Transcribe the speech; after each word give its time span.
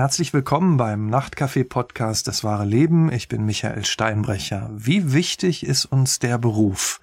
Herzlich 0.00 0.32
willkommen 0.32 0.78
beim 0.78 1.08
Nachtcafé-Podcast 1.10 2.26
Das 2.26 2.42
wahre 2.42 2.64
Leben. 2.64 3.12
Ich 3.12 3.28
bin 3.28 3.44
Michael 3.44 3.84
Steinbrecher. 3.84 4.70
Wie 4.72 5.12
wichtig 5.12 5.62
ist 5.66 5.84
uns 5.84 6.18
der 6.18 6.38
Beruf? 6.38 7.02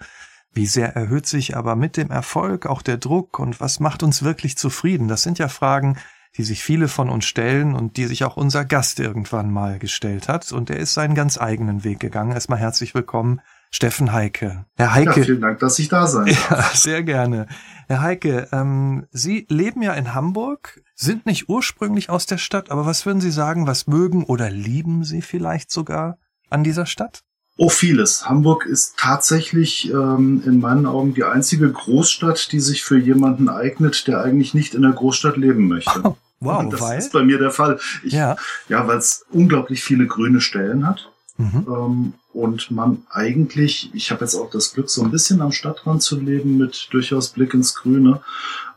Wie 0.52 0.66
sehr 0.66 0.96
erhöht 0.96 1.28
sich 1.28 1.56
aber 1.56 1.76
mit 1.76 1.96
dem 1.96 2.10
Erfolg 2.10 2.66
auch 2.66 2.82
der 2.82 2.98
Druck 2.98 3.38
und 3.38 3.62
was 3.62 3.80
macht 3.80 4.02
uns 4.02 4.24
wirklich 4.24 4.58
zufrieden? 4.58 5.08
Das 5.08 5.22
sind 5.22 5.38
ja 5.38 5.48
Fragen, 5.48 5.98
die 6.38 6.44
sich 6.44 6.64
viele 6.64 6.88
von 6.88 7.08
uns 7.12 7.26
stellen 7.26 7.76
und 7.76 7.98
die 7.98 8.08
sich 8.08 8.24
auch 8.24 8.36
unser 8.36 8.66
Gast 8.66 9.00
irgendwann 9.00 9.52
mal 9.52 9.78
gestellt 9.78 10.28
hat. 10.28 10.52
Und 10.52 10.72
er 10.72 10.78
ist 10.78 10.96
seinen 10.96 11.14
ganz 11.14 11.40
eigenen 11.40 11.84
Weg 11.84 12.00
gegangen. 12.00 12.32
Erstmal 12.32 12.58
herzlich 12.58 12.96
willkommen, 12.96 13.42
Steffen 13.70 14.14
Heike. 14.14 14.66
Herr 14.76 14.94
Heike. 14.94 15.20
Ja, 15.20 15.26
vielen 15.26 15.42
Dank, 15.42 15.60
dass 15.60 15.78
ich 15.80 15.90
da 15.90 16.08
sein 16.08 16.26
darf. 16.26 16.52
Ja, 16.52 16.70
sehr 16.74 17.04
gerne. 17.04 17.48
Herr 17.88 18.02
Heike, 18.02 18.48
ähm, 18.52 19.08
Sie 19.12 19.46
leben 19.50 19.82
ja 19.82 19.94
in 19.94 20.14
Hamburg, 20.14 20.82
sind 20.96 21.26
nicht 21.26 21.50
ursprünglich 21.50 22.10
aus 22.10 22.26
der 22.26 22.38
Stadt, 22.38 22.72
aber 22.72 22.86
was 22.86 23.06
würden 23.06 23.22
Sie 23.22 23.32
sagen, 23.32 23.68
was 23.68 23.88
mögen 23.88 24.24
oder 24.24 24.50
lieben 24.50 25.04
Sie 25.04 25.22
vielleicht 25.22 25.72
sogar 25.72 26.18
an 26.50 26.64
dieser 26.64 26.86
Stadt? 26.86 27.24
Oh, 27.60 27.70
vieles. 27.70 28.30
Hamburg 28.30 28.68
ist 28.68 28.98
tatsächlich 28.98 29.92
ähm, 29.92 30.44
in 30.46 30.60
meinen 30.60 30.86
Augen 30.86 31.16
die 31.16 31.24
einzige 31.24 31.72
Großstadt, 31.72 32.52
die 32.52 32.60
sich 32.60 32.84
für 32.84 33.00
jemanden 33.00 33.50
eignet, 33.50 34.08
der 34.08 34.22
eigentlich 34.22 34.54
nicht 34.54 34.76
in 34.76 34.84
der 34.84 34.92
Großstadt 34.92 35.38
leben 35.38 35.68
möchte. 35.68 36.02
Oh, 36.04 36.16
wow, 36.40 36.60
Und 36.60 36.74
das 36.74 36.82
weil? 36.82 37.00
ist 37.00 37.12
bei 37.12 37.24
mir 37.24 37.40
der 37.40 37.50
Fall. 37.50 37.80
Ich, 38.04 38.14
ja, 38.14 38.36
ja 38.70 38.88
weil 38.88 39.00
es 39.00 39.26
unglaublich 39.32 39.84
viele 39.84 40.06
grüne 40.06 40.40
Stellen 40.40 40.86
hat. 40.86 41.12
Mhm. 41.38 41.66
Ähm, 41.68 42.14
und 42.34 42.70
man 42.72 43.04
eigentlich, 43.10 43.90
ich 43.94 44.12
habe 44.12 44.22
jetzt 44.26 44.36
auch 44.36 44.50
das 44.52 44.74
Glück, 44.74 44.90
so 44.90 45.04
ein 45.04 45.12
bisschen 45.12 45.42
am 45.42 45.52
Stadtrand 45.52 46.04
zu 46.04 46.20
leben 46.20 46.58
mit 46.58 46.90
durchaus 46.92 47.30
Blick 47.30 47.54
ins 47.54 47.76
Grüne. 47.76 48.22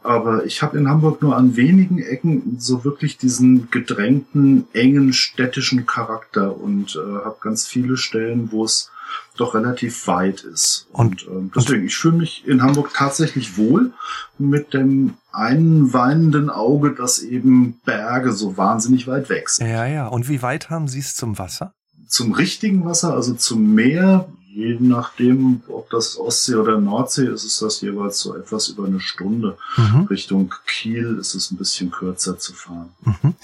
Aber 0.03 0.47
ich 0.47 0.63
habe 0.63 0.79
in 0.79 0.89
Hamburg 0.89 1.21
nur 1.21 1.37
an 1.37 1.57
wenigen 1.57 1.99
Ecken 1.99 2.57
so 2.59 2.85
wirklich 2.85 3.19
diesen 3.19 3.71
gedrängten, 3.71 4.67
engen 4.73 5.13
städtischen 5.13 5.85
Charakter 5.85 6.57
und 6.57 6.97
äh, 6.97 7.25
habe 7.25 7.37
ganz 7.41 7.67
viele 7.67 7.99
Stellen, 7.99 8.51
wo 8.51 8.65
es 8.65 8.91
doch 9.37 9.55
relativ 9.55 10.07
weit 10.07 10.43
ist. 10.43 10.87
Und, 10.93 11.27
und 11.27 11.37
ähm, 11.37 11.53
deswegen, 11.55 11.87
ich 11.87 11.97
fühle 11.97 12.19
mich 12.19 12.47
in 12.47 12.63
Hamburg 12.63 12.93
tatsächlich 12.95 13.59
wohl 13.59 13.93
mit 14.39 14.73
dem 14.73 15.15
einen 15.33 15.93
weinenden 15.93 16.51
Auge, 16.51 16.95
dass 16.95 17.21
eben 17.21 17.81
Berge 17.85 18.33
so 18.33 18.57
wahnsinnig 18.57 19.07
weit 19.07 19.29
weg 19.29 19.49
sind. 19.49 19.69
Ja, 19.69 19.87
ja. 19.87 20.07
Und 20.07 20.29
wie 20.29 20.43
weit 20.43 20.71
haben 20.71 20.89
Sie 20.89 21.01
es 21.01 21.15
zum 21.15 21.39
Wasser? 21.39 21.73
Zum 22.11 22.33
richtigen 22.33 22.85
Wasser, 22.85 23.15
also 23.15 23.35
zum 23.35 23.75
Meer, 23.75 24.29
je 24.53 24.77
nachdem, 24.81 25.63
ob 25.69 25.89
das 25.91 26.19
Ostsee 26.19 26.57
oder 26.57 26.79
Nordsee 26.81 27.27
ist, 27.27 27.45
ist 27.45 27.63
das 27.63 27.81
jeweils 27.81 28.19
so 28.19 28.35
etwas 28.35 28.69
über 28.69 28.85
eine 28.85 29.01
Stunde. 29.01 29.57
Mhm. 29.77 30.07
Richtung 30.11 30.53
Kiel 30.67 31.19
ist 31.21 31.35
es 31.35 31.53
ein 31.53 31.57
bisschen 31.57 31.93
kürzer 31.93 32.37
zu 32.37 32.53
fahren. 32.53 32.91
Mhm. 33.03 33.35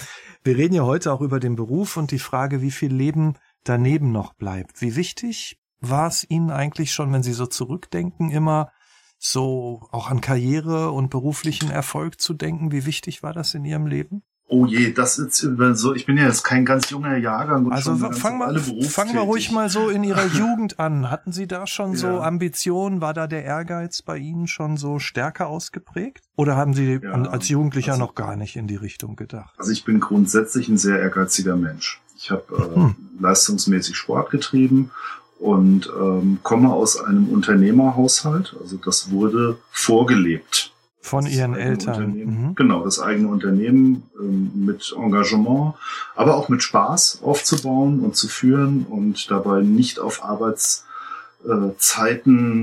Wir 0.43 0.57
reden 0.57 0.75
ja 0.75 0.83
heute 0.83 1.13
auch 1.13 1.21
über 1.21 1.39
den 1.39 1.55
Beruf 1.55 1.95
und 1.95 2.11
die 2.11 2.19
Frage, 2.19 2.61
wie 2.61 2.71
viel 2.71 2.93
Leben 2.93 3.35
daneben 3.63 4.11
noch 4.11 4.33
bleibt. 4.33 4.81
Wie 4.81 4.97
wichtig 4.97 5.57
war 5.79 6.07
es 6.07 6.29
Ihnen 6.29 6.51
eigentlich 6.51 6.91
schon, 6.91 7.11
wenn 7.13 7.23
Sie 7.23 7.33
so 7.33 7.45
zurückdenken, 7.45 8.31
immer 8.31 8.71
so 9.17 9.87
auch 9.91 10.09
an 10.09 10.21
Karriere 10.21 10.91
und 10.91 11.09
beruflichen 11.09 11.71
Erfolg 11.71 12.19
zu 12.19 12.33
denken? 12.33 12.71
Wie 12.73 12.85
wichtig 12.85 13.23
war 13.23 13.33
das 13.33 13.53
in 13.53 13.63
Ihrem 13.63 13.87
Leben? 13.87 14.23
Oh 14.49 14.65
je, 14.65 14.93
das 14.93 15.19
ist 15.19 15.45
so. 15.73 15.93
Ich 15.93 16.05
bin 16.05 16.17
ja 16.17 16.25
jetzt 16.25 16.43
kein 16.43 16.63
ganz 16.63 16.89
junger 16.89 17.17
Jahrgang. 17.17 17.69
Also 17.69 17.95
fangen 17.97 18.39
wir, 18.39 18.89
fangen 18.89 19.13
wir 19.13 19.21
ruhig 19.21 19.51
mal 19.51 19.69
so 19.69 19.89
in 19.89 20.05
Ihrer 20.05 20.25
Jugend 20.33 20.79
an. 20.79 21.11
Hatten 21.11 21.33
Sie 21.33 21.47
da 21.47 21.67
schon 21.67 21.91
ja. 21.91 21.97
so 21.97 22.07
Ambitionen? 22.21 23.01
War 23.01 23.13
da 23.13 23.27
der 23.27 23.43
Ehrgeiz 23.43 24.01
bei 24.01 24.17
Ihnen 24.17 24.47
schon 24.47 24.77
so 24.77 24.99
stärker 24.99 25.47
ausgeprägt? 25.47 26.23
Oder 26.37 26.55
haben 26.55 26.73
Sie 26.73 26.99
ja, 27.03 27.11
als 27.11 27.49
Jugendlicher 27.49 27.93
also, 27.93 28.05
noch 28.05 28.15
gar 28.15 28.37
nicht 28.37 28.55
in 28.55 28.67
die 28.67 28.77
Richtung 28.77 29.17
gedacht? 29.17 29.53
Also 29.57 29.71
ich 29.71 29.83
bin 29.83 29.99
grundsätzlich 29.99 30.69
ein 30.69 30.77
sehr 30.77 30.99
ehrgeiziger 30.99 31.57
Mensch. 31.57 32.01
Ich 32.15 32.31
habe 32.31 32.43
äh, 32.55 32.75
hm. 32.75 32.95
leistungsmäßig 33.19 33.97
Sport 33.97 34.31
getrieben 34.31 34.91
und 35.39 35.91
ähm, 35.99 36.39
komme 36.41 36.71
aus 36.71 36.97
einem 37.01 37.27
Unternehmerhaushalt. 37.27 38.55
Also 38.61 38.77
das 38.77 39.11
wurde 39.11 39.57
vorgelebt. 39.71 40.71
Von 41.07 41.25
ihren 41.25 41.55
Eltern. 41.55 42.13
Mhm. 42.13 42.55
Genau, 42.55 42.83
das 42.83 42.99
eigene 42.99 43.29
Unternehmen 43.29 44.03
ähm, 44.19 44.51
mit 44.53 44.93
Engagement, 44.95 45.75
aber 46.15 46.35
auch 46.35 46.49
mit 46.49 46.61
Spaß 46.63 47.21
aufzubauen 47.23 48.01
und 48.01 48.17
zu 48.17 48.27
führen 48.27 48.85
und 48.89 49.31
dabei 49.31 49.61
nicht 49.61 49.99
auf 49.99 50.23
Arbeitszeiten 50.23 50.83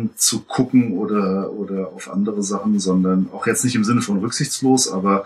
äh, 0.07 0.17
zu 0.17 0.41
gucken 0.41 0.99
oder, 0.99 1.53
oder 1.53 1.89
auf 1.89 2.13
andere 2.13 2.43
Sachen, 2.43 2.79
sondern 2.79 3.31
auch 3.33 3.47
jetzt 3.47 3.65
nicht 3.65 3.77
im 3.77 3.85
Sinne 3.85 4.03
von 4.03 4.19
rücksichtslos, 4.19 4.91
aber 4.93 5.25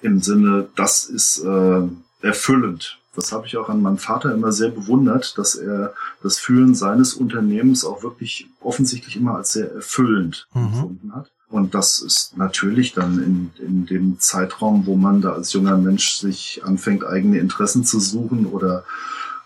im 0.00 0.20
Sinne, 0.20 0.68
das 0.76 1.04
ist 1.04 1.44
äh, 1.44 1.82
erfüllend. 2.22 3.00
Das 3.16 3.32
habe 3.32 3.46
ich 3.46 3.56
auch 3.56 3.68
an 3.68 3.82
meinem 3.82 3.98
Vater 3.98 4.32
immer 4.32 4.52
sehr 4.52 4.70
bewundert, 4.70 5.36
dass 5.36 5.56
er 5.56 5.92
das 6.22 6.38
Führen 6.38 6.74
seines 6.74 7.14
Unternehmens 7.14 7.84
auch 7.84 8.02
wirklich 8.02 8.46
offensichtlich 8.60 9.16
immer 9.16 9.34
als 9.36 9.52
sehr 9.52 9.72
erfüllend 9.72 10.46
mhm. 10.54 10.66
empfunden 10.66 11.14
hat. 11.14 11.30
Und 11.50 11.74
das 11.74 12.00
ist 12.00 12.36
natürlich 12.36 12.94
dann 12.94 13.18
in, 13.18 13.50
in 13.64 13.84
dem 13.84 14.20
Zeitraum, 14.20 14.86
wo 14.86 14.96
man 14.96 15.20
da 15.20 15.32
als 15.32 15.52
junger 15.52 15.76
Mensch 15.76 16.12
sich 16.18 16.62
anfängt, 16.64 17.04
eigene 17.04 17.38
Interessen 17.38 17.84
zu 17.84 17.98
suchen 17.98 18.46
oder 18.46 18.84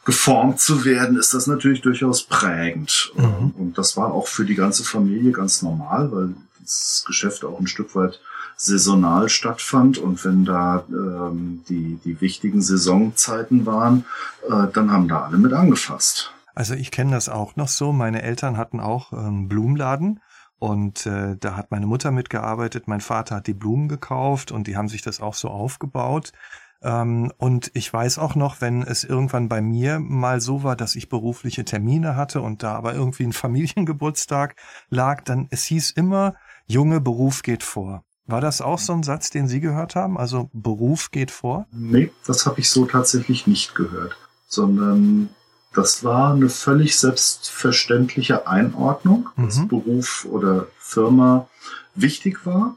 geformt 0.05 0.61
zu 0.61 0.85
werden, 0.85 1.17
ist 1.17 1.33
das 1.33 1.47
natürlich 1.47 1.81
durchaus 1.81 2.25
prägend. 2.25 3.11
Mhm. 3.17 3.55
Und 3.57 3.79
das 3.79 3.97
war 3.97 4.13
auch 4.13 4.29
für 4.29 4.45
die 4.45 4.55
ganze 4.55 4.85
Familie 4.85 5.33
ganz 5.33 5.63
normal, 5.63 6.13
weil 6.13 6.35
das 6.61 7.05
Geschäft 7.07 7.43
auch 7.43 7.59
ein 7.59 7.67
Stück 7.67 7.95
weit 7.95 8.21
saisonal 8.57 9.31
stattfand. 9.31 9.97
Und 9.97 10.23
wenn 10.27 10.45
da 10.45 10.85
ähm, 10.91 11.65
die, 11.71 11.99
die 12.05 12.21
wichtigen 12.21 12.61
Saisonzeiten 12.61 13.65
waren, 13.65 14.05
äh, 14.47 14.67
dann 14.75 14.91
haben 14.91 15.09
da 15.09 15.23
alle 15.23 15.39
mit 15.39 15.55
angefasst. 15.55 16.33
Also 16.55 16.75
ich 16.75 16.91
kenne 16.91 17.13
das 17.13 17.31
auch 17.31 17.57
noch 17.57 17.69
so. 17.69 17.93
Meine 17.93 18.23
Eltern 18.23 18.59
hatten 18.59 18.81
auch 18.81 19.13
einen 19.13 19.49
Blumenladen 19.49 20.21
und 20.65 21.05
äh, 21.05 21.37
da 21.39 21.57
hat 21.59 21.71
meine 21.71 21.85
Mutter 21.85 22.11
mitgearbeitet, 22.11 22.89
mein 22.89 23.03
Vater 23.03 23.37
hat 23.37 23.47
die 23.47 23.53
Blumen 23.53 23.87
gekauft 23.87 24.51
und 24.51 24.67
die 24.67 24.79
haben 24.79 24.89
sich 24.89 25.03
das 25.03 25.21
auch 25.21 25.35
so 25.35 25.49
aufgebaut. 25.49 26.33
Ähm, 26.81 27.31
und 27.37 27.71
ich 27.75 27.93
weiß 27.93 28.19
auch 28.19 28.35
noch, 28.35 28.63
wenn 28.63 28.81
es 28.81 29.05
irgendwann 29.05 29.51
bei 29.51 29.61
mir 29.61 29.99
mal 29.99 30.41
so 30.41 30.63
war, 30.63 30.75
dass 30.75 30.97
ich 30.97 31.11
berufliche 31.11 31.67
Termine 31.67 32.17
hatte 32.17 32.41
und 32.41 32.63
da 32.63 32.77
aber 32.77 32.95
irgendwie 32.95 33.25
ein 33.25 33.33
Familiengeburtstag 33.35 34.57
lag, 34.89 35.23
dann 35.25 35.49
es 35.51 35.65
hieß 35.65 35.91
immer, 35.91 36.35
Junge, 36.67 37.03
Beruf 37.03 37.43
geht 37.43 37.63
vor. 37.63 38.03
War 38.25 38.41
das 38.41 38.63
auch 38.63 38.79
so 38.79 38.95
ein 38.95 39.03
Satz, 39.03 39.29
den 39.29 39.49
Sie 39.49 39.61
gehört 39.61 39.95
haben? 39.95 40.17
Also 40.17 40.49
Beruf 40.55 41.11
geht 41.11 41.31
vor? 41.31 41.67
Nee, 41.73 42.11
das 42.27 42.47
habe 42.47 42.61
ich 42.61 42.71
so 42.71 42.87
tatsächlich 42.87 43.47
nicht 43.47 43.75
gehört, 43.75 44.17
sondern 44.49 45.29
das 45.75 46.05
war 46.05 46.33
eine 46.33 46.49
völlig 46.49 46.97
selbstverständliche 46.97 48.47
Einordnung, 48.47 49.29
mhm. 49.37 49.47
dass 49.47 49.69
Beruf 49.69 50.27
oder 50.31 50.69
Firma 50.79 51.49
wichtig 51.95 52.47
war. 52.47 52.77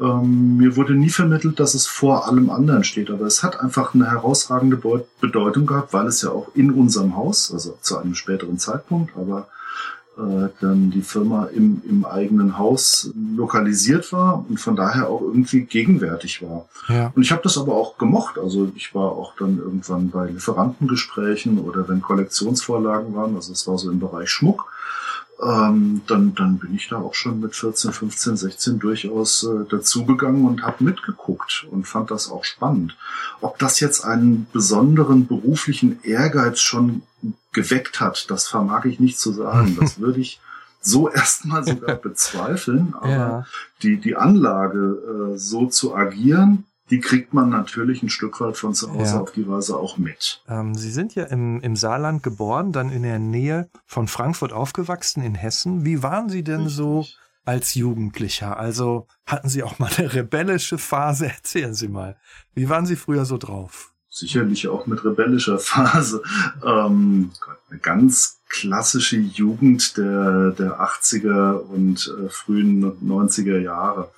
Ähm, 0.00 0.56
mir 0.56 0.76
wurde 0.76 0.94
nie 0.94 1.10
vermittelt, 1.10 1.60
dass 1.60 1.74
es 1.74 1.86
vor 1.86 2.26
allem 2.26 2.48
anderen 2.48 2.84
steht, 2.84 3.10
aber 3.10 3.26
es 3.26 3.42
hat 3.42 3.60
einfach 3.60 3.94
eine 3.94 4.10
herausragende 4.10 4.80
Bedeutung 5.20 5.66
gehabt, 5.66 5.92
weil 5.92 6.06
es 6.06 6.22
ja 6.22 6.30
auch 6.30 6.48
in 6.54 6.70
unserem 6.70 7.14
Haus, 7.16 7.52
also 7.52 7.76
zu 7.82 7.98
einem 7.98 8.14
späteren 8.14 8.58
Zeitpunkt, 8.58 9.14
aber 9.16 9.48
äh, 10.18 10.48
dann 10.60 10.90
die 10.90 11.02
Firma 11.02 11.46
im, 11.46 11.80
im 11.88 12.04
eigenen 12.04 12.58
Haus 12.58 13.10
lokalisiert 13.34 14.12
war 14.12 14.44
und 14.46 14.58
von 14.58 14.76
daher 14.76 15.08
auch 15.08 15.22
irgendwie 15.22 15.62
gegenwärtig 15.62 16.42
war. 16.42 16.68
Ja. 16.88 17.12
Und 17.14 17.22
ich 17.22 17.32
habe 17.32 17.42
das 17.42 17.56
aber 17.56 17.74
auch 17.74 17.96
gemocht. 17.96 18.38
Also 18.38 18.70
ich 18.76 18.94
war 18.94 19.12
auch 19.12 19.34
dann 19.38 19.58
irgendwann 19.58 20.10
bei 20.10 20.28
Lieferantengesprächen 20.28 21.58
oder 21.58 21.88
wenn 21.88 22.02
Kollektionsvorlagen 22.02 23.14
waren, 23.14 23.36
also 23.36 23.52
es 23.52 23.66
war 23.66 23.78
so 23.78 23.90
im 23.90 24.00
Bereich 24.00 24.28
Schmuck, 24.28 24.70
ähm, 25.42 26.02
dann, 26.06 26.34
dann 26.34 26.58
bin 26.58 26.74
ich 26.74 26.88
da 26.88 26.98
auch 26.98 27.14
schon 27.14 27.40
mit 27.40 27.56
14, 27.56 27.92
15, 27.92 28.36
16 28.36 28.78
durchaus 28.78 29.44
äh, 29.44 29.64
dazugegangen 29.68 30.46
und 30.46 30.62
habe 30.62 30.84
mitgeguckt 30.84 31.66
und 31.70 31.86
fand 31.86 32.10
das 32.10 32.30
auch 32.30 32.44
spannend. 32.44 32.96
Ob 33.40 33.58
das 33.58 33.80
jetzt 33.80 34.04
einen 34.04 34.46
besonderen 34.52 35.26
beruflichen 35.26 36.02
Ehrgeiz 36.04 36.60
schon 36.60 37.02
geweckt 37.52 38.00
hat, 38.00 38.30
das 38.30 38.48
vermag 38.48 38.84
ich 38.84 39.00
nicht 39.00 39.18
zu 39.18 39.32
sagen. 39.32 39.76
Das 39.80 39.98
würde 39.98 40.20
ich 40.20 40.40
so 40.80 41.08
erstmal 41.08 41.64
sogar 41.64 41.96
bezweifeln. 42.02 42.94
Aber 42.94 43.10
ja. 43.10 43.46
die, 43.82 43.98
die 43.98 44.16
Anlage, 44.16 45.32
äh, 45.34 45.38
so 45.38 45.66
zu 45.66 45.94
agieren, 45.94 46.64
die 46.90 47.00
kriegt 47.00 47.32
man 47.32 47.48
natürlich 47.48 48.02
ein 48.02 48.10
Stück 48.10 48.40
weit 48.40 48.58
von 48.58 48.74
zu 48.74 48.92
Hause 48.92 49.14
ja. 49.14 49.20
auf 49.20 49.32
die 49.32 49.48
Weise 49.48 49.78
auch 49.78 49.96
mit. 49.96 50.42
Ähm, 50.46 50.74
Sie 50.74 50.90
sind 50.90 51.14
ja 51.14 51.24
im, 51.24 51.60
im 51.60 51.74
Saarland 51.74 52.22
geboren, 52.22 52.72
dann 52.72 52.90
in 52.90 53.02
der 53.02 53.18
Nähe 53.18 53.70
von 53.86 54.08
Frankfurt 54.08 54.52
aufgewachsen 54.52 55.22
in 55.22 55.34
Hessen. 55.34 55.86
Wie 55.86 56.02
waren 56.02 56.28
Sie 56.28 56.44
denn 56.44 56.64
Richtig. 56.64 56.76
so 56.76 57.06
als 57.46 57.74
Jugendlicher? 57.74 58.58
Also 58.58 59.06
hatten 59.26 59.48
Sie 59.48 59.62
auch 59.62 59.78
mal 59.78 59.90
eine 59.96 60.12
rebellische 60.12 60.76
Phase? 60.76 61.26
Erzählen 61.30 61.74
Sie 61.74 61.88
mal. 61.88 62.16
Wie 62.54 62.68
waren 62.68 62.84
Sie 62.84 62.96
früher 62.96 63.24
so 63.24 63.38
drauf? 63.38 63.94
Sicherlich 64.12 64.68
auch 64.68 64.86
mit 64.86 65.04
rebellischer 65.04 65.58
Phase. 65.70 66.22
Ähm, 66.64 67.32
eine 67.70 67.80
ganz 67.80 68.38
klassische 68.48 69.16
Jugend 69.16 69.96
der, 69.96 70.50
der 70.50 70.80
80er 70.80 71.54
und 71.54 72.14
äh, 72.20 72.28
frühen 72.28 72.84
90er 73.02 73.58
Jahre. 73.58 74.10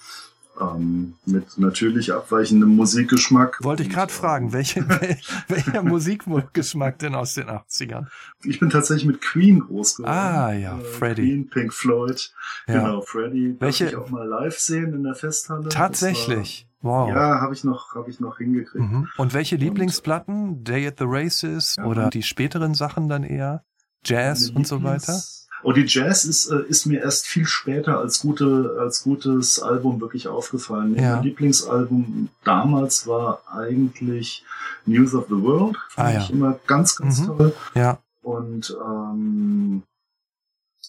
Ähm, 0.61 1.15
mit 1.27 1.59
natürlich 1.59 2.13
abweichendem 2.13 2.77
Musikgeschmack. 2.77 3.59
Wollte 3.63 3.83
ich 3.83 3.91
gerade 3.91 4.13
fragen, 4.13 4.53
welche, 4.53 4.89
welcher 5.49 5.83
Musikgeschmack 5.83 6.99
denn 6.99 7.15
aus 7.15 7.35
den 7.35 7.49
80ern? 7.49 8.07
Ich 8.45 8.61
bin 8.61 8.71
tatsächlich 8.71 9.07
mit 9.07 9.21
Queen 9.21 9.61
groß 9.61 9.97
geworden. 9.97 10.13
Ah 10.13 10.53
ja, 10.53 10.79
äh, 10.79 10.85
Freddie. 10.85 11.23
Queen, 11.23 11.51
Pink 11.51 11.73
Floyd. 11.73 12.33
Ja. 12.67 12.75
Genau, 12.75 13.01
Freddie. 13.03 13.57
Welche? 13.59 13.87
ich 13.87 13.97
auch 13.97 14.11
mal 14.11 14.27
live 14.27 14.59
sehen 14.59 14.95
in 14.95 15.03
der 15.03 15.15
Festhalle. 15.15 15.69
Tatsächlich. 15.69 16.69
Wow. 16.83 17.09
Ja, 17.09 17.41
habe 17.41 17.55
ich 17.55 17.65
noch, 17.65 17.95
habe 17.95 18.11
ich 18.11 18.21
noch 18.21 18.37
hingekriegt. 18.39 18.85
Mhm. 18.85 19.09
Und 19.17 19.33
welche 19.33 19.57
Lieblingsplatten? 19.57 20.65
Day 20.65 20.87
at 20.87 20.99
the 20.99 21.07
Races 21.07 21.77
ja. 21.79 21.85
oder 21.85 22.11
die 22.11 22.23
späteren 22.23 22.75
Sachen 22.75 23.09
dann 23.09 23.25
eher? 23.25 23.65
Jazz 24.05 24.51
und 24.51 24.67
so 24.67 24.83
weiter? 24.83 25.19
Oh, 25.65 25.73
die 25.73 25.87
Jazz 25.87 26.27
ist, 26.27 26.51
äh, 26.51 26.63
ist 26.69 26.85
mir 26.85 27.01
erst 27.01 27.27
viel 27.27 27.47
später 27.47 27.99
als 27.99 28.21
gute, 28.21 28.77
als 28.79 29.03
gutes 29.03 29.61
Album 29.61 30.01
wirklich 30.01 30.29
aufgefallen. 30.29 30.95
Ja. 30.95 31.17
Mein 31.17 31.25
Lieblingsalbum 31.25 32.29
damals 32.45 33.07
war 33.07 33.43
eigentlich 33.51 34.45
News 34.85 35.15
of 35.15 35.27
the 35.29 35.43
World. 35.43 35.79
Fand 35.89 36.09
ah, 36.09 36.13
ja. 36.13 36.21
ich 36.21 36.31
immer 36.31 36.59
ganz, 36.67 36.97
ganz 36.97 37.21
mhm. 37.21 37.27
toll. 37.27 37.55
Ja. 37.75 37.99
Und 38.23 38.77
ähm, 38.85 39.83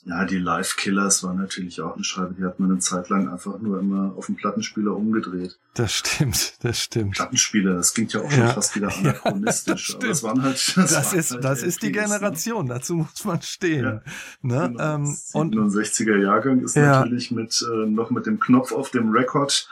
ja, 0.07 0.23
die 0.23 0.37
Live 0.37 0.75
Killers 0.77 1.23
war 1.23 1.33
natürlich 1.33 1.81
auch 1.81 1.95
eine 1.95 2.03
Scheibe, 2.03 2.35
die 2.35 2.43
hat 2.43 2.59
man 2.59 2.69
eine 2.69 2.79
Zeit 2.79 3.09
lang 3.09 3.27
einfach 3.27 3.59
nur 3.59 3.79
immer 3.79 4.13
auf 4.15 4.27
dem 4.27 4.35
Plattenspieler 4.35 4.95
umgedreht. 4.95 5.57
Das 5.73 5.93
stimmt, 5.93 6.63
das 6.63 6.79
stimmt. 6.79 7.15
Plattenspieler, 7.15 7.73
das 7.73 7.95
klingt 7.95 8.13
ja 8.13 8.21
auch 8.21 8.29
schon 8.29 8.39
ja. 8.39 8.53
fast 8.53 8.75
wieder 8.75 8.95
anachronistisch. 8.95 9.89
Ja, 9.89 9.95
das 9.95 10.03
aber 10.03 10.07
das 10.07 10.23
waren 10.23 10.43
halt. 10.43 10.77
Das, 10.77 10.93
das 10.93 11.13
ist, 11.13 11.31
halt 11.31 11.43
das 11.43 11.63
ist 11.63 11.81
die 11.81 11.87
ne? 11.87 11.91
Generation, 11.93 12.67
ne? 12.67 12.75
dazu 12.75 12.95
muss 12.95 13.25
man 13.25 13.41
stehen. 13.41 13.83
Ja, 13.83 14.01
ne? 14.43 14.69
Genau. 14.69 14.95
Ähm, 14.95 15.17
und 15.33 15.55
67er 15.55 16.21
Jahrgang 16.21 16.61
ist 16.61 16.77
natürlich 16.77 17.31
mit 17.31 17.65
äh, 17.67 17.87
noch 17.87 18.11
mit 18.11 18.27
dem 18.27 18.39
Knopf 18.39 18.73
auf 18.73 18.91
dem 18.91 19.09
Rekord 19.09 19.67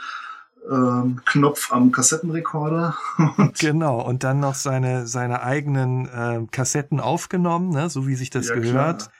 ähm, 0.71 1.21
Knopf 1.25 1.71
am 1.71 1.91
Kassettenrekorder. 1.91 2.97
Und 3.37 3.59
genau, 3.59 3.99
und 3.99 4.23
dann 4.23 4.39
noch 4.39 4.55
seine, 4.55 5.07
seine 5.07 5.43
eigenen 5.43 6.07
äh, 6.07 6.47
Kassetten 6.51 7.01
aufgenommen, 7.01 7.69
ne, 7.69 7.89
so 7.89 8.07
wie 8.07 8.15
sich 8.15 8.29
das 8.29 8.47
ja, 8.47 8.55
gehört. 8.55 8.99
Klar. 8.99 9.11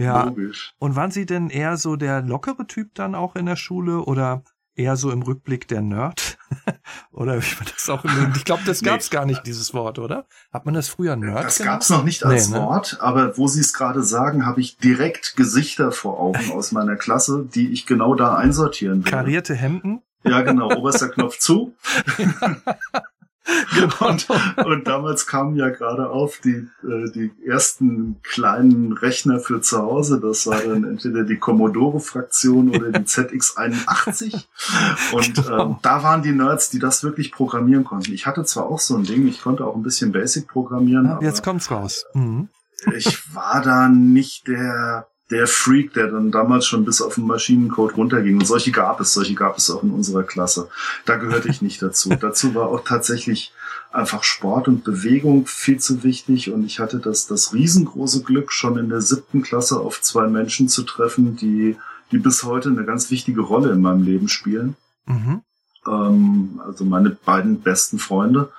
Ja. 0.00 0.24
Logisch. 0.24 0.74
Und 0.78 0.96
waren 0.96 1.10
Sie 1.10 1.26
denn 1.26 1.50
eher 1.50 1.76
so 1.76 1.96
der 1.96 2.22
lockere 2.22 2.66
Typ 2.66 2.94
dann 2.94 3.14
auch 3.14 3.36
in 3.36 3.46
der 3.46 3.56
Schule 3.56 4.00
oder 4.00 4.42
eher 4.74 4.96
so 4.96 5.10
im 5.10 5.20
Rückblick 5.20 5.68
der 5.68 5.82
Nerd? 5.82 6.38
oder 7.12 7.34
wie 7.42 7.54
man 7.56 7.66
das 7.70 7.88
auch 7.90 8.02
in 8.04 8.32
Ich 8.34 8.44
glaube, 8.44 8.62
das 8.64 8.82
gab's 8.82 9.10
nee. 9.10 9.16
gar 9.16 9.26
nicht, 9.26 9.46
dieses 9.46 9.74
Wort, 9.74 9.98
oder? 9.98 10.26
Hat 10.52 10.64
man 10.64 10.74
das 10.74 10.88
früher 10.88 11.16
Nerd 11.16 11.44
Das 11.44 11.58
genannt? 11.58 11.74
gab's 11.74 11.90
noch 11.90 12.02
nicht 12.02 12.24
als 12.24 12.48
nee, 12.48 12.56
ne? 12.56 12.62
Wort, 12.62 12.96
aber 13.00 13.36
wo 13.36 13.46
Sie 13.46 13.60
es 13.60 13.74
gerade 13.74 14.02
sagen, 14.02 14.46
habe 14.46 14.60
ich 14.60 14.78
direkt 14.78 15.36
Gesichter 15.36 15.92
vor 15.92 16.18
Augen 16.18 16.50
aus 16.54 16.72
meiner 16.72 16.96
Klasse, 16.96 17.46
die 17.54 17.70
ich 17.70 17.86
genau 17.86 18.14
da 18.14 18.36
einsortieren 18.36 19.04
will. 19.04 19.10
Karierte 19.10 19.54
Hemden? 19.54 20.00
Ja, 20.24 20.40
genau, 20.42 20.70
oberster 20.74 21.08
Knopf 21.08 21.38
zu. 21.38 21.74
Genau. 23.74 24.08
Und, 24.10 24.28
und, 24.64 24.86
damals 24.86 25.26
kamen 25.26 25.56
ja 25.56 25.68
gerade 25.68 26.10
auf 26.10 26.40
die, 26.42 26.68
äh, 26.82 27.10
die 27.14 27.30
ersten 27.46 28.20
kleinen 28.22 28.92
Rechner 28.92 29.38
für 29.38 29.60
zu 29.60 29.78
Hause. 29.78 30.20
Das 30.20 30.46
war 30.46 30.60
dann 30.60 30.84
entweder 30.84 31.24
die 31.24 31.38
Commodore-Fraktion 31.38 32.70
oder 32.70 32.90
die 32.90 33.04
ZX81. 33.04 34.44
Und 35.12 35.34
genau. 35.34 35.70
ähm, 35.70 35.76
da 35.82 36.02
waren 36.02 36.22
die 36.22 36.32
Nerds, 36.32 36.70
die 36.70 36.78
das 36.78 37.02
wirklich 37.04 37.32
programmieren 37.32 37.84
konnten. 37.84 38.12
Ich 38.12 38.26
hatte 38.26 38.44
zwar 38.44 38.66
auch 38.66 38.80
so 38.80 38.96
ein 38.96 39.04
Ding, 39.04 39.26
ich 39.26 39.42
konnte 39.42 39.64
auch 39.64 39.74
ein 39.74 39.82
bisschen 39.82 40.12
Basic 40.12 40.48
programmieren. 40.48 41.06
Ja, 41.06 41.18
jetzt 41.22 41.42
kommt's 41.42 41.70
raus. 41.70 42.04
Mhm. 42.14 42.48
Ich 42.96 43.34
war 43.34 43.62
da 43.62 43.88
nicht 43.88 44.48
der 44.48 45.09
der 45.30 45.46
Freak, 45.46 45.94
der 45.94 46.08
dann 46.08 46.30
damals 46.30 46.66
schon 46.66 46.84
bis 46.84 47.00
auf 47.00 47.14
den 47.14 47.26
Maschinencode 47.26 47.96
runterging. 47.96 48.38
Und 48.38 48.46
solche 48.46 48.72
gab 48.72 49.00
es, 49.00 49.14
solche 49.14 49.34
gab 49.34 49.58
es 49.58 49.70
auch 49.70 49.82
in 49.82 49.90
unserer 49.90 50.24
Klasse. 50.24 50.68
Da 51.06 51.16
gehörte 51.16 51.48
ich 51.48 51.62
nicht 51.62 51.80
dazu. 51.82 52.10
dazu 52.20 52.54
war 52.54 52.68
auch 52.68 52.84
tatsächlich 52.84 53.52
einfach 53.92 54.24
Sport 54.24 54.68
und 54.68 54.84
Bewegung 54.84 55.46
viel 55.46 55.78
zu 55.78 56.02
wichtig. 56.02 56.50
Und 56.50 56.64
ich 56.64 56.80
hatte 56.80 56.98
das, 56.98 57.26
das 57.26 57.52
riesengroße 57.52 58.22
Glück, 58.22 58.52
schon 58.52 58.76
in 58.76 58.88
der 58.88 59.00
siebten 59.00 59.42
Klasse 59.42 59.78
auf 59.78 60.00
zwei 60.02 60.26
Menschen 60.26 60.68
zu 60.68 60.82
treffen, 60.82 61.36
die, 61.36 61.76
die 62.10 62.18
bis 62.18 62.42
heute 62.42 62.68
eine 62.70 62.84
ganz 62.84 63.10
wichtige 63.10 63.40
Rolle 63.40 63.70
in 63.70 63.80
meinem 63.80 64.02
Leben 64.02 64.28
spielen. 64.28 64.76
Mhm. 65.06 65.42
Ähm, 65.86 66.60
also 66.66 66.84
meine 66.84 67.10
beiden 67.10 67.60
besten 67.60 67.98
Freunde. 68.00 68.50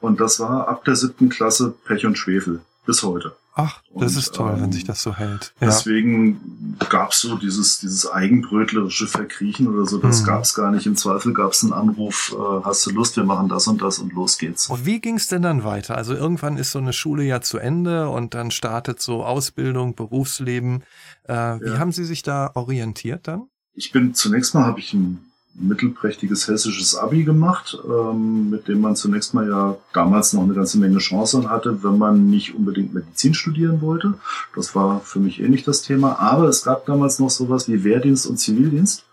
Und 0.00 0.20
das 0.20 0.40
war 0.40 0.68
ab 0.68 0.84
der 0.84 0.96
siebten 0.96 1.28
Klasse 1.28 1.72
Pech 1.84 2.04
und 2.04 2.18
Schwefel. 2.18 2.60
Bis 2.84 3.02
heute. 3.02 3.34
Ach, 3.58 3.80
das 3.94 4.12
und, 4.12 4.18
ist 4.18 4.34
toll, 4.34 4.52
ähm, 4.54 4.60
wenn 4.60 4.72
sich 4.72 4.84
das 4.84 5.02
so 5.02 5.16
hält. 5.16 5.54
Ja. 5.60 5.68
Deswegen 5.68 6.76
gab's 6.90 7.22
so 7.22 7.38
dieses, 7.38 7.78
dieses 7.78 8.06
eigenbrötlerische 8.06 9.06
Verkriechen 9.06 9.66
oder 9.66 9.86
so, 9.86 9.96
das 9.96 10.20
mhm. 10.20 10.26
gab's 10.26 10.54
gar 10.54 10.70
nicht. 10.70 10.84
Im 10.84 10.94
Zweifel 10.94 11.32
gab's 11.32 11.64
einen 11.64 11.72
Anruf, 11.72 12.36
äh, 12.38 12.64
hast 12.64 12.84
du 12.84 12.90
Lust, 12.90 13.16
wir 13.16 13.24
machen 13.24 13.48
das 13.48 13.66
und 13.66 13.80
das 13.80 13.98
und 13.98 14.12
los 14.12 14.36
geht's. 14.36 14.66
Und 14.66 14.84
wie 14.84 15.00
ging's 15.00 15.28
denn 15.28 15.40
dann 15.40 15.64
weiter? 15.64 15.96
Also 15.96 16.12
irgendwann 16.12 16.58
ist 16.58 16.72
so 16.72 16.78
eine 16.78 16.92
Schule 16.92 17.24
ja 17.24 17.40
zu 17.40 17.56
Ende 17.56 18.10
und 18.10 18.34
dann 18.34 18.50
startet 18.50 19.00
so 19.00 19.24
Ausbildung, 19.24 19.94
Berufsleben. 19.94 20.82
Äh, 21.24 21.32
wie 21.32 21.70
ja. 21.70 21.78
haben 21.78 21.92
Sie 21.92 22.04
sich 22.04 22.22
da 22.22 22.50
orientiert 22.54 23.26
dann? 23.26 23.48
Ich 23.72 23.90
bin 23.90 24.12
zunächst 24.12 24.54
mal 24.54 24.64
habe 24.64 24.80
ich 24.80 24.92
ein 24.92 25.25
mittelprächtiges 25.58 26.48
hessisches 26.48 26.96
Abi 26.96 27.24
gemacht, 27.24 27.78
ähm, 27.88 28.50
mit 28.50 28.68
dem 28.68 28.80
man 28.80 28.96
zunächst 28.96 29.34
mal 29.34 29.48
ja 29.48 29.76
damals 29.92 30.32
noch 30.32 30.42
eine 30.42 30.54
ganze 30.54 30.78
Menge 30.78 30.98
Chancen 30.98 31.50
hatte, 31.50 31.82
wenn 31.82 31.98
man 31.98 32.28
nicht 32.28 32.54
unbedingt 32.54 32.94
Medizin 32.94 33.34
studieren 33.34 33.80
wollte. 33.80 34.14
Das 34.54 34.74
war 34.74 35.00
für 35.00 35.18
mich 35.18 35.40
eh 35.40 35.48
nicht 35.48 35.66
das 35.66 35.82
Thema. 35.82 36.18
Aber 36.18 36.48
es 36.48 36.62
gab 36.64 36.86
damals 36.86 37.18
noch 37.18 37.30
sowas 37.30 37.68
wie 37.68 37.84
Wehrdienst 37.84 38.26
und 38.26 38.38
Zivildienst. 38.38 39.04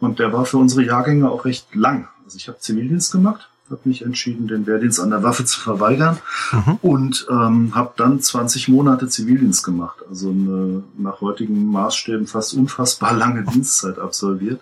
Und 0.00 0.18
der 0.18 0.32
war 0.32 0.44
für 0.44 0.58
unsere 0.58 0.84
Jahrgänge 0.84 1.30
auch 1.30 1.44
recht 1.44 1.74
lang. 1.74 2.08
Also 2.24 2.36
ich 2.36 2.48
habe 2.48 2.58
Zivildienst 2.58 3.12
gemacht, 3.12 3.48
habe 3.70 3.80
mich 3.84 4.02
entschieden, 4.02 4.48
den 4.48 4.66
Wehrdienst 4.66 4.98
an 4.98 5.10
der 5.10 5.22
Waffe 5.22 5.44
zu 5.44 5.60
verweigern 5.60 6.18
mhm. 6.52 6.78
und 6.82 7.26
ähm, 7.30 7.74
habe 7.74 7.94
dann 7.96 8.20
20 8.20 8.68
Monate 8.68 9.08
Zivildienst 9.08 9.64
gemacht. 9.64 9.98
Also 10.08 10.30
eine 10.30 10.82
nach 10.98 11.20
heutigen 11.20 11.70
Maßstäben 11.70 12.26
fast 12.26 12.54
unfassbar 12.54 13.14
lange 13.14 13.44
Dienstzeit 13.44 13.98
absolviert 13.98 14.60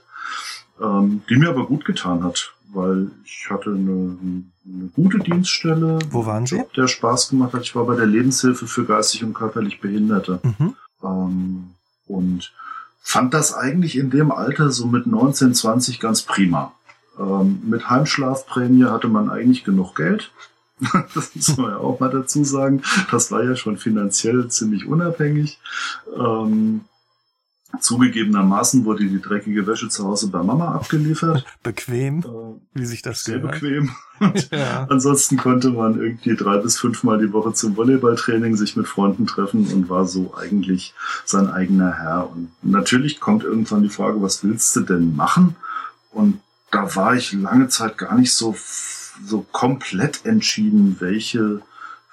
ähm, 0.80 1.22
die 1.28 1.36
mir 1.36 1.50
aber 1.50 1.66
gut 1.66 1.84
getan 1.84 2.22
hat, 2.24 2.52
weil 2.72 3.10
ich 3.24 3.48
hatte 3.50 3.70
eine, 3.70 4.16
eine 4.64 4.88
gute 4.94 5.18
Dienststelle. 5.18 5.98
Wo 6.10 6.26
waren 6.26 6.46
Sie? 6.46 6.62
Der 6.76 6.88
Spaß 6.88 7.30
gemacht 7.30 7.52
hat. 7.52 7.62
Ich 7.62 7.74
war 7.74 7.84
bei 7.84 7.96
der 7.96 8.06
Lebenshilfe 8.06 8.66
für 8.66 8.84
geistig 8.84 9.24
und 9.24 9.34
körperlich 9.34 9.80
Behinderte. 9.80 10.40
Mhm. 10.42 10.76
Ähm, 11.02 11.70
und 12.06 12.52
fand 13.00 13.34
das 13.34 13.54
eigentlich 13.54 13.96
in 13.96 14.10
dem 14.10 14.30
Alter 14.30 14.70
so 14.70 14.86
mit 14.86 15.06
19, 15.06 15.54
20 15.54 16.00
ganz 16.00 16.22
prima. 16.22 16.72
Ähm, 17.18 17.60
mit 17.64 17.90
Heimschlafprämie 17.90 18.84
hatte 18.84 19.08
man 19.08 19.28
eigentlich 19.28 19.64
genug 19.64 19.94
Geld. 19.94 20.30
das 21.14 21.34
muss 21.34 21.56
man 21.56 21.70
ja 21.70 21.76
auch 21.76 22.00
mal 22.00 22.10
dazu 22.10 22.44
sagen. 22.44 22.82
Das 23.10 23.30
war 23.30 23.44
ja 23.44 23.56
schon 23.56 23.76
finanziell 23.76 24.48
ziemlich 24.48 24.86
unabhängig. 24.86 25.58
Ähm, 26.16 26.82
Zugegebenermaßen 27.80 28.84
wurde 28.84 29.04
die 29.06 29.20
dreckige 29.20 29.66
Wäsche 29.66 29.88
zu 29.88 30.04
Hause 30.04 30.28
bei 30.28 30.42
Mama 30.42 30.74
abgeliefert. 30.74 31.44
Bequem, 31.62 32.20
äh, 32.20 32.78
wie 32.78 32.84
sich 32.84 33.02
das 33.02 33.24
Sehr 33.24 33.38
gehört. 33.38 33.60
bequem. 33.60 33.90
ja. 34.50 34.86
Ansonsten 34.88 35.36
konnte 35.36 35.70
man 35.70 36.00
irgendwie 36.00 36.36
drei 36.36 36.58
bis 36.58 36.78
fünfmal 36.78 37.18
die 37.18 37.32
Woche 37.32 37.54
zum 37.54 37.76
Volleyballtraining 37.76 38.56
sich 38.56 38.76
mit 38.76 38.86
Freunden 38.86 39.26
treffen 39.26 39.66
und 39.72 39.88
war 39.88 40.06
so 40.06 40.34
eigentlich 40.36 40.94
sein 41.24 41.48
eigener 41.48 41.92
Herr. 41.92 42.30
Und 42.30 42.50
natürlich 42.62 43.20
kommt 43.20 43.42
irgendwann 43.44 43.82
die 43.82 43.88
Frage, 43.88 44.20
was 44.22 44.44
willst 44.44 44.76
du 44.76 44.80
denn 44.80 45.16
machen? 45.16 45.56
Und 46.10 46.40
da 46.70 46.94
war 46.94 47.14
ich 47.14 47.32
lange 47.32 47.68
Zeit 47.68 47.98
gar 47.98 48.16
nicht 48.16 48.32
so, 48.34 48.54
so 49.24 49.46
komplett 49.50 50.24
entschieden, 50.24 50.96
welche 51.00 51.62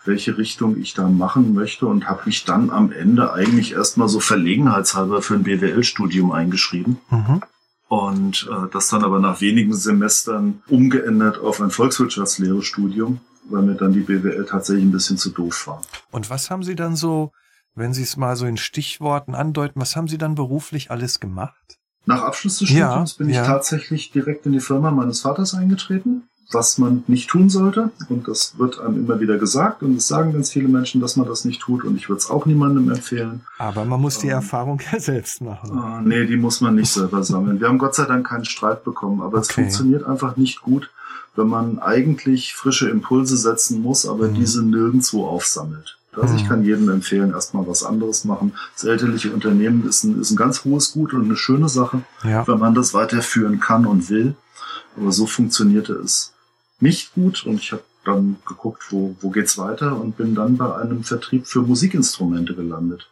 welche 0.05 0.37
Richtung 0.37 0.77
ich 0.77 0.93
da 0.93 1.07
machen 1.07 1.53
möchte 1.53 1.85
und 1.85 2.07
habe 2.07 2.21
mich 2.25 2.45
dann 2.45 2.69
am 2.69 2.91
Ende 2.91 3.33
eigentlich 3.33 3.73
erstmal 3.73 4.07
so 4.07 4.19
verlegenheitshalber 4.19 5.21
für 5.21 5.35
ein 5.35 5.43
BWL-Studium 5.43 6.31
eingeschrieben. 6.31 6.99
Mhm. 7.09 7.41
Und 7.87 8.47
äh, 8.51 8.69
das 8.71 8.87
dann 8.89 9.03
aber 9.03 9.19
nach 9.19 9.41
wenigen 9.41 9.73
Semestern 9.73 10.61
umgeändert 10.67 11.39
auf 11.39 11.59
ein 11.59 11.71
Volkswirtschaftslehre-Studium, 11.71 13.19
weil 13.49 13.63
mir 13.63 13.75
dann 13.75 13.93
die 13.93 14.01
BWL 14.01 14.45
tatsächlich 14.45 14.85
ein 14.85 14.91
bisschen 14.91 15.17
zu 15.17 15.31
doof 15.31 15.67
war. 15.67 15.81
Und 16.11 16.29
was 16.29 16.51
haben 16.51 16.63
Sie 16.63 16.75
dann 16.75 16.95
so, 16.95 17.31
wenn 17.73 17.93
Sie 17.93 18.03
es 18.03 18.15
mal 18.15 18.35
so 18.35 18.45
in 18.45 18.57
Stichworten 18.57 19.33
andeuten, 19.33 19.81
was 19.81 19.95
haben 19.95 20.07
Sie 20.07 20.19
dann 20.19 20.35
beruflich 20.35 20.91
alles 20.91 21.19
gemacht? 21.19 21.79
Nach 22.05 22.21
Abschluss 22.21 22.59
des 22.59 22.69
Studiums 22.69 23.13
ja, 23.13 23.17
bin 23.17 23.29
ich 23.29 23.35
ja. 23.35 23.45
tatsächlich 23.45 24.11
direkt 24.11 24.45
in 24.45 24.51
die 24.51 24.59
Firma 24.59 24.91
meines 24.91 25.21
Vaters 25.21 25.53
eingetreten 25.53 26.28
was 26.51 26.77
man 26.79 27.03
nicht 27.07 27.29
tun 27.29 27.49
sollte. 27.49 27.91
Und 28.09 28.27
das 28.27 28.57
wird 28.57 28.79
einem 28.79 29.05
immer 29.05 29.19
wieder 29.19 29.37
gesagt. 29.37 29.83
Und 29.83 29.95
es 29.97 30.07
sagen 30.07 30.33
ganz 30.33 30.51
viele 30.51 30.67
Menschen, 30.67 30.99
dass 30.99 31.15
man 31.15 31.27
das 31.27 31.45
nicht 31.45 31.61
tut. 31.61 31.83
Und 31.83 31.95
ich 31.95 32.09
würde 32.09 32.19
es 32.19 32.29
auch 32.29 32.45
niemandem 32.45 32.89
empfehlen. 32.89 33.41
Aber 33.59 33.85
man 33.85 34.01
muss 34.01 34.17
die 34.17 34.27
ähm, 34.27 34.33
Erfahrung 34.33 34.81
ja 34.91 34.99
selbst 34.99 35.41
machen. 35.41 35.77
Äh, 35.77 36.07
nee, 36.07 36.25
die 36.25 36.37
muss 36.37 36.61
man 36.61 36.75
nicht 36.75 36.91
selber 36.91 37.23
sammeln. 37.23 37.59
Wir 37.59 37.67
haben 37.67 37.77
Gott 37.77 37.95
sei 37.95 38.05
Dank 38.05 38.27
keinen 38.27 38.45
Streit 38.45 38.83
bekommen. 38.83 39.21
Aber 39.21 39.37
okay. 39.37 39.47
es 39.47 39.51
funktioniert 39.51 40.03
einfach 40.03 40.37
nicht 40.37 40.61
gut, 40.61 40.89
wenn 41.35 41.47
man 41.47 41.79
eigentlich 41.79 42.55
frische 42.55 42.89
Impulse 42.89 43.37
setzen 43.37 43.81
muss, 43.81 44.07
aber 44.07 44.29
mhm. 44.29 44.33
diese 44.33 44.63
nirgendwo 44.63 45.27
aufsammelt. 45.27 45.97
Also 46.19 46.35
ich 46.35 46.43
mhm. 46.43 46.47
kann 46.47 46.63
jedem 46.63 46.89
empfehlen, 46.89 47.31
erstmal 47.31 47.67
was 47.67 47.83
anderes 47.83 48.25
machen. 48.25 48.53
Das 48.73 48.83
elterliche 48.83 49.31
Unternehmen 49.31 49.87
ist 49.87 50.03
ein, 50.03 50.19
ist 50.19 50.31
ein 50.31 50.35
ganz 50.35 50.65
hohes 50.65 50.91
Gut 50.91 51.13
und 51.13 51.25
eine 51.25 51.37
schöne 51.37 51.69
Sache, 51.69 52.01
ja. 52.23 52.45
wenn 52.47 52.57
man 52.57 52.73
das 52.73 52.93
weiterführen 52.95 53.59
kann 53.59 53.85
und 53.85 54.09
will. 54.09 54.35
Aber 54.97 55.11
so 55.11 55.27
funktionierte 55.27 55.93
es 55.93 56.33
nicht 56.79 57.13
gut 57.13 57.45
und 57.45 57.59
ich 57.59 57.71
habe 57.71 57.83
dann 58.05 58.37
geguckt, 58.47 58.83
wo, 58.89 59.15
wo 59.21 59.29
geht's 59.29 59.57
weiter 59.57 59.99
und 59.99 60.17
bin 60.17 60.35
dann 60.35 60.57
bei 60.57 60.75
einem 60.75 61.03
Vertrieb 61.03 61.47
für 61.47 61.61
Musikinstrumente 61.61 62.55
gelandet. 62.55 63.09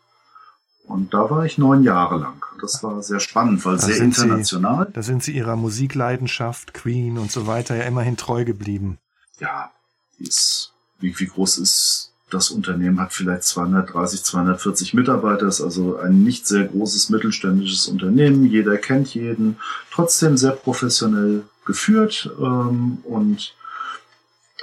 Und 0.86 1.14
da 1.14 1.30
war 1.30 1.46
ich 1.46 1.58
neun 1.58 1.84
Jahre 1.84 2.18
lang. 2.18 2.42
Das 2.62 2.82
war 2.82 3.04
sehr 3.04 3.20
spannend, 3.20 3.66
weil 3.66 3.76
da 3.76 3.84
sehr 3.84 3.98
international. 3.98 4.88
Sie, 4.88 4.94
da 4.94 5.04
sind 5.04 5.22
Sie 5.22 5.34
Ihrer 5.34 5.58
Musikleidenschaft, 5.58 6.74
Queen 6.74 7.18
und 7.18 7.30
so 7.30 7.46
weiter 7.46 7.76
ja 7.76 7.84
immerhin 7.84 8.16
treu 8.16 8.46
geblieben. 8.46 8.98
Ja, 9.40 9.72
ist, 10.18 10.72
wie, 11.00 11.20
wie 11.20 11.28
groß 11.28 11.58
ist 11.58 12.14
das 12.30 12.52
Unternehmen? 12.52 13.02
Hat 13.02 13.12
vielleicht 13.12 13.44
230, 13.44 14.24
240 14.24 14.94
Mitarbeiter, 14.94 15.48
ist 15.48 15.62
also 15.62 15.98
ein 15.98 16.24
nicht 16.24 16.48
sehr 16.48 16.64
großes 16.64 17.10
mittelständisches 17.10 17.88
Unternehmen. 17.88 18.46
Jeder 18.46 18.78
kennt 18.78 19.14
jeden, 19.14 19.58
trotzdem 19.92 20.38
sehr 20.38 20.52
professionell 20.52 21.44
geführt 21.68 22.32
ähm, 22.40 22.98
und 23.04 23.54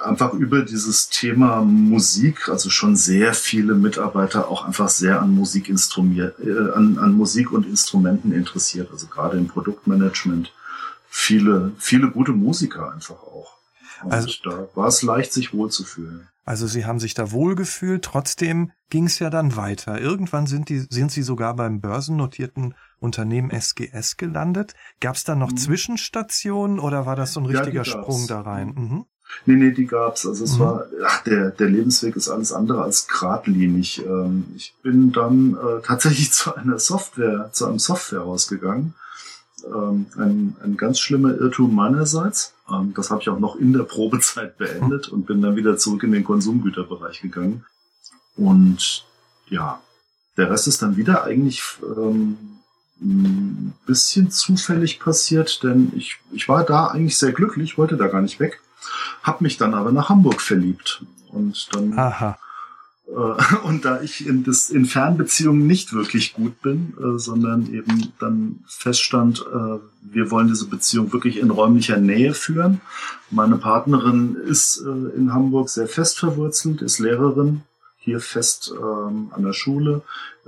einfach 0.03 0.33
über 0.33 0.63
dieses 0.63 1.09
Thema 1.09 1.63
Musik, 1.63 2.49
also 2.49 2.69
schon 2.69 2.97
sehr 2.97 3.33
viele 3.35 3.75
Mitarbeiter 3.75 4.49
auch 4.49 4.65
einfach 4.65 4.89
sehr 4.89 5.23
an 5.23 5.35
Musik 5.35 5.69
äh, 5.69 5.73
an, 6.75 6.99
an 6.99 7.13
Musik 7.13 7.53
und 7.53 7.67
Instrumenten 7.67 8.33
interessiert, 8.33 8.91
also 8.91 9.07
gerade 9.07 9.39
im 9.39 9.47
Produktmanagement 9.47 10.53
viele, 11.09 11.73
viele 11.79 12.11
gute 12.11 12.33
Musiker 12.33 12.93
einfach 12.93 13.23
auch. 13.23 13.55
Und 14.03 14.13
also, 14.13 14.29
da 14.43 14.69
war 14.75 14.89
es 14.89 15.03
leicht, 15.03 15.33
sich 15.33 15.55
wohlzufühlen. 15.55 16.29
Also 16.45 16.67
Sie 16.67 16.85
haben 16.85 16.99
sich 16.99 17.15
da 17.15 17.31
wohlgefühlt, 17.31 18.05
trotzdem 18.05 18.73
ging 18.91 19.07
es 19.07 19.19
ja 19.19 19.31
dann 19.31 19.57
weiter. 19.57 20.01
Irgendwann 20.01 20.47
sind, 20.47 20.69
die, 20.69 20.81
sind 20.91 21.11
Sie 21.11 21.23
sogar 21.23 21.57
beim 21.57 21.81
börsennotierten 21.81 22.75
Unternehmen 23.05 23.51
SGS 23.51 24.17
gelandet. 24.17 24.75
Gab 25.01 25.15
es 25.15 25.25
da 25.25 25.35
noch 25.35 25.53
mhm. 25.53 25.57
Zwischenstationen 25.57 26.81
oder 26.81 27.07
war 27.07 27.15
das 27.15 27.35
so 27.35 27.41
ein 27.41 27.47
richtiger 27.47 27.83
ja, 27.83 27.85
Sprung 27.85 28.27
da 28.27 28.41
rein? 28.41 28.75
Mhm. 28.75 29.05
Nee, 29.47 29.55
nee, 29.55 29.71
die 29.73 29.87
gab's. 29.87 30.27
Also 30.27 30.45
es 30.45 30.57
mhm. 30.57 30.61
war, 30.61 30.87
ach, 31.05 31.23
der, 31.25 31.51
der 31.51 31.69
Lebensweg 31.69 32.17
ist 32.17 32.29
alles 32.29 32.53
andere 32.53 32.83
als 32.83 33.09
geradlinig. 33.09 34.05
Ähm, 34.05 34.47
ich 34.57 34.75
bin 34.83 35.13
dann 35.13 35.55
äh, 35.55 35.83
tatsächlich 35.83 36.33
zu 36.33 36.55
einer 36.55 36.79
Software, 36.79 37.51
zu 37.53 37.67
einem 37.67 37.79
Softwarehaus 37.79 38.49
gegangen. 38.49 38.95
Ähm, 39.67 40.07
ein, 40.17 40.57
ein 40.63 40.77
ganz 40.77 41.01
schlimmer 41.01 41.35
Irrtum 41.35 41.75
meinerseits. 41.75 42.55
Ähm, 42.71 42.93
das 42.95 43.11
habe 43.11 43.23
ich 43.23 43.29
auch 43.29 43.39
noch 43.39 43.57
in 43.57 43.73
der 43.73 43.85
Probezeit 43.85 44.59
beendet 44.59 45.09
und 45.09 45.27
bin 45.27 45.43
dann 45.43 45.57
wieder 45.57 45.77
zurück 45.77 46.03
in 46.03 46.13
den 46.13 46.25
Konsumgüterbereich 46.25 47.21
gegangen. 47.21 47.65
Und 48.37 49.07
ja, 49.49 49.81
der 50.37 50.51
Rest 50.51 50.67
ist 50.67 50.83
dann 50.83 50.97
wieder 50.97 51.25
eigentlich 51.25 51.63
ähm, 51.83 52.37
ein 53.01 53.75
bisschen 53.87 54.31
zufällig 54.31 55.01
passiert, 55.01 55.63
denn 55.63 55.93
ich, 55.97 56.17
ich 56.33 56.49
war 56.49 56.65
da 56.65 56.87
eigentlich 56.87 57.19
sehr 57.19 57.33
glücklich, 57.33 57.77
wollte 57.77 57.97
da 57.97 58.07
gar 58.07 58.23
nicht 58.23 58.41
weg 58.41 58.61
hab 59.23 59.41
mich 59.41 59.57
dann 59.57 59.75
aber 59.75 59.93
nach 59.93 60.09
Hamburg 60.09 60.41
verliebt. 60.41 61.05
Und 61.29 61.69
dann 61.75 61.99
Aha. 61.99 62.39
Äh, 63.09 63.57
und 63.65 63.85
da 63.85 64.01
ich 64.01 64.27
in, 64.27 64.45
das, 64.45 64.71
in 64.71 64.85
Fernbeziehungen 64.85 65.67
nicht 65.67 65.93
wirklich 65.93 66.35
gut 66.35 66.61
bin, 66.63 66.95
äh, 66.99 67.19
sondern 67.19 67.73
eben 67.73 68.13
dann 68.19 68.61
feststand, 68.67 69.41
äh, 69.41 69.79
wir 70.03 70.31
wollen 70.31 70.49
diese 70.49 70.67
Beziehung 70.67 71.13
wirklich 71.13 71.39
in 71.39 71.51
räumlicher 71.51 71.99
Nähe 71.99 72.35
führen. 72.35 72.81
Meine 73.31 73.57
Partnerin 73.57 74.37
ist 74.37 74.83
äh, 74.85 75.17
in 75.17 75.33
Hamburg 75.33 75.69
sehr 75.69 75.89
fest 75.89 76.19
verwurzelt, 76.19 76.83
ist 76.83 76.99
Lehrerin, 76.99 77.63
hier 78.05 78.21
fest 78.21 78.73
ähm, 78.77 79.31
an 79.35 79.43
der 79.43 79.55
Schule 79.55 80.03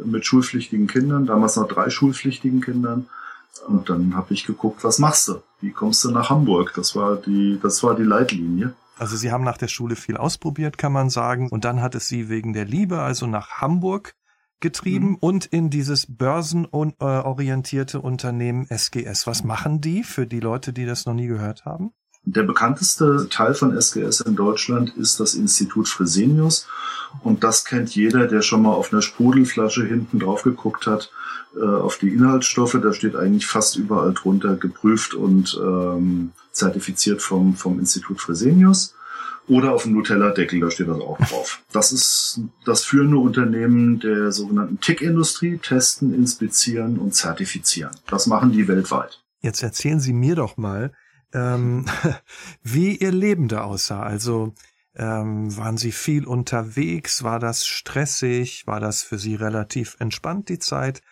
mit 0.04 0.26
schulpflichtigen 0.26 0.86
Kindern, 0.86 1.26
damals 1.26 1.56
noch 1.56 1.66
drei 1.66 1.88
schulpflichtigen 1.90 2.60
Kindern. 2.60 3.08
Und 3.66 3.88
dann 3.88 4.14
habe 4.14 4.34
ich 4.34 4.44
geguckt, 4.44 4.84
was 4.84 4.98
machst 4.98 5.28
du? 5.28 5.42
Wie 5.60 5.72
kommst 5.72 6.04
du 6.04 6.10
nach 6.10 6.28
Hamburg? 6.28 6.74
Das 6.76 6.94
war 6.94 7.16
die, 7.16 7.58
das 7.62 7.82
war 7.82 7.94
die 7.94 8.02
Leitlinie. 8.02 8.74
Also 8.98 9.16
Sie 9.16 9.32
haben 9.32 9.44
nach 9.44 9.56
der 9.58 9.68
Schule 9.68 9.96
viel 9.96 10.16
ausprobiert, 10.16 10.78
kann 10.78 10.92
man 10.92 11.10
sagen. 11.10 11.48
Und 11.50 11.64
dann 11.64 11.80
hat 11.80 11.94
es 11.94 12.08
Sie 12.08 12.28
wegen 12.28 12.52
der 12.52 12.66
Liebe 12.66 13.00
also 13.00 13.26
nach 13.26 13.60
Hamburg 13.62 14.14
getrieben 14.60 15.10
mhm. 15.10 15.16
und 15.16 15.46
in 15.46 15.70
dieses 15.70 16.06
börsenorientierte 16.16 18.00
Unternehmen 18.00 18.66
SGS. 18.68 19.26
Was 19.26 19.44
machen 19.44 19.80
die 19.80 20.02
für 20.02 20.26
die 20.26 20.40
Leute, 20.40 20.72
die 20.72 20.86
das 20.86 21.06
noch 21.06 21.14
nie 21.14 21.26
gehört 21.26 21.64
haben? 21.64 21.92
Der 22.28 22.42
bekannteste 22.42 23.28
Teil 23.30 23.54
von 23.54 23.80
SGS 23.80 24.20
in 24.20 24.34
Deutschland 24.34 24.96
ist 24.96 25.20
das 25.20 25.36
Institut 25.36 25.88
Fresenius. 25.88 26.66
Und 27.22 27.44
das 27.44 27.64
kennt 27.64 27.94
jeder, 27.94 28.26
der 28.26 28.42
schon 28.42 28.62
mal 28.62 28.72
auf 28.72 28.92
einer 28.92 29.00
Sprudelflasche 29.00 29.84
hinten 29.84 30.18
drauf 30.18 30.42
geguckt 30.42 30.88
hat 30.88 31.12
äh, 31.56 31.64
auf 31.64 31.98
die 31.98 32.08
Inhaltsstoffe. 32.08 32.76
Da 32.82 32.92
steht 32.92 33.14
eigentlich 33.14 33.46
fast 33.46 33.76
überall 33.76 34.12
drunter 34.12 34.56
geprüft 34.56 35.14
und 35.14 35.56
ähm, 35.62 36.32
zertifiziert 36.50 37.22
vom, 37.22 37.54
vom 37.54 37.78
Institut 37.78 38.20
Fresenius. 38.20 38.96
Oder 39.46 39.72
auf 39.72 39.84
dem 39.84 39.92
Nutella-Deckel, 39.92 40.58
da 40.58 40.72
steht 40.72 40.88
das 40.88 41.00
auch 41.00 41.18
drauf. 41.18 41.62
Das 41.70 41.92
ist 41.92 42.40
das 42.64 42.84
führende 42.84 43.18
Unternehmen 43.18 44.00
der 44.00 44.32
sogenannten 44.32 44.80
TIC-Industrie, 44.80 45.58
testen, 45.58 46.12
inspizieren 46.12 46.98
und 46.98 47.14
zertifizieren. 47.14 47.92
Das 48.08 48.26
machen 48.26 48.50
die 48.50 48.66
weltweit. 48.66 49.22
Jetzt 49.42 49.62
erzählen 49.62 50.00
Sie 50.00 50.12
mir 50.12 50.34
doch 50.34 50.56
mal, 50.56 50.92
ähm, 51.36 51.84
wie 52.62 52.96
Ihr 52.96 53.12
Leben 53.12 53.48
da 53.48 53.62
aussah. 53.64 54.02
Also 54.02 54.54
ähm, 54.94 55.54
waren 55.56 55.76
Sie 55.76 55.92
viel 55.92 56.26
unterwegs? 56.26 57.22
War 57.22 57.38
das 57.38 57.66
stressig? 57.66 58.66
War 58.66 58.80
das 58.80 59.02
für 59.02 59.18
Sie 59.18 59.34
relativ 59.34 59.96
entspannt, 59.98 60.48
die 60.48 60.58
Zeit? 60.58 61.02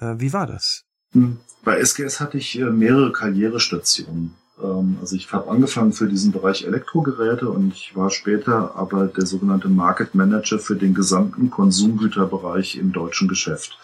Äh, 0.00 0.14
wie 0.18 0.32
war 0.32 0.46
das? 0.46 0.84
Hm. 1.12 1.38
Bei 1.62 1.78
SGS 1.78 2.20
hatte 2.20 2.38
ich 2.38 2.58
äh, 2.58 2.64
mehrere 2.64 3.12
Karrierestationen. 3.12 4.34
Ähm, 4.62 4.98
also 5.00 5.16
ich 5.16 5.30
habe 5.32 5.50
angefangen 5.50 5.92
für 5.92 6.08
diesen 6.08 6.32
Bereich 6.32 6.64
Elektrogeräte 6.64 7.48
und 7.50 7.72
ich 7.74 7.94
war 7.94 8.10
später 8.10 8.74
aber 8.76 9.06
der 9.06 9.26
sogenannte 9.26 9.68
Market 9.68 10.14
Manager 10.14 10.58
für 10.58 10.76
den 10.76 10.94
gesamten 10.94 11.50
Konsumgüterbereich 11.50 12.76
im 12.76 12.92
deutschen 12.92 13.28
Geschäft, 13.28 13.78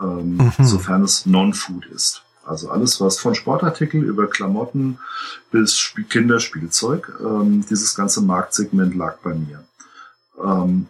ähm, 0.00 0.36
mhm. 0.36 0.64
sofern 0.64 1.02
es 1.02 1.26
Non-Food 1.26 1.86
ist. 1.86 2.25
Also 2.46 2.70
alles, 2.70 3.00
was 3.00 3.18
von 3.18 3.34
Sportartikel 3.34 4.02
über 4.02 4.28
Klamotten 4.28 4.98
bis 5.50 5.72
Sp 5.78 6.06
Kinderspielzeug, 6.08 7.12
ähm, 7.20 7.64
dieses 7.68 7.94
ganze 7.94 8.20
Marktsegment 8.20 8.94
lag 8.94 9.16
bei 9.18 9.34
mir. 9.34 9.64
Ähm, 10.42 10.86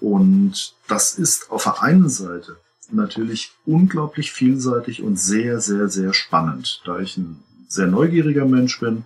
und 0.00 0.74
das 0.88 1.14
ist 1.14 1.50
auf 1.50 1.64
der 1.64 1.82
einen 1.82 2.08
Seite 2.08 2.56
natürlich 2.90 3.52
unglaublich 3.64 4.32
vielseitig 4.32 5.02
und 5.02 5.18
sehr, 5.18 5.60
sehr, 5.60 5.88
sehr 5.88 6.12
spannend. 6.12 6.82
Da 6.84 6.98
ich 6.98 7.16
ein 7.16 7.42
sehr 7.68 7.86
neugieriger 7.86 8.44
Mensch 8.44 8.80
bin, 8.80 9.04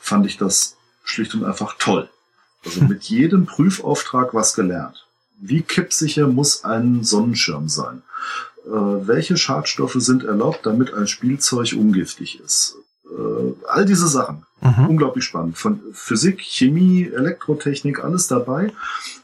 fand 0.00 0.26
ich 0.26 0.36
das 0.38 0.76
schlicht 1.04 1.34
und 1.34 1.44
einfach 1.44 1.76
toll. 1.78 2.08
Also 2.64 2.84
mit 2.84 3.04
jedem 3.10 3.46
Prüfauftrag 3.46 4.34
was 4.34 4.54
gelernt. 4.54 5.06
Wie 5.40 5.62
kippsicher 5.62 6.26
muss 6.26 6.64
ein 6.64 7.04
Sonnenschirm 7.04 7.68
sein? 7.68 8.02
Äh, 8.68 9.06
welche 9.06 9.36
Schadstoffe 9.36 9.96
sind 9.96 10.24
erlaubt, 10.24 10.66
damit 10.66 10.92
ein 10.92 11.06
Spielzeug 11.06 11.72
ungiftig 11.72 12.40
ist? 12.40 12.76
Äh, 13.18 13.54
all 13.68 13.84
diese 13.84 14.08
Sachen. 14.08 14.44
Mhm. 14.60 14.86
Unglaublich 14.88 15.24
spannend. 15.24 15.56
Von 15.56 15.80
Physik, 15.92 16.40
Chemie, 16.40 17.04
Elektrotechnik, 17.04 18.02
alles 18.02 18.26
dabei. 18.26 18.72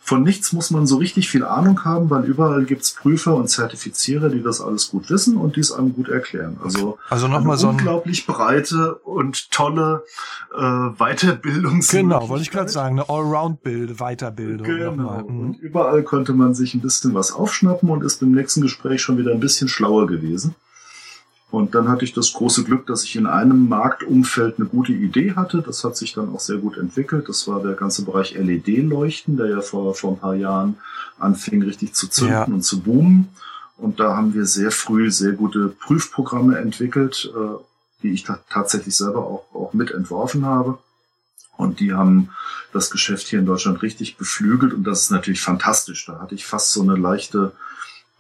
Von 0.00 0.22
nichts 0.22 0.52
muss 0.52 0.70
man 0.70 0.86
so 0.86 0.98
richtig 0.98 1.28
viel 1.28 1.44
Ahnung 1.44 1.84
haben, 1.84 2.08
weil 2.10 2.24
überall 2.24 2.64
gibt's 2.64 2.92
Prüfer 2.92 3.34
und 3.34 3.48
Zertifizierer, 3.48 4.28
die 4.28 4.42
das 4.42 4.60
alles 4.60 4.90
gut 4.90 5.10
wissen 5.10 5.36
und 5.36 5.56
dies 5.56 5.72
einem 5.72 5.92
gut 5.94 6.08
erklären. 6.08 6.58
Also, 6.62 6.98
also 7.08 7.26
noch 7.26 7.42
mal 7.42 7.56
so 7.56 7.68
ein 7.68 7.76
unglaublich 7.76 8.26
breite 8.26 8.94
und 8.96 9.50
tolle 9.50 10.04
äh, 10.54 10.60
Weiterbildungs 10.60 11.88
Genau, 11.88 12.28
wollte 12.28 12.42
ich 12.42 12.50
gerade 12.50 12.70
sagen, 12.70 13.00
eine 13.00 13.08
Allround-Bild, 13.08 13.98
Weiterbildung. 13.98 14.66
Genau. 14.66 15.24
Mhm. 15.26 15.40
Und 15.40 15.58
überall 15.58 16.04
konnte 16.04 16.32
man 16.32 16.54
sich 16.54 16.74
ein 16.74 16.80
bisschen 16.80 17.14
was 17.14 17.32
aufschnappen 17.32 17.88
und 17.88 18.04
ist 18.04 18.20
beim 18.20 18.32
nächsten 18.32 18.60
Gespräch 18.60 19.02
schon 19.02 19.18
wieder 19.18 19.32
ein 19.32 19.40
bisschen 19.40 19.68
schlauer 19.68 20.06
gewesen. 20.06 20.54
Und 21.54 21.76
dann 21.76 21.88
hatte 21.88 22.04
ich 22.04 22.12
das 22.12 22.32
große 22.32 22.64
Glück, 22.64 22.84
dass 22.86 23.04
ich 23.04 23.14
in 23.14 23.26
einem 23.26 23.68
Marktumfeld 23.68 24.58
eine 24.58 24.66
gute 24.66 24.90
Idee 24.90 25.34
hatte. 25.36 25.62
Das 25.64 25.84
hat 25.84 25.96
sich 25.96 26.12
dann 26.12 26.34
auch 26.34 26.40
sehr 26.40 26.56
gut 26.56 26.76
entwickelt. 26.76 27.28
Das 27.28 27.46
war 27.46 27.62
der 27.62 27.74
ganze 27.74 28.04
Bereich 28.04 28.34
LED-Leuchten, 28.34 29.36
der 29.36 29.46
ja 29.46 29.60
vor, 29.60 29.94
vor 29.94 30.10
ein 30.10 30.18
paar 30.18 30.34
Jahren 30.34 30.78
anfing, 31.16 31.62
richtig 31.62 31.94
zu 31.94 32.08
zünden 32.08 32.34
ja. 32.34 32.44
und 32.44 32.62
zu 32.62 32.80
boomen. 32.80 33.28
Und 33.76 34.00
da 34.00 34.16
haben 34.16 34.34
wir 34.34 34.46
sehr 34.46 34.72
früh 34.72 35.12
sehr 35.12 35.30
gute 35.30 35.68
Prüfprogramme 35.68 36.58
entwickelt, 36.58 37.32
äh, 37.32 37.62
die 38.02 38.10
ich 38.10 38.26
tatsächlich 38.50 38.96
selber 38.96 39.24
auch, 39.24 39.44
auch 39.54 39.74
mit 39.74 39.92
entworfen 39.92 40.44
habe. 40.44 40.78
Und 41.56 41.78
die 41.78 41.92
haben 41.92 42.30
das 42.72 42.90
Geschäft 42.90 43.28
hier 43.28 43.38
in 43.38 43.46
Deutschland 43.46 43.80
richtig 43.80 44.16
beflügelt 44.16 44.72
und 44.72 44.82
das 44.82 45.02
ist 45.02 45.12
natürlich 45.12 45.40
fantastisch. 45.40 46.04
Da 46.06 46.18
hatte 46.18 46.34
ich 46.34 46.46
fast 46.46 46.72
so 46.72 46.82
eine 46.82 46.96
leichte 46.96 47.52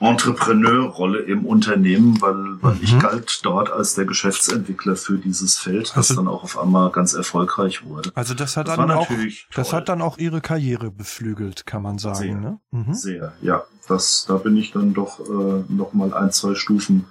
Entrepreneurrolle 0.00 1.20
im 1.20 1.46
Unternehmen, 1.46 2.20
weil, 2.20 2.62
weil 2.62 2.74
mhm. 2.74 2.82
ich 2.82 2.98
galt 2.98 3.40
dort 3.44 3.70
als 3.70 3.94
der 3.94 4.04
Geschäftsentwickler 4.04 4.96
für 4.96 5.18
dieses 5.18 5.56
Feld, 5.56 5.90
das 5.90 6.10
also, 6.10 6.16
dann 6.16 6.28
auch 6.28 6.42
auf 6.42 6.58
einmal 6.58 6.90
ganz 6.90 7.14
erfolgreich 7.14 7.84
wurde. 7.84 8.10
Also 8.14 8.34
das 8.34 8.56
hat 8.56 8.68
das 8.68 8.76
dann 8.76 8.90
auch, 8.90 9.08
das 9.54 9.72
hat 9.72 9.88
dann 9.88 10.02
auch 10.02 10.18
ihre 10.18 10.40
Karriere 10.40 10.90
beflügelt, 10.90 11.64
kann 11.64 11.82
man 11.82 11.98
sagen. 11.98 12.16
Sehr, 12.16 12.34
ne? 12.34 12.60
mhm. 12.70 12.94
sehr 12.94 13.32
ja. 13.40 13.64
Das, 13.86 14.24
da 14.26 14.38
bin 14.38 14.56
ich 14.56 14.72
dann 14.72 14.94
doch 14.94 15.20
äh, 15.20 15.64
noch 15.68 15.92
mal 15.92 16.14
ein, 16.14 16.32
zwei 16.32 16.54
Stufen 16.54 17.04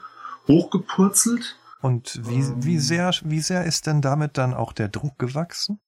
hochgepurzelt. 0.48 1.56
Und 1.82 2.20
wie, 2.28 2.40
ähm, 2.40 2.56
wie 2.64 2.80
sehr, 2.80 3.12
wie 3.24 3.42
sehr 3.42 3.66
ist 3.66 3.88
denn 3.88 4.02
damit 4.02 4.38
dann 4.38 4.54
auch 4.54 4.74
der 4.74 4.90
Druck 4.90 5.20
gewachsen? 5.20 5.80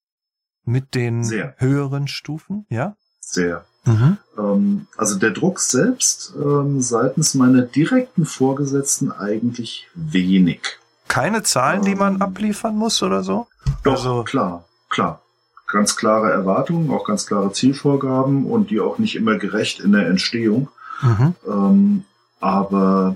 Mit 0.63 0.95
den 0.95 1.23
sehr. 1.23 1.55
höheren 1.57 2.07
Stufen, 2.07 2.65
ja? 2.69 2.95
Sehr. 3.19 3.65
Mhm. 3.85 4.17
Ähm, 4.37 4.87
also 4.97 5.17
der 5.17 5.31
Druck 5.31 5.59
selbst 5.59 6.33
ähm, 6.41 6.81
seitens 6.81 7.35
meiner 7.35 7.61
direkten 7.61 8.25
Vorgesetzten 8.25 9.11
eigentlich 9.11 9.87
wenig. 9.93 10.61
Keine 11.07 11.43
Zahlen, 11.43 11.83
die 11.83 11.95
man 11.95 12.15
ähm, 12.15 12.21
abliefern 12.21 12.75
muss 12.75 13.01
oder 13.03 13.23
so? 13.23 13.47
Doch, 13.83 13.93
also, 13.93 14.23
klar, 14.23 14.65
klar. 14.89 15.21
Ganz 15.67 15.95
klare 15.95 16.31
Erwartungen, 16.31 16.91
auch 16.91 17.05
ganz 17.05 17.25
klare 17.25 17.51
Zielvorgaben 17.51 18.45
und 18.45 18.69
die 18.69 18.79
auch 18.79 18.99
nicht 18.99 19.15
immer 19.15 19.37
gerecht 19.37 19.79
in 19.79 19.93
der 19.93 20.07
Entstehung. 20.07 20.69
Mhm. 21.01 21.35
Ähm, 21.47 22.03
aber 22.39 23.15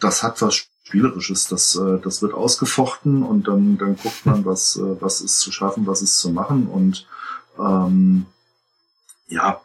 das 0.00 0.22
hat 0.22 0.42
was 0.42 0.66
Spielerisches. 0.92 1.48
Das, 1.48 1.74
äh, 1.76 1.98
das 2.02 2.20
wird 2.20 2.34
ausgefochten 2.34 3.22
und 3.22 3.48
dann, 3.48 3.78
dann 3.78 3.96
guckt 3.96 4.26
man, 4.26 4.44
was, 4.44 4.76
äh, 4.76 5.00
was 5.00 5.20
ist 5.20 5.40
zu 5.40 5.50
schaffen, 5.52 5.86
was 5.86 6.02
ist 6.02 6.18
zu 6.18 6.30
machen. 6.30 6.66
Und 6.66 7.06
ähm, 7.58 8.26
ja, 9.32 9.60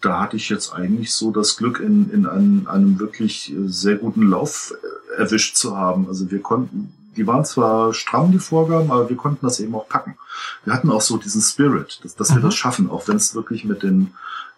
da 0.00 0.20
hatte 0.20 0.36
ich 0.36 0.48
jetzt 0.48 0.72
eigentlich 0.72 1.14
so 1.14 1.30
das 1.30 1.56
Glück, 1.56 1.80
in, 1.80 2.10
in 2.10 2.26
einem, 2.26 2.66
einem 2.66 2.98
wirklich 2.98 3.54
sehr 3.66 3.96
guten 3.96 4.28
Lauf 4.28 4.74
äh, 4.82 5.20
erwischt 5.20 5.56
zu 5.56 5.76
haben. 5.76 6.08
Also 6.08 6.30
wir 6.30 6.40
konnten, 6.40 6.92
die 7.16 7.26
waren 7.26 7.44
zwar 7.44 7.94
stramm, 7.94 8.32
die 8.32 8.38
Vorgaben, 8.38 8.90
aber 8.90 9.08
wir 9.08 9.16
konnten 9.16 9.46
das 9.46 9.60
eben 9.60 9.74
auch 9.74 9.88
packen. 9.88 10.16
Wir 10.64 10.74
hatten 10.74 10.90
auch 10.90 11.00
so 11.00 11.16
diesen 11.16 11.42
Spirit, 11.42 12.00
dass, 12.02 12.16
dass 12.16 12.30
mhm. 12.30 12.36
wir 12.36 12.42
das 12.42 12.54
schaffen, 12.54 12.90
auch 12.90 13.06
wenn 13.08 13.16
es 13.16 13.34
wirklich 13.34 13.64
mit 13.64 13.82
den 13.82 14.14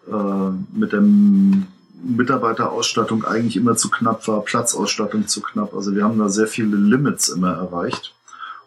äh, 0.06 0.50
mit 0.72 0.92
dem 0.92 1.66
Mitarbeiterausstattung 2.02 3.24
eigentlich 3.24 3.56
immer 3.56 3.76
zu 3.76 3.90
knapp 3.90 4.28
war, 4.28 4.42
Platzausstattung 4.42 5.26
zu 5.26 5.40
knapp. 5.40 5.74
Also 5.74 5.94
wir 5.94 6.04
haben 6.04 6.18
da 6.18 6.28
sehr 6.28 6.46
viele 6.46 6.76
Limits 6.76 7.28
immer 7.28 7.52
erreicht. 7.52 8.14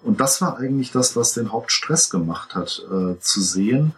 Und 0.04 0.20
das 0.20 0.42
war 0.42 0.58
eigentlich 0.58 0.92
das, 0.92 1.16
was 1.16 1.34
den 1.34 1.52
Hauptstress 1.52 2.10
gemacht 2.10 2.56
hat, 2.56 2.84
äh, 2.92 3.20
zu 3.20 3.42
sehen, 3.42 3.94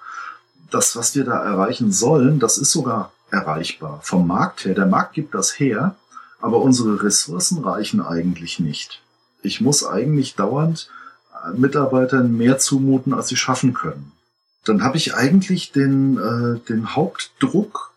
das, 0.72 0.96
was 0.96 1.16
wir 1.16 1.24
da 1.24 1.44
erreichen 1.44 1.92
sollen, 1.92 2.40
das 2.40 2.58
ist 2.58 2.72
sogar 2.72 3.12
erreichbar 3.32 4.00
vom 4.04 4.28
Markt 4.28 4.66
her. 4.66 4.74
Der 4.74 4.86
Markt 4.86 5.14
gibt 5.14 5.34
das 5.34 5.60
her, 5.60 5.96
aber 6.42 6.62
unsere 6.62 7.04
Ressourcen 7.04 7.64
reichen 7.64 8.02
eigentlich 8.02 8.60
nicht. 8.60 9.02
Ich 9.42 9.62
muss 9.62 9.86
eigentlich 9.86 10.36
dauernd 10.36 10.90
äh, 11.46 11.58
Mitarbeitern 11.58 12.36
mehr 12.36 12.58
zumuten, 12.58 13.14
als 13.14 13.28
sie 13.28 13.38
schaffen 13.38 13.74
können. 13.74 14.12
Dann 14.66 14.84
habe 14.84 14.98
ich 14.98 15.16
eigentlich 15.16 15.72
den, 15.72 16.18
äh, 16.18 16.60
den 16.68 16.96
Hauptdruck 16.96 17.94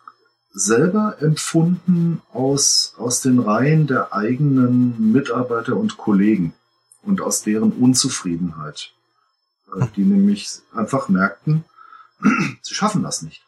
selber 0.54 1.16
empfunden 1.20 2.20
aus, 2.32 2.94
aus 2.98 3.20
den 3.22 3.38
Reihen 3.38 3.86
der 3.86 4.12
eigenen 4.12 5.12
Mitarbeiter 5.12 5.76
und 5.76 5.96
Kollegen 5.96 6.54
und 7.02 7.20
aus 7.20 7.42
deren 7.42 7.72
Unzufriedenheit, 7.72 8.92
äh, 9.74 9.86
die 9.96 10.04
nämlich 10.04 10.60
einfach 10.74 11.08
merkten, 11.08 11.64
sie 12.62 12.74
schaffen 12.74 13.02
das 13.02 13.22
nicht. 13.22 13.42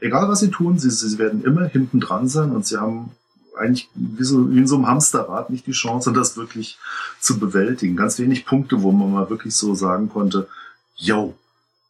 Egal 0.00 0.28
was 0.28 0.40
sie 0.40 0.50
tun, 0.50 0.78
sie, 0.78 0.90
sie 0.90 1.18
werden 1.18 1.44
immer 1.44 1.66
hinten 1.66 2.00
dran 2.00 2.28
sein 2.28 2.50
und 2.50 2.66
sie 2.66 2.78
haben 2.78 3.12
eigentlich 3.56 3.88
wie, 3.94 4.24
so, 4.24 4.50
wie 4.50 4.58
in 4.58 4.66
so 4.66 4.76
einem 4.76 4.88
Hamsterrad 4.88 5.50
nicht 5.50 5.66
die 5.66 5.72
Chance, 5.72 6.12
das 6.12 6.36
wirklich 6.36 6.78
zu 7.20 7.38
bewältigen. 7.38 7.96
Ganz 7.96 8.18
wenig 8.18 8.46
Punkte, 8.46 8.82
wo 8.82 8.92
man 8.92 9.12
mal 9.12 9.30
wirklich 9.30 9.54
so 9.54 9.74
sagen 9.74 10.08
konnte, 10.08 10.48
yo, 10.96 11.34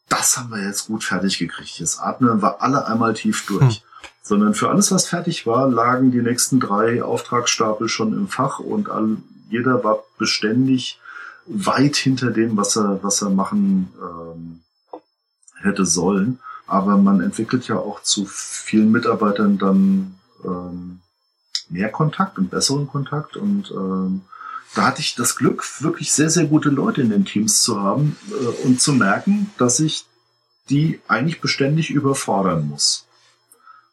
das 0.09 0.37
haben 0.37 0.50
wir 0.50 0.62
jetzt 0.62 0.88
gut 0.88 1.04
fertig 1.04 1.38
gekriegt. 1.38 1.78
Jetzt 1.78 2.00
atmen 2.00 2.42
wir 2.42 2.61
alle 2.61 2.87
einmal 2.87 3.14
tief 3.14 3.47
durch. 3.47 3.76
Hm. 3.76 3.82
Sondern 4.25 4.54
für 4.54 4.68
alles, 4.68 4.92
was 4.92 5.09
fertig 5.09 5.47
war, 5.47 5.68
lagen 5.68 6.12
die 6.12 6.23
nächsten 6.23 6.61
drei 6.61 7.02
Auftragsstapel 7.02 7.88
schon 7.88 8.12
im 8.12 8.28
Fach 8.28 8.61
und 8.61 8.88
all, 8.88 9.16
jeder 9.50 9.82
war 9.82 10.04
beständig 10.16 11.00
weit 11.47 11.97
hinter 11.97 12.30
dem, 12.30 12.56
was 12.56 12.76
er, 12.76 13.02
was 13.02 13.21
er 13.23 13.30
machen 13.30 13.92
ähm, 14.00 14.60
hätte 15.63 15.87
sollen. 15.87 16.39
Aber 16.67 16.97
man 16.97 17.21
entwickelt 17.21 17.69
ja 17.69 17.77
auch 17.77 18.03
zu 18.03 18.27
vielen 18.27 18.91
Mitarbeitern 18.91 19.59
dann 19.59 20.15
ähm, 20.45 21.01
mehr 21.69 21.91
Kontakt 21.91 22.39
und 22.39 22.51
besseren 22.51 22.87
Kontakt. 22.87 23.37
Und 23.37 23.71
ähm, 23.71 24.23
da 24.75 24.87
hatte 24.87 25.01
ich 25.01 25.15
das 25.15 25.37
Glück, 25.37 25.65
wirklich 25.83 26.13
sehr, 26.13 26.31
sehr 26.31 26.47
gute 26.47 26.71
Leute 26.71 27.03
in 27.03 27.11
den 27.11 27.25
Teams 27.25 27.63
zu 27.63 27.81
haben 27.81 28.17
äh, 28.31 28.67
und 28.67 28.81
zu 28.81 28.93
merken, 28.93 29.51
dass 29.59 29.81
ich 29.81 30.05
die 30.71 31.01
eigentlich 31.09 31.41
beständig 31.41 31.91
überfordern 31.91 32.69
muss. 32.69 33.07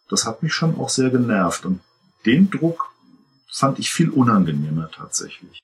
Das 0.09 0.25
hat 0.25 0.43
mich 0.43 0.53
schon 0.53 0.77
auch 0.79 0.89
sehr 0.89 1.09
genervt. 1.09 1.65
Und 1.65 1.81
den 2.25 2.49
Druck 2.49 2.91
fand 3.51 3.79
ich 3.79 3.91
viel 3.91 4.09
unangenehmer 4.09 4.89
tatsächlich. 4.91 5.59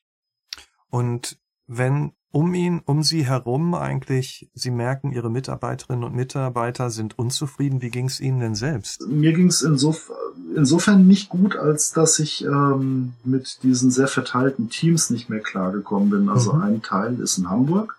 Und 0.90 1.38
wenn 1.68 2.12
um 2.32 2.54
ihn, 2.54 2.82
um 2.84 3.02
sie 3.02 3.26
herum 3.26 3.74
eigentlich, 3.76 4.50
sie 4.54 4.70
merken, 4.70 5.14
ihre 5.14 5.32
Mitarbeiterinnen 5.32 6.04
und 6.04 6.14
Mitarbeiter 6.14 6.90
sind 6.90 7.18
unzufrieden. 7.18 7.82
Wie 7.82 7.90
ging 7.90 8.08
es 8.08 8.20
ihnen 8.20 8.42
denn 8.42 8.56
selbst? 8.56 9.08
Mir 9.08 9.32
ging 9.32 9.48
es 9.48 9.62
insof 9.62 10.12
insofern 10.54 11.08
nicht 11.08 11.30
gut, 11.30 11.56
als 11.56 11.94
dass 11.94 12.20
ich 12.20 12.44
ähm, 12.44 13.14
mit 13.24 13.64
diesen 13.64 13.90
sehr 13.90 14.10
verteilten 14.10 14.70
Teams 14.70 15.10
nicht 15.10 15.30
mehr 15.30 15.40
klargekommen 15.40 16.10
bin. 16.10 16.30
Also 16.30 16.52
mhm. 16.52 16.62
ein 16.62 16.82
Teil 16.82 17.22
ist 17.22 17.38
in 17.38 17.50
Hamburg. 17.50 17.98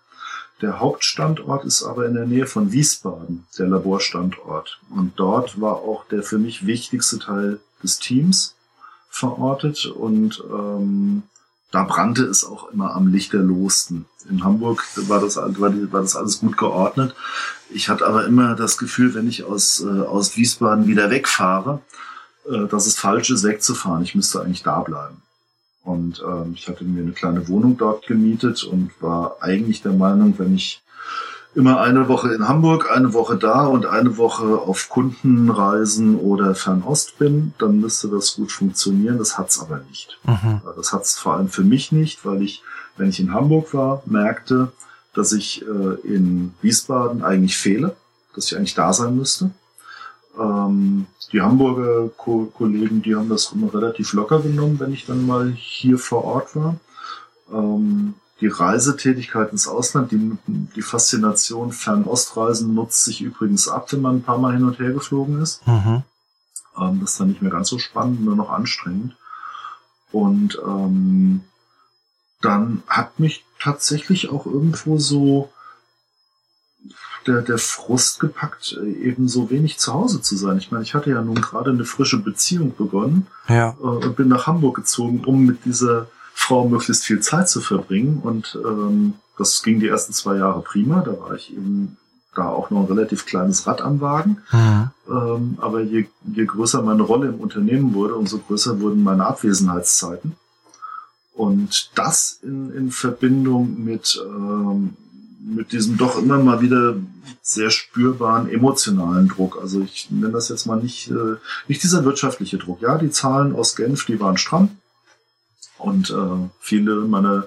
Der 0.61 0.79
Hauptstandort 0.79 1.65
ist 1.65 1.83
aber 1.83 2.05
in 2.05 2.13
der 2.13 2.27
Nähe 2.27 2.45
von 2.45 2.71
Wiesbaden, 2.71 3.45
der 3.57 3.67
Laborstandort. 3.67 4.79
Und 4.91 5.13
dort 5.15 5.59
war 5.61 5.77
auch 5.77 6.05
der 6.05 6.21
für 6.21 6.37
mich 6.37 6.67
wichtigste 6.67 7.17
Teil 7.17 7.59
des 7.81 7.97
Teams 7.97 8.55
verortet 9.09 9.87
und 9.87 10.43
ähm, 10.51 11.23
da 11.71 11.83
brannte 11.83 12.23
es 12.23 12.45
auch 12.45 12.71
immer 12.71 12.95
am 12.95 13.07
lichterlosten. 13.07 14.05
In 14.29 14.43
Hamburg 14.43 14.83
war 15.07 15.19
das, 15.19 15.37
war, 15.37 16.01
das 16.01 16.15
alles 16.15 16.39
gut 16.39 16.57
geordnet. 16.57 17.13
Ich 17.69 17.89
hatte 17.89 18.05
aber 18.07 18.25
immer 18.25 18.55
das 18.55 18.77
Gefühl, 18.77 19.13
wenn 19.13 19.27
ich 19.27 19.43
aus, 19.43 19.81
äh, 19.81 20.01
aus 20.01 20.37
Wiesbaden 20.37 20.87
wieder 20.87 21.09
wegfahre, 21.09 21.81
äh, 22.49 22.67
dass 22.67 22.87
es 22.87 22.97
falsch 22.97 23.29
ist, 23.29 23.43
wegzufahren. 23.43 24.03
Ich 24.03 24.15
müsste 24.15 24.41
eigentlich 24.41 24.63
da 24.63 24.79
bleiben. 24.79 25.21
Und 25.83 26.23
ähm, 26.25 26.53
ich 26.55 26.67
hatte 26.67 26.83
mir 26.83 27.01
eine 27.01 27.13
kleine 27.13 27.47
Wohnung 27.47 27.77
dort 27.77 28.07
gemietet 28.07 28.63
und 28.63 28.91
war 29.01 29.37
eigentlich 29.41 29.81
der 29.81 29.93
Meinung, 29.93 30.33
wenn 30.37 30.55
ich 30.55 30.81
immer 31.55 31.81
eine 31.81 32.07
Woche 32.07 32.33
in 32.33 32.47
Hamburg, 32.47 32.91
eine 32.91 33.13
Woche 33.13 33.37
da 33.37 33.65
und 33.65 33.85
eine 33.85 34.17
Woche 34.17 34.59
auf 34.59 34.89
Kundenreisen 34.89 36.17
oder 36.17 36.53
Fernost 36.53 37.17
bin, 37.17 37.53
dann 37.57 37.79
müsste 37.79 38.09
das 38.09 38.35
gut 38.35 38.51
funktionieren. 38.51 39.17
Das 39.17 39.37
hat's 39.37 39.59
aber 39.59 39.79
nicht. 39.89 40.19
Mhm. 40.25 40.61
Das 40.75 40.93
hat's 40.93 41.17
vor 41.17 41.35
allem 41.35 41.49
für 41.49 41.63
mich 41.63 41.91
nicht, 41.91 42.25
weil 42.25 42.41
ich, 42.41 42.63
wenn 42.97 43.09
ich 43.09 43.19
in 43.19 43.33
Hamburg 43.33 43.73
war, 43.73 44.03
merkte, 44.05 44.71
dass 45.13 45.31
ich 45.31 45.63
äh, 45.63 46.07
in 46.07 46.53
Wiesbaden 46.61 47.23
eigentlich 47.23 47.57
fehle, 47.57 47.95
dass 48.35 48.45
ich 48.45 48.57
eigentlich 48.57 48.75
da 48.75 48.93
sein 48.93 49.15
müsste. 49.15 49.49
Ähm, 50.39 51.07
die 51.31 51.41
Hamburger 51.41 52.09
Ko 52.15 52.51
Kollegen, 52.55 53.01
die 53.01 53.15
haben 53.15 53.29
das 53.29 53.51
immer 53.51 53.73
relativ 53.73 54.13
locker 54.13 54.39
genommen, 54.39 54.79
wenn 54.79 54.93
ich 54.93 55.07
dann 55.07 55.25
mal 55.25 55.51
hier 55.51 55.97
vor 55.97 56.23
Ort 56.23 56.55
war. 56.55 56.75
Ähm, 57.51 58.13
die 58.39 58.47
Reisetätigkeit 58.47 59.51
ins 59.51 59.67
Ausland, 59.67 60.11
die, 60.11 60.37
die 60.47 60.81
Faszination 60.81 61.71
Fernostreisen 61.71 62.73
nutzt 62.73 63.03
sich 63.03 63.21
übrigens 63.21 63.67
ab, 63.67 63.91
wenn 63.91 64.01
man 64.01 64.17
ein 64.17 64.23
paar 64.23 64.37
Mal 64.37 64.53
hin 64.53 64.63
und 64.63 64.79
her 64.79 64.91
geflogen 64.91 65.41
ist. 65.41 65.65
Mhm. 65.67 66.03
Ähm, 66.79 66.99
das 67.01 67.11
ist 67.11 67.19
dann 67.19 67.29
nicht 67.29 67.41
mehr 67.41 67.51
ganz 67.51 67.69
so 67.69 67.79
spannend, 67.79 68.23
nur 68.23 68.35
noch 68.35 68.51
anstrengend. 68.51 69.15
Und 70.11 70.59
ähm, 70.65 71.41
dann 72.41 72.83
hat 72.87 73.19
mich 73.19 73.43
tatsächlich 73.59 74.29
auch 74.29 74.45
irgendwo 74.45 74.99
so 74.99 75.51
der, 77.25 77.41
der 77.41 77.57
Frust 77.57 78.19
gepackt, 78.19 78.79
eben 78.83 79.27
so 79.27 79.49
wenig 79.49 79.79
zu 79.79 79.93
Hause 79.93 80.21
zu 80.21 80.37
sein. 80.37 80.57
Ich 80.57 80.71
meine, 80.71 80.83
ich 80.83 80.93
hatte 80.93 81.09
ja 81.09 81.21
nun 81.21 81.35
gerade 81.41 81.71
eine 81.71 81.83
frische 81.83 82.19
Beziehung 82.19 82.75
begonnen 82.75 83.27
ja. 83.49 83.71
äh, 83.71 83.83
und 83.83 84.15
bin 84.15 84.29
nach 84.29 84.47
Hamburg 84.47 84.77
gezogen, 84.77 85.25
um 85.25 85.45
mit 85.45 85.65
dieser 85.65 86.07
Frau 86.47 86.67
möglichst 86.67 87.03
viel 87.03 87.19
Zeit 87.19 87.49
zu 87.49 87.61
verbringen. 87.61 88.21
Und 88.23 88.57
ähm, 88.63 89.13
das 89.37 89.63
ging 89.63 89.79
die 89.79 89.87
ersten 89.87 90.13
zwei 90.13 90.37
Jahre 90.37 90.61
prima. 90.61 91.01
Da 91.01 91.19
war 91.19 91.35
ich 91.35 91.53
eben 91.53 91.97
da 92.35 92.47
auch 92.47 92.69
noch 92.69 92.81
ein 92.81 92.85
relativ 92.85 93.25
kleines 93.25 93.67
Rad 93.67 93.81
am 93.81 93.99
Wagen. 93.99 94.37
Mhm. 94.51 94.89
Ähm, 95.09 95.57
aber 95.59 95.81
je, 95.81 96.05
je 96.33 96.45
größer 96.45 96.81
meine 96.81 97.01
Rolle 97.01 97.29
im 97.29 97.39
Unternehmen 97.39 97.93
wurde, 97.93 98.15
umso 98.15 98.37
größer 98.37 98.79
wurden 98.79 99.03
meine 99.03 99.25
Abwesenheitszeiten. 99.25 100.35
Und 101.33 101.91
das 101.95 102.39
in, 102.41 102.73
in 102.73 102.91
Verbindung 102.91 103.83
mit, 103.83 104.23
ähm, 104.25 104.95
mit 105.39 105.71
diesem 105.71 105.97
doch 105.97 106.17
immer 106.17 106.37
mal 106.37 106.61
wieder 106.61 106.95
sehr 107.41 107.69
spürbaren 107.69 108.49
emotionalen 108.49 109.27
Druck. 109.27 109.59
Also 109.61 109.81
ich 109.81 110.09
nenne 110.09 110.33
das 110.33 110.49
jetzt 110.49 110.65
mal 110.65 110.81
nicht, 110.81 111.11
äh, 111.11 111.35
nicht 111.67 111.83
dieser 111.83 112.05
wirtschaftliche 112.05 112.57
Druck. 112.57 112.81
Ja, 112.81 112.97
die 112.97 113.11
Zahlen 113.11 113.55
aus 113.55 113.75
Genf, 113.75 114.05
die 114.05 114.19
waren 114.19 114.37
stramm. 114.37 114.77
Und 115.77 116.09
äh, 116.09 116.49
viele 116.59 116.95
meiner 117.01 117.45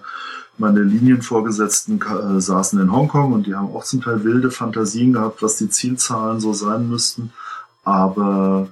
meine 0.61 0.83
Linienvorgesetzten 0.83 2.01
äh, 2.03 2.41
saßen 2.41 2.79
in 2.81 2.93
Hongkong 2.93 3.33
und 3.33 3.47
die 3.47 3.55
haben 3.55 3.75
auch 3.75 3.83
zum 3.83 4.03
Teil 4.03 4.25
wilde 4.25 4.51
Fantasien 4.51 5.15
gehabt, 5.15 5.43
was 5.43 5.57
die 5.57 5.71
Zielzahlen 5.71 6.39
so 6.39 6.53
sein 6.53 6.89
müssten, 6.89 7.33
aber 7.83 8.69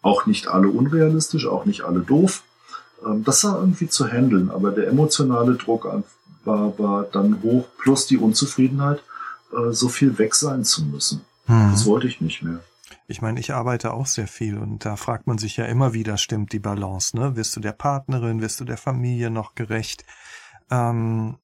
auch 0.00 0.26
nicht 0.26 0.46
alle 0.46 0.68
unrealistisch, 0.68 1.46
auch 1.46 1.64
nicht 1.64 1.82
alle 1.82 2.00
doof. 2.00 2.44
Ähm, 3.04 3.24
das 3.24 3.44
war 3.44 3.58
irgendwie 3.58 3.88
zu 3.88 4.06
handeln, 4.06 4.50
aber 4.50 4.70
der 4.70 4.88
emotionale 4.88 5.54
Druck 5.54 5.86
war, 6.44 6.78
war 6.78 7.02
dann 7.04 7.42
hoch, 7.42 7.66
plus 7.82 8.06
die 8.06 8.18
Unzufriedenheit, 8.18 9.02
äh, 9.52 9.72
so 9.72 9.88
viel 9.88 10.16
weg 10.18 10.34
sein 10.34 10.64
zu 10.64 10.84
müssen. 10.84 11.22
Hm. 11.46 11.72
Das 11.72 11.84
wollte 11.84 12.06
ich 12.06 12.20
nicht 12.20 12.42
mehr. 12.42 12.60
Ich 13.06 13.20
meine, 13.20 13.38
ich 13.38 13.52
arbeite 13.52 13.92
auch 13.92 14.06
sehr 14.06 14.26
viel 14.26 14.56
und 14.56 14.84
da 14.84 14.96
fragt 14.96 15.26
man 15.26 15.36
sich 15.36 15.56
ja 15.56 15.66
immer 15.66 15.92
wieder, 15.92 16.16
stimmt 16.16 16.52
die 16.52 16.58
Balance, 16.58 17.16
ne? 17.16 17.36
Wirst 17.36 17.54
du 17.54 17.60
der 17.60 17.72
Partnerin, 17.72 18.40
wirst 18.40 18.60
du 18.60 18.64
der 18.64 18.78
Familie 18.78 19.30
noch 19.30 19.54
gerecht? 19.54 20.04
Ähm, 20.70 21.36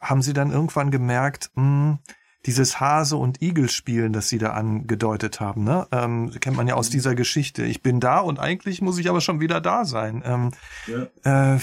haben 0.00 0.22
Sie 0.22 0.32
dann 0.32 0.50
irgendwann 0.50 0.90
gemerkt, 0.90 1.50
mh, 1.54 1.62
hm, 1.62 1.98
dieses 2.46 2.80
Hase- 2.80 3.16
und 3.16 3.42
Igel-Spielen, 3.42 4.12
das 4.12 4.28
Sie 4.28 4.38
da 4.38 4.52
angedeutet 4.52 5.40
haben, 5.40 5.64
ne? 5.64 5.86
Ähm, 5.92 6.30
kennt 6.40 6.56
man 6.56 6.68
ja 6.68 6.74
aus 6.74 6.88
dieser 6.88 7.14
Geschichte. 7.14 7.64
Ich 7.64 7.82
bin 7.82 8.00
da 8.00 8.20
und 8.20 8.38
eigentlich 8.38 8.80
muss 8.80 8.98
ich 8.98 9.10
aber 9.10 9.20
schon 9.20 9.40
wieder 9.40 9.60
da 9.60 9.84
sein. 9.84 10.22
Ähm, 10.24 10.52
ja. 10.86 11.54
äh, 11.54 11.60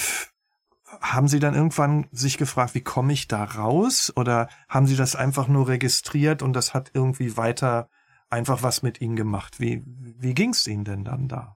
haben 1.01 1.27
Sie 1.27 1.39
dann 1.39 1.55
irgendwann 1.55 2.07
sich 2.11 2.38
gefragt, 2.38 2.75
wie 2.75 2.81
komme 2.81 3.13
ich 3.13 3.27
da 3.27 3.43
raus? 3.43 4.13
Oder 4.15 4.49
haben 4.69 4.85
Sie 4.85 4.95
das 4.95 5.15
einfach 5.15 5.47
nur 5.47 5.67
registriert 5.67 6.43
und 6.43 6.53
das 6.53 6.73
hat 6.73 6.91
irgendwie 6.93 7.38
weiter 7.38 7.89
einfach 8.36 8.62
was 8.63 8.84
mit 8.84 9.02
Ihnen 9.02 9.15
gemacht? 9.15 9.60
Wie, 9.60 9.82
wie 9.86 10.34
ging 10.34 10.52
es 10.52 10.67
Ihnen 10.67 10.84
denn 10.84 11.06
dann 11.06 11.28
da, 11.28 11.56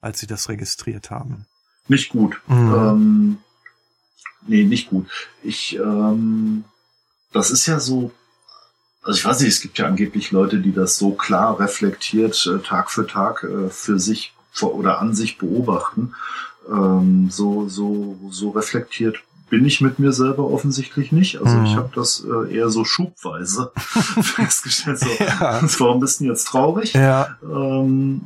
als 0.00 0.20
Sie 0.20 0.26
das 0.26 0.48
registriert 0.48 1.10
haben? 1.10 1.46
Nicht 1.88 2.10
gut. 2.10 2.40
Mhm. 2.46 2.74
Ähm, 2.74 3.38
nee, 4.46 4.64
nicht 4.64 4.88
gut. 4.88 5.08
Ich, 5.42 5.76
ähm, 5.76 6.64
das 7.32 7.50
ist 7.50 7.66
ja 7.66 7.80
so, 7.80 8.12
also 9.02 9.18
ich 9.18 9.24
weiß 9.24 9.40
nicht, 9.40 9.48
es 9.48 9.60
gibt 9.60 9.78
ja 9.78 9.86
angeblich 9.86 10.30
Leute, 10.30 10.60
die 10.60 10.72
das 10.72 10.96
so 10.96 11.12
klar 11.12 11.58
reflektiert 11.58 12.46
äh, 12.46 12.60
Tag 12.60 12.90
für 12.90 13.06
Tag 13.06 13.42
äh, 13.42 13.68
für 13.68 13.98
sich 13.98 14.32
vor, 14.52 14.74
oder 14.76 15.00
an 15.00 15.14
sich 15.14 15.38
beobachten. 15.38 16.14
Ähm, 16.68 17.30
so, 17.30 17.68
so, 17.68 18.16
so 18.30 18.50
reflektiert 18.50 19.24
bin 19.52 19.66
ich 19.66 19.82
mit 19.82 19.98
mir 19.98 20.12
selber 20.12 20.50
offensichtlich 20.50 21.12
nicht. 21.12 21.38
Also 21.38 21.58
mhm. 21.58 21.66
ich 21.66 21.76
habe 21.76 21.90
das 21.94 22.24
äh, 22.24 22.56
eher 22.56 22.70
so 22.70 22.86
schubweise 22.86 23.70
festgestellt. 23.76 25.00
So, 25.00 25.10
ja. 25.22 25.60
Warum 25.78 26.00
bist 26.00 26.20
du 26.20 26.24
jetzt 26.24 26.44
traurig? 26.44 26.94
Ja. 26.94 27.36
Ähm, 27.42 28.22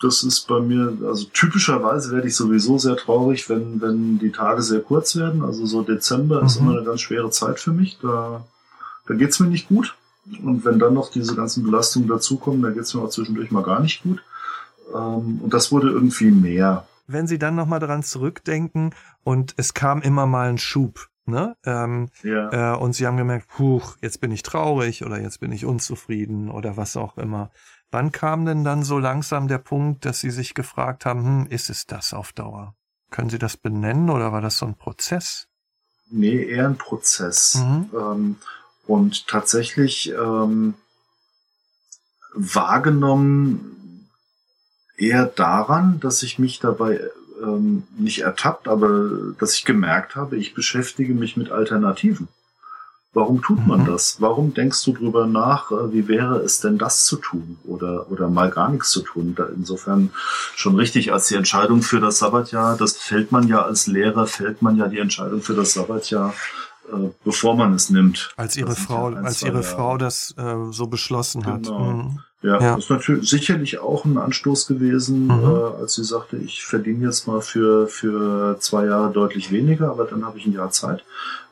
das 0.00 0.22
ist 0.22 0.46
bei 0.46 0.60
mir, 0.60 0.98
also 1.04 1.24
typischerweise 1.32 2.12
werde 2.12 2.28
ich 2.28 2.36
sowieso 2.36 2.78
sehr 2.78 2.96
traurig, 2.96 3.50
wenn, 3.50 3.80
wenn 3.80 4.20
die 4.20 4.30
Tage 4.30 4.62
sehr 4.62 4.82
kurz 4.82 5.16
werden. 5.16 5.42
Also 5.42 5.66
so 5.66 5.82
Dezember 5.82 6.42
mhm. 6.42 6.46
ist 6.46 6.56
immer 6.58 6.76
eine 6.76 6.84
ganz 6.84 7.00
schwere 7.00 7.30
Zeit 7.30 7.58
für 7.58 7.72
mich. 7.72 7.98
Da, 8.00 8.44
da 9.08 9.14
geht's 9.14 9.40
mir 9.40 9.48
nicht 9.48 9.66
gut. 9.66 9.96
Und 10.44 10.64
wenn 10.64 10.78
dann 10.78 10.94
noch 10.94 11.10
diese 11.10 11.34
ganzen 11.34 11.64
Belastungen 11.64 12.08
dazukommen, 12.08 12.62
dann 12.62 12.74
geht's 12.74 12.94
mir 12.94 13.02
auch 13.02 13.10
zwischendurch 13.10 13.50
mal 13.50 13.64
gar 13.64 13.80
nicht 13.80 14.04
gut. 14.04 14.22
Ähm, 14.94 15.40
und 15.42 15.52
das 15.52 15.72
wurde 15.72 15.90
irgendwie 15.90 16.30
mehr. 16.30 16.86
Wenn 17.06 17.26
Sie 17.26 17.38
dann 17.38 17.54
nochmal 17.54 17.80
dran 17.80 18.02
zurückdenken 18.02 18.94
und 19.22 19.54
es 19.56 19.74
kam 19.74 20.02
immer 20.02 20.26
mal 20.26 20.48
ein 20.48 20.58
Schub, 20.58 21.08
ne? 21.24 21.56
Ähm, 21.64 22.10
ja. 22.22 22.74
äh, 22.74 22.76
und 22.76 22.94
Sie 22.94 23.06
haben 23.06 23.16
gemerkt, 23.16 23.48
puh, 23.48 23.82
jetzt 24.00 24.20
bin 24.20 24.32
ich 24.32 24.42
traurig 24.42 25.04
oder 25.04 25.20
jetzt 25.20 25.40
bin 25.40 25.52
ich 25.52 25.64
unzufrieden 25.64 26.50
oder 26.50 26.76
was 26.76 26.96
auch 26.96 27.16
immer. 27.16 27.50
Wann 27.90 28.12
kam 28.12 28.44
denn 28.44 28.64
dann 28.64 28.82
so 28.82 28.98
langsam 28.98 29.48
der 29.48 29.58
Punkt, 29.58 30.04
dass 30.04 30.20
Sie 30.20 30.30
sich 30.30 30.54
gefragt 30.54 31.06
haben, 31.06 31.24
hm, 31.24 31.46
ist 31.48 31.70
es 31.70 31.86
das 31.86 32.12
auf 32.12 32.32
Dauer? 32.32 32.74
Können 33.10 33.30
Sie 33.30 33.38
das 33.38 33.56
benennen 33.56 34.10
oder 34.10 34.32
war 34.32 34.40
das 34.40 34.58
so 34.58 34.66
ein 34.66 34.74
Prozess? 34.74 35.46
Nee, 36.10 36.44
eher 36.44 36.66
ein 36.66 36.76
Prozess. 36.76 37.56
Mhm. 37.56 37.90
Ähm, 37.94 38.36
und 38.86 39.26
tatsächlich 39.28 40.12
ähm, 40.12 40.74
wahrgenommen 42.34 43.75
eher 44.96 45.26
daran, 45.26 46.00
dass 46.00 46.22
ich 46.22 46.38
mich 46.38 46.58
dabei 46.58 47.00
ähm, 47.42 47.84
nicht 47.98 48.20
ertappt, 48.20 48.68
aber 48.68 49.10
dass 49.38 49.54
ich 49.54 49.64
gemerkt 49.64 50.16
habe, 50.16 50.36
ich 50.36 50.54
beschäftige 50.54 51.14
mich 51.14 51.36
mit 51.36 51.50
Alternativen. 51.50 52.28
Warum 53.16 53.40
tut 53.40 53.66
man 53.66 53.80
mhm. 53.80 53.86
das? 53.86 54.20
Warum 54.20 54.52
denkst 54.52 54.84
du 54.84 54.92
drüber 54.92 55.26
nach, 55.26 55.70
äh, 55.70 55.90
wie 55.90 56.06
wäre 56.06 56.36
es 56.40 56.60
denn 56.60 56.76
das 56.76 57.06
zu 57.06 57.16
tun 57.16 57.56
oder, 57.64 58.10
oder 58.10 58.28
mal 58.28 58.50
gar 58.50 58.68
nichts 58.68 58.90
zu 58.90 59.00
tun? 59.00 59.34
Da 59.34 59.46
insofern 59.46 60.10
schon 60.54 60.76
richtig 60.76 61.14
als 61.14 61.28
die 61.28 61.34
Entscheidung 61.34 61.80
für 61.80 61.98
das 61.98 62.18
Sabbatjahr, 62.18 62.76
das 62.76 62.98
fällt 62.98 63.32
man 63.32 63.48
ja 63.48 63.62
als 63.62 63.86
Lehrer, 63.86 64.26
fällt 64.26 64.60
man 64.60 64.76
ja 64.76 64.88
die 64.88 64.98
Entscheidung 64.98 65.40
für 65.40 65.54
das 65.54 65.72
Sabbatjahr, 65.72 66.34
äh, 66.92 67.08
bevor 67.24 67.56
man 67.56 67.72
es 67.72 67.88
nimmt. 67.88 68.34
Als 68.36 68.54
ihre 68.54 68.76
Frau, 68.76 69.06
als 69.06 69.42
ihre 69.42 69.62
Frau 69.62 69.96
das 69.96 70.34
äh, 70.36 70.70
so 70.70 70.86
beschlossen 70.86 71.42
genau. 71.42 71.54
hat. 71.54 71.96
Mhm. 71.96 72.20
Ja, 72.42 72.60
ja, 72.60 72.74
das 72.74 72.84
ist 72.84 72.90
natürlich 72.90 73.28
sicherlich 73.28 73.78
auch 73.78 74.04
ein 74.04 74.18
Anstoß 74.18 74.66
gewesen, 74.66 75.24
mhm. 75.24 75.30
äh, 75.30 75.80
als 75.80 75.94
sie 75.94 76.04
sagte, 76.04 76.36
ich 76.36 76.64
verdiene 76.64 77.06
jetzt 77.06 77.26
mal 77.26 77.40
für, 77.40 77.88
für 77.88 78.58
zwei 78.60 78.86
Jahre 78.86 79.10
deutlich 79.10 79.50
weniger, 79.50 79.90
aber 79.90 80.04
dann 80.04 80.24
habe 80.24 80.38
ich 80.38 80.46
ein 80.46 80.52
Jahr 80.52 80.70
Zeit 80.70 81.04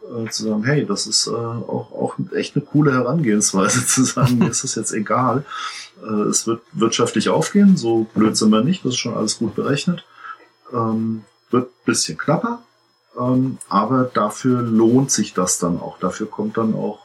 äh, 0.05 0.29
zu 0.29 0.44
sagen, 0.44 0.64
hey, 0.64 0.85
das 0.85 1.07
ist 1.07 1.27
äh, 1.27 1.31
auch, 1.31 1.90
auch 1.92 2.16
echt 2.35 2.55
eine 2.55 2.64
coole 2.64 2.92
Herangehensweise 2.92 3.87
zu 3.87 4.05
sagen, 4.05 4.38
mir 4.38 4.51
ist 4.51 4.62
das 4.62 4.75
jetzt 4.75 4.92
egal. 4.92 5.44
Äh, 6.03 6.29
es 6.29 6.47
wird 6.47 6.61
wirtschaftlich 6.73 7.31
aufgehen, 7.31 7.79
so 7.79 8.07
blöd 8.14 8.37
sind 8.37 8.51
wir 8.51 8.62
nicht, 8.62 8.85
das 8.85 8.92
ist 8.92 8.99
schon 8.99 9.14
alles 9.14 9.38
gut 9.38 9.55
berechnet. 9.55 10.05
Ähm, 10.73 11.25
wird 11.51 11.70
bisschen 11.85 12.18
knapper, 12.18 12.62
ähm, 13.18 13.59
aber 13.68 14.05
dafür 14.05 14.61
lohnt 14.61 15.11
sich 15.11 15.33
das 15.33 15.59
dann 15.59 15.81
auch. 15.81 15.99
Dafür 15.99 16.29
kommt 16.29 16.59
dann 16.59 16.75
auch 16.75 17.03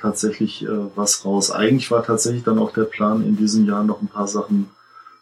tatsächlich 0.00 0.64
äh, 0.64 0.68
was 0.94 1.24
raus. 1.24 1.50
Eigentlich 1.50 1.90
war 1.90 2.04
tatsächlich 2.04 2.44
dann 2.44 2.58
auch 2.58 2.72
der 2.72 2.84
Plan, 2.84 3.22
in 3.22 3.36
diesem 3.36 3.66
Jahr 3.66 3.84
noch 3.84 4.00
ein 4.00 4.08
paar 4.08 4.28
Sachen 4.28 4.70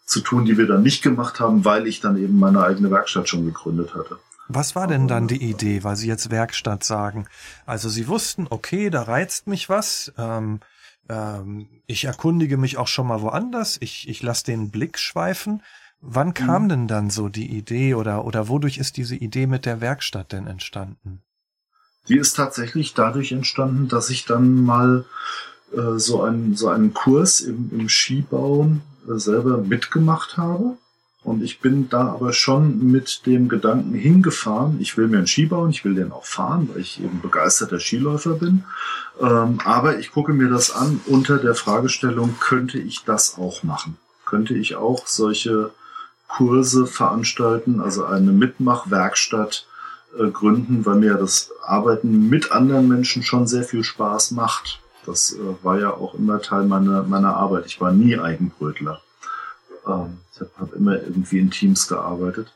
zu 0.05 0.21
tun, 0.21 0.45
die 0.45 0.57
wir 0.57 0.67
dann 0.67 0.83
nicht 0.83 1.03
gemacht 1.03 1.41
haben, 1.41 1.65
weil 1.65 1.87
ich 1.87 2.01
dann 2.01 2.17
eben 2.17 2.39
meine 2.39 2.63
eigene 2.63 2.91
Werkstatt 2.91 3.29
schon 3.29 3.45
gegründet 3.45 3.95
hatte. 3.95 4.19
Was 4.49 4.77
war 4.77 4.87
denn 4.87 5.09
dann 5.09 5.27
die 5.27 5.43
Idee, 5.43 5.83
weil 5.83 5.97
Sie 5.97 6.07
jetzt 6.07 6.31
Werkstatt 6.31 6.85
sagen? 6.85 7.27
Also 7.65 7.89
Sie 7.89 8.07
wussten, 8.07 8.47
okay, 8.49 8.91
da 8.91 9.03
reizt 9.03 9.49
mich 9.49 9.69
was. 9.69 10.13
Ähm, 10.17 10.61
ähm, 11.09 11.69
ich 11.87 12.05
erkundige 12.05 12.57
mich 12.57 12.77
auch 12.77 12.87
schon 12.87 13.09
mal 13.09 13.23
woanders. 13.23 13.77
Ich, 13.81 14.09
ich 14.09 14.23
lasse 14.23 14.45
den 14.45 14.71
Blick 14.71 14.99
schweifen. 14.99 15.63
Wann 16.01 16.35
kam 16.35 16.65
mhm. 16.65 16.69
denn 16.69 16.89
dann 16.89 17.11
so 17.11 17.29
die 17.29 17.57
Idee 17.57 17.95
oder, 17.95 18.25
oder 18.25 18.49
wodurch 18.49 18.79
ist 18.79 18.97
diese 18.97 19.17
Idee 19.17 19.49
mit 19.49 19.67
der 19.67 19.81
Werkstatt 19.81 20.31
denn 20.31 20.47
entstanden? 20.47 21.23
Die 22.09 22.17
ist 22.17 22.35
tatsächlich 22.35 22.95
dadurch 22.95 23.33
entstanden, 23.33 23.89
dass 23.89 24.11
ich 24.11 24.25
dann 24.25 24.65
mal 24.65 25.05
äh, 25.73 25.99
so, 25.99 26.23
einen, 26.23 26.57
so 26.57 26.69
einen 26.69 26.95
Kurs 26.95 27.41
im, 27.41 27.71
im 27.73 27.89
Skibauen 27.89 28.83
äh, 29.09 29.19
selber 29.19 29.59
mitgemacht 29.59 30.37
habe. 30.37 30.77
Und 31.27 31.43
ich 31.43 31.59
bin 31.59 31.89
da 31.89 32.13
aber 32.13 32.33
schon 32.33 32.93
mit 32.93 33.27
dem 33.27 33.49
Gedanken 33.49 33.95
hingefahren, 33.95 34.77
ich 34.81 34.97
will 34.97 35.09
mir 35.09 35.19
einen 35.19 35.27
Ski 35.27 35.47
bauen, 35.47 35.71
ich 35.71 35.85
will 35.85 35.97
den 35.97 36.13
auch 36.13 36.25
fahren, 36.25 36.69
weil 36.73 36.81
ich 36.81 37.03
eben 37.03 37.21
begeisterter 37.21 37.81
Skiläufer 37.81 38.35
bin. 38.35 38.63
Ähm, 39.21 39.59
aber 39.65 39.99
ich 39.99 40.13
gucke 40.13 40.33
mir 40.33 40.49
das 40.49 40.71
an 40.71 41.01
unter 41.07 41.39
der 41.39 41.57
Fragestellung, 41.57 42.37
könnte 42.39 42.79
ich 42.79 43.03
das 43.03 43.39
auch 43.39 43.65
machen? 43.65 43.97
Könnte 44.25 44.55
ich 44.55 44.77
auch 44.77 45.09
solche 45.09 45.73
Kurse 46.29 46.87
veranstalten, 46.87 47.81
also 47.81 48.05
eine 48.05 48.31
Mitmachwerkstatt 48.31 49.67
äh, 50.19 50.31
gründen, 50.31 50.87
weil 50.87 50.97
mir 50.97 51.15
das 51.15 51.51
Arbeiten 51.65 52.29
mit 52.29 52.53
anderen 52.53 52.89
Menschen 52.89 53.23
schon 53.23 53.47
sehr 53.47 53.65
viel 53.65 53.85
Spaß 53.85 54.33
macht. 54.33 54.81
Das 55.05 55.33
äh, 55.33 55.65
war 55.65 55.79
ja 55.79 55.91
auch 55.91 56.15
immer 56.15 56.41
Teil 56.41 56.65
meiner, 56.65 57.03
meiner 57.05 57.37
Arbeit. 57.37 57.67
Ich 57.67 57.81
war 57.81 57.93
nie 57.93 58.19
Eigenbrötler. 58.19 59.01
Ähm, 59.87 60.19
ich 60.35 60.41
habe 60.41 60.51
hab 60.59 60.73
immer 60.75 60.95
irgendwie 60.95 61.39
in 61.39 61.51
Teams 61.51 61.89
gearbeitet. 61.89 62.53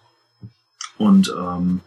Und 0.98 1.34
ähm, 1.38 1.80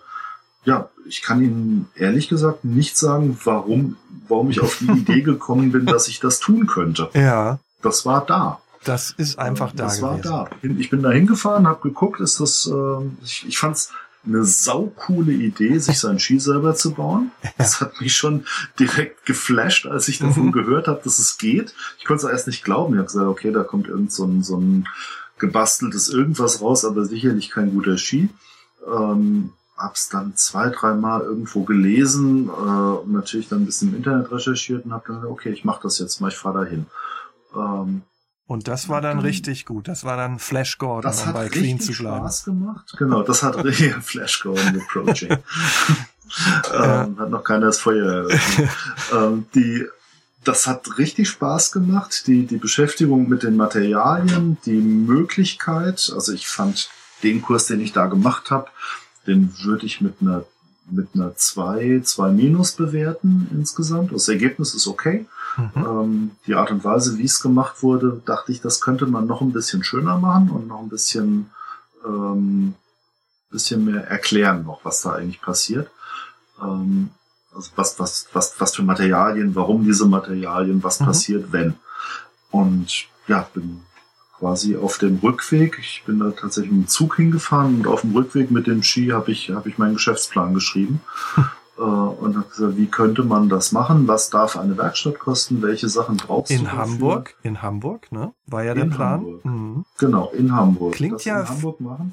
ja, 0.65 0.89
ich 1.05 1.21
kann 1.21 1.41
Ihnen 1.41 1.89
ehrlich 1.95 2.29
gesagt 2.29 2.63
nicht 2.63 2.97
sagen, 2.97 3.38
warum, 3.43 3.97
warum 4.27 4.49
ich 4.49 4.62
auf 4.62 4.77
die 4.79 4.91
Idee 4.99 5.21
gekommen 5.21 5.71
bin, 5.71 5.86
dass 5.86 6.07
ich 6.07 6.19
das 6.19 6.39
tun 6.39 6.67
könnte. 6.67 7.09
Ja. 7.13 7.59
Das 7.81 8.05
war 8.05 8.25
da. 8.25 8.59
Das 8.83 9.12
ist 9.12 9.39
einfach 9.39 9.71
da 9.71 9.83
das 9.83 9.99
gewesen. 9.99 10.29
War 10.29 10.49
da. 10.49 10.67
Ich 10.77 10.89
bin 10.89 11.03
da 11.03 11.12
hingefahren, 11.12 11.67
habe 11.67 11.81
geguckt, 11.81 12.19
ist 12.19 12.39
das, 12.39 12.69
äh, 12.71 13.05
ich, 13.23 13.45
ich 13.47 13.57
fand's 13.57 13.91
eine 14.25 14.45
saukoole 14.45 15.33
Idee, 15.33 15.77
sich 15.79 15.99
seinen 15.99 16.19
Ski 16.19 16.39
selber 16.39 16.75
zu 16.75 16.93
bauen. 16.93 17.31
Das 17.57 17.81
hat 17.81 17.99
mich 18.01 18.15
schon 18.15 18.45
direkt 18.79 19.25
geflasht, 19.25 19.86
als 19.86 20.07
ich 20.07 20.19
davon 20.19 20.47
mhm. 20.47 20.51
gehört 20.51 20.88
habe, 20.88 21.01
dass 21.03 21.19
es 21.19 21.38
geht. 21.38 21.73
Ich 21.99 22.05
konnte 22.05 22.25
es 22.25 22.31
erst 22.31 22.47
nicht 22.47 22.63
glauben. 22.63 22.93
Ich 22.93 22.97
habe 22.97 23.07
gesagt, 23.07 23.27
okay, 23.27 23.51
da 23.51 23.63
kommt 23.63 23.88
irgend 23.88 24.12
so 24.12 24.25
ein, 24.25 24.43
so 24.43 24.57
ein 24.57 24.88
gebasteltes 25.39 26.09
irgendwas 26.09 26.62
raus, 26.62 26.86
aber 26.86 27.05
sicherlich 27.05 27.49
kein 27.49 27.71
guter 27.71 27.97
Ski. 27.97 28.29
Ähm, 28.88 29.51
hab's 29.77 30.09
dann 30.09 30.36
zwei, 30.36 30.69
dreimal 30.69 31.21
irgendwo 31.21 31.63
gelesen 31.63 32.47
äh, 32.47 32.51
und 32.51 33.12
natürlich 33.12 33.49
dann 33.49 33.63
ein 33.63 33.65
bisschen 33.65 33.89
im 33.89 33.95
Internet 33.95 34.31
recherchiert 34.31 34.86
und 34.86 34.93
habe 34.93 35.03
dann 35.07 35.17
gesagt, 35.17 35.31
okay, 35.31 35.51
ich 35.51 35.65
mache 35.65 35.83
das 35.83 35.99
jetzt 35.99 36.21
mal, 36.21 36.29
ich 36.29 36.38
fahre 36.38 36.63
dahin. 36.63 36.86
Ähm, 37.55 38.03
und 38.45 38.67
das 38.67 38.89
war 38.89 39.01
dann 39.01 39.19
richtig 39.19 39.65
gut. 39.65 39.88
Das 39.88 40.03
war 40.03 40.17
dann 40.17 40.38
Flash 40.38 40.77
Gordon, 40.77 41.10
das 41.12 41.25
um 41.25 41.34
bei 41.34 41.47
Clean 41.47 41.79
zu 41.79 41.93
bleiben. 41.93 42.17
Spaß 42.17 42.43
gemacht. 42.45 42.93
Genau, 42.97 43.23
das 43.23 43.41
hat 43.41 43.56
richtig 43.63 43.95
Flash 43.95 44.41
Gordon 44.41 44.73
the 44.73 44.82
Project. 44.91 45.32
ähm, 46.73 47.19
hat 47.19 47.29
noch 47.29 47.43
keiner 47.43 47.67
das 47.67 47.79
Feuer 47.79 48.27
ähm, 49.13 49.45
die, 49.56 49.86
das 50.43 50.67
hat 50.67 50.97
richtig 50.97 51.29
Spaß 51.29 51.71
gemacht. 51.71 52.27
Die, 52.27 52.45
die 52.45 52.58
Beschäftigung 52.58 53.29
mit 53.29 53.43
den 53.43 53.56
Materialien, 53.56 54.58
die 54.65 54.82
Möglichkeit. 54.82 56.12
Also 56.13 56.34
ich 56.34 56.47
fand 56.47 56.89
den 57.23 57.41
Kurs, 57.41 57.67
den 57.67 57.79
ich 57.79 57.93
da 57.93 58.08
gemacht 58.08 58.51
habe, 58.51 58.67
den 59.25 59.53
würde 59.63 59.86
ich 59.86 60.01
mit 60.01 60.15
einer 60.21 60.43
mit 60.89 61.09
einer 61.13 61.35
2, 61.35 62.01
2 62.03 62.31
minus 62.31 62.73
bewerten 62.73 63.47
insgesamt. 63.51 64.11
Das 64.11 64.27
Ergebnis 64.27 64.73
ist 64.73 64.87
okay. 64.87 65.25
Mhm. 65.57 65.71
Ähm, 65.75 66.31
die 66.47 66.55
Art 66.55 66.71
und 66.71 66.83
Weise, 66.83 67.17
wie 67.17 67.25
es 67.25 67.41
gemacht 67.41 67.83
wurde, 67.83 68.21
dachte 68.25 68.51
ich, 68.51 68.61
das 68.61 68.81
könnte 68.81 69.05
man 69.05 69.27
noch 69.27 69.41
ein 69.41 69.53
bisschen 69.53 69.83
schöner 69.83 70.17
machen 70.17 70.49
und 70.49 70.67
noch 70.67 70.79
ein 70.79 70.89
bisschen, 70.89 71.51
ähm, 72.05 72.75
bisschen 73.49 73.85
mehr 73.85 74.07
erklären 74.07 74.63
noch, 74.63 74.83
was 74.83 75.01
da 75.01 75.13
eigentlich 75.13 75.41
passiert. 75.41 75.89
Ähm, 76.61 77.09
also 77.55 77.71
was, 77.75 77.99
was, 77.99 78.27
was, 78.33 78.59
was 78.59 78.75
für 78.75 78.83
Materialien, 78.83 79.55
warum 79.55 79.83
diese 79.83 80.05
Materialien, 80.05 80.83
was 80.83 80.99
mhm. 80.99 81.05
passiert, 81.05 81.51
wenn. 81.51 81.75
Und 82.51 83.05
ja, 83.27 83.47
bin 83.53 83.81
quasi 84.43 84.75
auf 84.75 84.97
dem 84.97 85.19
Rückweg, 85.23 85.77
ich 85.79 86.03
bin 86.06 86.19
da 86.19 86.32
tatsächlich 86.32 86.73
mit 86.73 86.82
dem 86.82 86.88
Zug 86.89 87.15
hingefahren 87.15 87.75
und 87.75 87.88
auf 87.88 88.01
dem 88.01 88.12
Rückweg 88.12 88.51
mit 88.51 88.67
dem 88.67 88.84
Ski 88.84 89.08
habe 89.08 89.32
ich, 89.32 89.51
habe 89.51 89.69
ich 89.69 89.77
meinen 89.77 89.93
Geschäftsplan 89.93 90.53
geschrieben. 90.53 90.99
äh, 91.77 91.82
und 91.82 92.36
habe 92.36 92.49
gesagt, 92.49 92.75
wie 92.75 92.88
könnte 92.88 93.23
man 93.23 93.47
das 93.47 93.71
machen? 93.71 94.06
Was 94.10 94.29
darf 94.29 94.58
eine 94.58 94.77
Werkstatt 94.77 95.17
kosten? 95.17 95.62
Welche 95.62 95.88
Sachen 95.88 96.17
brauchst 96.17 96.51
in 96.51 96.58
du? 96.58 96.63
In 96.65 96.71
Hamburg, 96.73 97.36
in 97.41 97.62
Hamburg, 97.62 98.12
ne? 98.12 98.34
War 98.45 98.65
ja 98.65 98.73
der 98.73 98.84
in 98.84 98.89
Plan. 98.89 99.39
Mhm. 99.43 99.86
Genau, 99.97 100.29
in 100.32 100.53
Hamburg. 100.53 100.95
Klingt 100.95 101.15
das 101.15 101.23
ja 101.23 101.47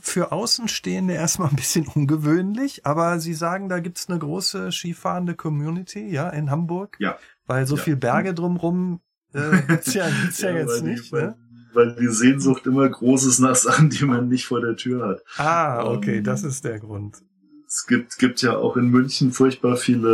für 0.00 0.30
Außenstehende 0.30 1.14
erstmal 1.14 1.48
ein 1.48 1.56
bisschen 1.56 1.88
ungewöhnlich, 1.96 2.86
aber 2.86 3.18
Sie 3.18 3.34
sagen, 3.34 3.68
da 3.68 3.80
gibt's 3.80 4.08
eine 4.08 4.20
große 4.20 4.70
skifahrende 4.70 5.34
Community, 5.34 6.08
ja, 6.08 6.28
in 6.28 6.48
Hamburg. 6.48 6.96
Ja. 7.00 7.16
Weil 7.48 7.66
so 7.66 7.74
ja. 7.74 7.82
viel 7.82 7.96
Berge 7.96 8.34
drumrum 8.34 9.00
äh, 9.34 9.62
gibt's 9.66 9.94
ja, 9.94 10.08
gibt's 10.08 10.40
ja, 10.40 10.50
ja 10.52 10.58
jetzt 10.58 10.84
nicht. 10.84 11.12
Ne? 11.12 11.36
Weil 11.74 11.94
die 11.94 12.08
Sehnsucht 12.08 12.66
immer 12.66 12.88
groß 12.88 13.24
ist 13.24 13.38
nach 13.38 13.54
Sachen, 13.54 13.90
die 13.90 14.04
man 14.04 14.28
nicht 14.28 14.46
vor 14.46 14.60
der 14.60 14.76
Tür 14.76 15.08
hat. 15.08 15.22
Ah, 15.36 15.84
okay, 15.84 16.18
um, 16.18 16.24
das 16.24 16.42
ist 16.42 16.64
der 16.64 16.80
Grund. 16.80 17.22
Es 17.66 17.86
gibt, 17.86 18.18
gibt 18.18 18.42
ja 18.42 18.56
auch 18.56 18.76
in 18.76 18.88
München 18.88 19.32
furchtbar 19.32 19.76
viele 19.76 20.08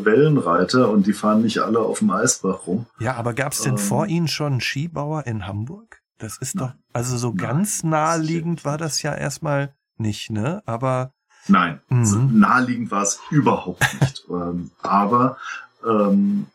äh, 0.00 0.04
Wellenreiter 0.04 0.88
und 0.88 1.06
die 1.06 1.12
fahren 1.12 1.42
nicht 1.42 1.58
alle 1.58 1.80
auf 1.80 1.98
dem 1.98 2.10
Eisbach 2.10 2.66
rum. 2.66 2.86
Ja, 3.00 3.16
aber 3.16 3.34
gab 3.34 3.52
es 3.52 3.60
denn 3.60 3.72
ähm, 3.72 3.78
vor 3.78 4.06
Ihnen 4.06 4.28
schon 4.28 4.52
einen 4.52 4.60
Skibauer 4.62 5.26
in 5.26 5.46
Hamburg? 5.46 6.00
Das 6.18 6.38
ist 6.38 6.54
nein. 6.54 6.68
doch, 6.68 6.74
also 6.94 7.18
so 7.18 7.28
nein, 7.28 7.36
ganz 7.36 7.82
naheliegend 7.82 8.64
war 8.64 8.78
das 8.78 9.02
ja 9.02 9.14
erstmal 9.14 9.74
nicht, 9.98 10.30
ne? 10.30 10.62
Aber. 10.64 11.12
Nein, 11.48 11.80
also 11.90 12.18
naheliegend 12.18 12.90
war 12.90 13.02
es 13.02 13.20
überhaupt 13.30 13.84
nicht. 14.00 14.24
ähm, 14.30 14.70
aber 14.80 15.36
ähm, 15.84 16.46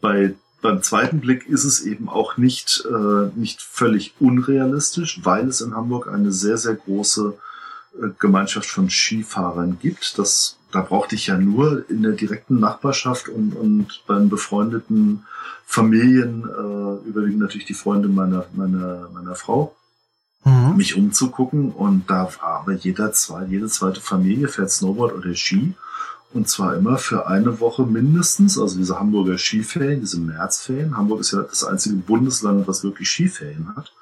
bei 0.00 0.34
beim 0.62 0.80
zweiten 0.80 1.20
Blick 1.20 1.46
ist 1.48 1.64
es 1.64 1.82
eben 1.82 2.08
auch 2.08 2.36
nicht, 2.38 2.84
äh, 2.88 3.30
nicht 3.38 3.60
völlig 3.60 4.14
unrealistisch, 4.20 5.20
weil 5.24 5.48
es 5.48 5.60
in 5.60 5.74
Hamburg 5.74 6.08
eine 6.08 6.32
sehr, 6.32 6.56
sehr 6.56 6.74
große 6.74 7.34
äh, 8.00 8.08
Gemeinschaft 8.18 8.70
von 8.70 8.88
Skifahrern 8.88 9.78
gibt. 9.82 10.18
Das, 10.18 10.56
da 10.70 10.80
brauchte 10.80 11.16
ich 11.16 11.26
ja 11.26 11.36
nur 11.36 11.84
in 11.90 12.02
der 12.02 12.12
direkten 12.12 12.60
Nachbarschaft 12.60 13.28
und, 13.28 13.54
und 13.54 14.04
beim 14.06 14.28
befreundeten 14.28 15.24
Familien, 15.66 16.44
äh, 16.44 17.08
überwiegend 17.08 17.40
natürlich 17.40 17.66
die 17.66 17.74
Freunde 17.74 18.08
meiner, 18.08 18.46
meiner, 18.54 19.08
meiner 19.12 19.34
Frau, 19.34 19.74
mhm. 20.44 20.76
mich 20.76 20.96
umzugucken. 20.96 21.72
Und 21.72 22.08
da 22.08 22.28
war 22.40 22.60
aber 22.60 22.74
jeder 22.74 23.12
zwei, 23.12 23.44
jede 23.46 23.66
zweite 23.66 24.00
Familie 24.00 24.46
fährt 24.46 24.70
Snowboard 24.70 25.12
oder 25.14 25.34
Ski. 25.34 25.74
Und 26.34 26.48
zwar 26.48 26.76
immer 26.76 26.96
für 26.98 27.26
eine 27.26 27.60
Woche 27.60 27.84
mindestens, 27.84 28.58
also 28.58 28.78
diese 28.78 28.98
Hamburger 28.98 29.36
Skiferien, 29.36 30.00
diese 30.00 30.18
Märzferien. 30.18 30.96
Hamburg 30.96 31.20
ist 31.20 31.32
ja 31.32 31.42
das 31.42 31.64
einzige 31.64 31.96
Bundesland, 31.96 32.66
was 32.66 32.82
wirklich 32.82 33.08
Skiferien 33.08 33.74
hat. 33.76 33.92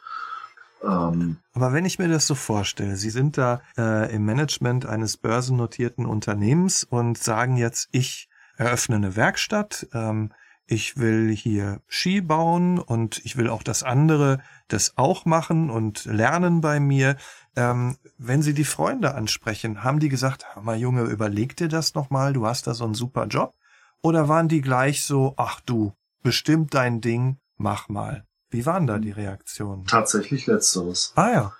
Ähm, 0.82 1.36
Aber 1.52 1.72
wenn 1.72 1.84
ich 1.84 1.98
mir 1.98 2.08
das 2.08 2.26
so 2.26 2.34
vorstelle, 2.34 2.96
Sie 2.96 3.10
sind 3.10 3.36
da 3.36 3.60
äh, 3.76 4.14
im 4.14 4.24
Management 4.24 4.86
eines 4.86 5.16
börsennotierten 5.16 6.06
Unternehmens 6.06 6.84
und 6.84 7.18
sagen 7.18 7.56
jetzt, 7.56 7.88
ich 7.92 8.28
eröffne 8.56 8.96
eine 8.96 9.16
Werkstatt, 9.16 9.88
ähm, 9.92 10.32
ich 10.66 10.96
will 10.96 11.34
hier 11.34 11.80
Ski 11.88 12.20
bauen 12.20 12.78
und 12.78 13.20
ich 13.24 13.36
will 13.36 13.48
auch, 13.48 13.64
dass 13.64 13.82
andere 13.82 14.38
das 14.68 14.96
auch 14.96 15.24
machen 15.24 15.68
und 15.68 16.04
lernen 16.04 16.60
bei 16.60 16.78
mir. 16.78 17.16
Ähm, 17.56 17.96
wenn 18.18 18.42
Sie 18.42 18.54
die 18.54 18.64
Freunde 18.64 19.14
ansprechen, 19.14 19.82
haben 19.82 19.98
die 19.98 20.08
gesagt, 20.08 20.46
hör 20.54 20.62
mal 20.62 20.78
Junge, 20.78 21.02
überleg 21.02 21.56
dir 21.56 21.68
das 21.68 21.94
nochmal, 21.94 22.32
du 22.32 22.46
hast 22.46 22.66
da 22.66 22.74
so 22.74 22.84
einen 22.84 22.94
super 22.94 23.26
Job? 23.26 23.54
Oder 24.02 24.28
waren 24.28 24.48
die 24.48 24.60
gleich 24.60 25.04
so, 25.04 25.34
ach 25.36 25.60
du, 25.60 25.92
bestimmt 26.22 26.74
dein 26.74 27.00
Ding, 27.00 27.38
mach 27.56 27.88
mal? 27.88 28.24
Wie 28.50 28.66
waren 28.66 28.86
da 28.86 28.98
die 28.98 29.10
Reaktionen? 29.10 29.86
Tatsächlich 29.86 30.46
letzteres. 30.46 31.12
Ah 31.16 31.30
ja. 31.30 31.52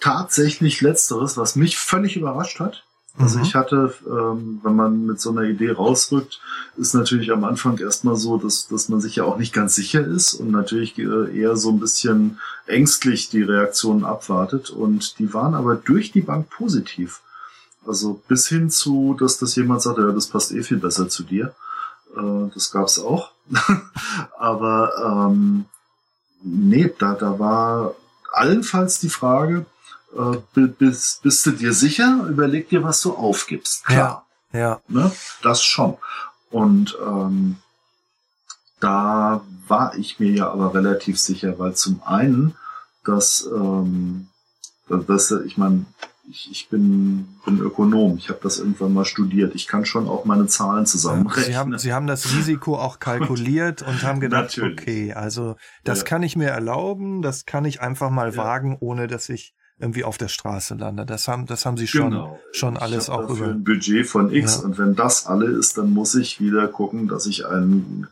Tatsächlich 0.00 0.80
letzteres, 0.80 1.36
was 1.36 1.56
mich 1.56 1.76
völlig 1.76 2.16
überrascht 2.16 2.60
hat. 2.60 2.84
Also 3.16 3.38
mhm. 3.38 3.44
ich 3.44 3.54
hatte, 3.54 3.94
ähm, 4.06 4.60
wenn 4.62 4.76
man 4.76 5.06
mit 5.06 5.20
so 5.20 5.30
einer 5.30 5.42
Idee 5.42 5.72
rausrückt, 5.72 6.40
ist 6.76 6.94
natürlich 6.94 7.32
am 7.32 7.44
Anfang 7.44 7.78
erstmal 7.78 8.16
so, 8.16 8.36
dass, 8.36 8.68
dass 8.68 8.88
man 8.88 9.00
sich 9.00 9.16
ja 9.16 9.24
auch 9.24 9.38
nicht 9.38 9.52
ganz 9.52 9.74
sicher 9.74 10.06
ist 10.06 10.34
und 10.34 10.50
natürlich 10.50 10.96
äh, 10.98 11.36
eher 11.36 11.56
so 11.56 11.70
ein 11.70 11.80
bisschen 11.80 12.38
ängstlich 12.66 13.28
die 13.30 13.42
Reaktionen 13.42 14.04
abwartet. 14.04 14.70
Und 14.70 15.18
die 15.18 15.34
waren 15.34 15.54
aber 15.54 15.74
durch 15.74 16.12
die 16.12 16.20
Bank 16.20 16.50
positiv. 16.50 17.20
Also 17.86 18.20
bis 18.28 18.46
hin 18.48 18.70
zu, 18.70 19.16
dass 19.18 19.38
das 19.38 19.56
jemand 19.56 19.82
sagt, 19.82 19.98
ja, 19.98 20.12
das 20.12 20.26
passt 20.28 20.52
eh 20.52 20.62
viel 20.62 20.78
besser 20.78 21.08
zu 21.08 21.24
dir. 21.24 21.54
Äh, 22.16 22.50
das 22.54 22.70
gab's 22.70 22.98
auch. 23.00 23.32
aber 24.38 25.28
ähm, 25.30 25.64
nee, 26.42 26.92
da, 26.98 27.14
da 27.14 27.38
war 27.38 27.94
allenfalls 28.32 29.00
die 29.00 29.08
Frage, 29.08 29.66
äh, 30.18 30.60
bist, 30.60 31.22
bist 31.22 31.46
du 31.46 31.52
dir 31.52 31.72
sicher? 31.72 32.26
Überleg 32.28 32.68
dir, 32.68 32.82
was 32.82 33.00
du 33.02 33.14
aufgibst. 33.14 33.84
Klar. 33.86 34.26
Ja. 34.52 34.58
ja. 34.58 34.80
Ne? 34.88 35.12
Das 35.42 35.62
schon. 35.62 35.96
Und 36.50 36.96
ähm, 37.06 37.56
da 38.80 39.42
war 39.66 39.96
ich 39.96 40.18
mir 40.18 40.30
ja 40.30 40.50
aber 40.50 40.74
relativ 40.74 41.18
sicher, 41.18 41.58
weil 41.58 41.74
zum 41.74 42.02
einen, 42.04 42.54
dass, 43.04 43.48
ähm, 43.54 44.28
dass 44.88 45.30
ich 45.30 45.56
meine, 45.56 45.84
ich, 46.30 46.50
ich 46.50 46.68
bin, 46.68 47.26
bin 47.44 47.58
Ökonom, 47.58 48.18
ich 48.18 48.28
habe 48.28 48.40
das 48.42 48.58
irgendwann 48.58 48.92
mal 48.92 49.04
studiert. 49.04 49.54
Ich 49.54 49.66
kann 49.66 49.86
schon 49.86 50.08
auch 50.08 50.24
meine 50.24 50.46
Zahlen 50.46 50.84
zusammenrechnen. 50.84 51.44
Sie 51.46 51.56
haben, 51.56 51.78
Sie 51.78 51.92
haben 51.92 52.06
das 52.06 52.32
Risiko 52.34 52.76
auch 52.76 52.98
kalkuliert 52.98 53.82
und 53.82 54.02
haben 54.02 54.20
gedacht, 54.20 54.56
Natürlich. 54.56 54.80
okay, 54.80 55.12
also 55.14 55.56
das 55.84 55.98
ja. 56.00 56.04
kann 56.04 56.22
ich 56.22 56.36
mir 56.36 56.48
erlauben, 56.48 57.22
das 57.22 57.46
kann 57.46 57.64
ich 57.64 57.80
einfach 57.80 58.10
mal 58.10 58.32
ja. 58.32 58.36
wagen, 58.36 58.76
ohne 58.78 59.06
dass 59.06 59.28
ich 59.28 59.54
irgendwie 59.78 60.04
auf 60.04 60.18
der 60.18 60.28
Straße 60.28 60.74
lande. 60.74 61.06
Das 61.06 61.28
haben, 61.28 61.46
das 61.46 61.64
haben 61.64 61.76
sie 61.76 61.86
schon, 61.86 62.10
genau. 62.10 62.40
schon 62.52 62.76
alles 62.76 63.04
ich 63.04 63.10
auch 63.10 63.28
über. 63.30 63.48
ein 63.48 63.64
Budget 63.64 64.06
von 64.06 64.32
X 64.32 64.56
ja. 64.56 64.64
und 64.64 64.78
wenn 64.78 64.96
das 64.96 65.26
alle 65.26 65.46
ist, 65.46 65.78
dann 65.78 65.90
muss 65.90 66.14
ich 66.14 66.40
wieder 66.40 66.66
gucken, 66.68 67.08
dass 67.08 67.26
ich 67.26 67.46
einen 67.46 68.08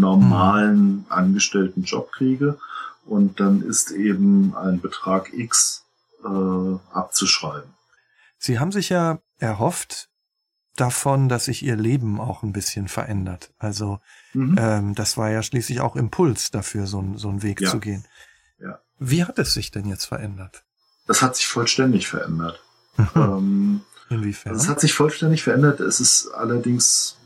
normalen 0.00 0.78
hm. 0.78 1.04
angestellten 1.08 1.82
Job 1.82 2.12
kriege 2.12 2.58
und 3.04 3.40
dann 3.40 3.62
ist 3.62 3.90
eben 3.90 4.54
ein 4.56 4.80
Betrag 4.80 5.32
X 5.32 5.84
äh, 6.24 6.28
abzuschreiben. 6.92 7.70
Sie 8.38 8.58
haben 8.58 8.72
sich 8.72 8.88
ja 8.88 9.20
erhofft 9.38 10.08
davon, 10.76 11.28
dass 11.28 11.46
sich 11.46 11.62
ihr 11.62 11.76
Leben 11.76 12.20
auch 12.20 12.42
ein 12.42 12.52
bisschen 12.52 12.88
verändert. 12.88 13.52
Also 13.58 14.00
mhm. 14.34 14.56
ähm, 14.58 14.94
das 14.94 15.16
war 15.16 15.30
ja 15.30 15.42
schließlich 15.42 15.80
auch 15.80 15.96
Impuls 15.96 16.50
dafür, 16.50 16.86
so, 16.86 17.02
so 17.16 17.28
einen 17.28 17.42
Weg 17.42 17.60
ja. 17.60 17.70
zu 17.70 17.80
gehen. 17.80 18.04
Ja. 18.58 18.80
Wie 18.98 19.24
hat 19.24 19.38
es 19.38 19.54
sich 19.54 19.70
denn 19.70 19.86
jetzt 19.86 20.04
verändert? 20.04 20.65
Das 21.06 21.22
hat 21.22 21.36
sich 21.36 21.46
vollständig 21.46 22.08
verändert. 22.08 22.60
Mhm. 22.96 23.08
ähm, 23.14 23.80
Inwiefern? 24.08 24.54
Es 24.54 24.68
hat 24.68 24.80
sich 24.80 24.94
vollständig 24.94 25.42
verändert. 25.42 25.80
Es 25.80 26.00
ist 26.00 26.28
allerdings, 26.28 27.16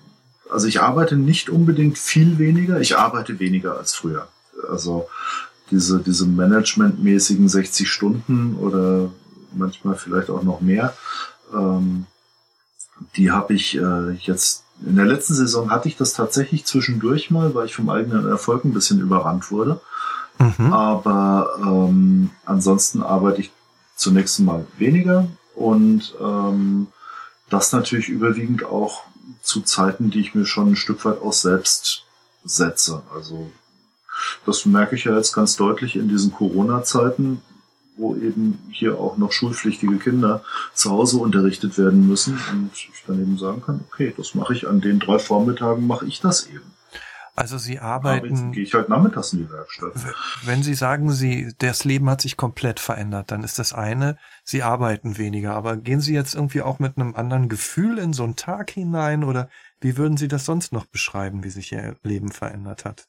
also 0.50 0.66
ich 0.66 0.80
arbeite 0.80 1.16
nicht 1.16 1.50
unbedingt 1.50 1.98
viel 1.98 2.38
weniger. 2.38 2.80
Ich 2.80 2.96
arbeite 2.96 3.38
weniger 3.38 3.76
als 3.76 3.94
früher. 3.94 4.28
Also 4.68 5.08
diese, 5.70 6.00
diese 6.00 6.26
managementmäßigen 6.26 7.48
60 7.48 7.90
Stunden 7.90 8.56
oder 8.56 9.10
manchmal 9.54 9.96
vielleicht 9.96 10.30
auch 10.30 10.42
noch 10.42 10.60
mehr, 10.60 10.96
ähm, 11.54 12.06
die 13.16 13.30
habe 13.30 13.54
ich 13.54 13.76
äh, 13.76 14.10
jetzt 14.12 14.64
in 14.84 14.96
der 14.96 15.04
letzten 15.04 15.34
Saison 15.34 15.70
hatte 15.70 15.88
ich 15.88 15.96
das 15.96 16.14
tatsächlich 16.14 16.64
zwischendurch 16.64 17.30
mal, 17.30 17.54
weil 17.54 17.66
ich 17.66 17.74
vom 17.74 17.90
eigenen 17.90 18.26
Erfolg 18.26 18.64
ein 18.64 18.72
bisschen 18.72 19.00
überrannt 19.00 19.50
wurde. 19.50 19.80
Mhm. 20.38 20.72
Aber 20.72 21.50
ähm, 21.62 22.30
ansonsten 22.46 23.02
arbeite 23.02 23.42
ich 23.42 23.52
zunächst 24.00 24.40
mal 24.40 24.66
weniger 24.78 25.28
und 25.54 26.14
ähm, 26.20 26.86
das 27.50 27.72
natürlich 27.72 28.08
überwiegend 28.08 28.64
auch 28.64 29.02
zu 29.42 29.60
Zeiten, 29.60 30.10
die 30.10 30.20
ich 30.20 30.34
mir 30.34 30.46
schon 30.46 30.70
ein 30.72 30.76
Stück 30.76 31.04
weit 31.04 31.20
auch 31.20 31.34
selbst 31.34 32.04
setze. 32.44 33.02
Also 33.14 33.50
das 34.46 34.64
merke 34.64 34.96
ich 34.96 35.04
ja 35.04 35.14
jetzt 35.14 35.34
ganz 35.34 35.56
deutlich 35.56 35.96
in 35.96 36.08
diesen 36.08 36.32
Corona-Zeiten, 36.32 37.42
wo 37.96 38.16
eben 38.16 38.58
hier 38.72 38.98
auch 38.98 39.18
noch 39.18 39.32
schulpflichtige 39.32 39.98
Kinder 39.98 40.42
zu 40.72 40.90
Hause 40.90 41.18
unterrichtet 41.18 41.76
werden 41.76 42.08
müssen 42.08 42.40
und 42.52 42.70
ich 42.72 43.04
dann 43.06 43.20
eben 43.20 43.36
sagen 43.36 43.62
kann, 43.62 43.80
okay, 43.88 44.14
das 44.16 44.34
mache 44.34 44.54
ich 44.54 44.66
an 44.66 44.80
den 44.80 44.98
drei 44.98 45.18
Vormittagen, 45.18 45.86
mache 45.86 46.06
ich 46.06 46.20
das 46.20 46.46
eben. 46.46 46.72
Also 47.36 47.58
Sie 47.58 47.78
arbeiten. 47.78 48.52
gehe 48.52 48.64
ich 48.64 48.74
halt 48.74 48.88
nachmittags 48.88 49.32
in 49.32 49.40
die 49.40 49.50
Werkstatt. 49.50 49.92
Wenn 50.44 50.62
Sie 50.62 50.74
sagen, 50.74 51.12
Sie, 51.12 51.52
das 51.58 51.84
Leben 51.84 52.10
hat 52.10 52.20
sich 52.20 52.36
komplett 52.36 52.80
verändert, 52.80 53.30
dann 53.30 53.42
ist 53.42 53.58
das 53.58 53.72
eine, 53.72 54.18
Sie 54.44 54.62
arbeiten 54.62 55.16
weniger. 55.18 55.54
Aber 55.54 55.76
gehen 55.76 56.00
Sie 56.00 56.14
jetzt 56.14 56.34
irgendwie 56.34 56.62
auch 56.62 56.78
mit 56.78 56.96
einem 56.96 57.14
anderen 57.14 57.48
Gefühl 57.48 57.98
in 57.98 58.12
so 58.12 58.24
einen 58.24 58.36
Tag 58.36 58.70
hinein 58.70 59.24
oder 59.24 59.48
wie 59.80 59.96
würden 59.96 60.16
Sie 60.16 60.28
das 60.28 60.44
sonst 60.44 60.72
noch 60.72 60.86
beschreiben, 60.86 61.44
wie 61.44 61.50
sich 61.50 61.72
Ihr 61.72 61.96
Leben 62.02 62.32
verändert 62.32 62.84
hat? 62.84 63.06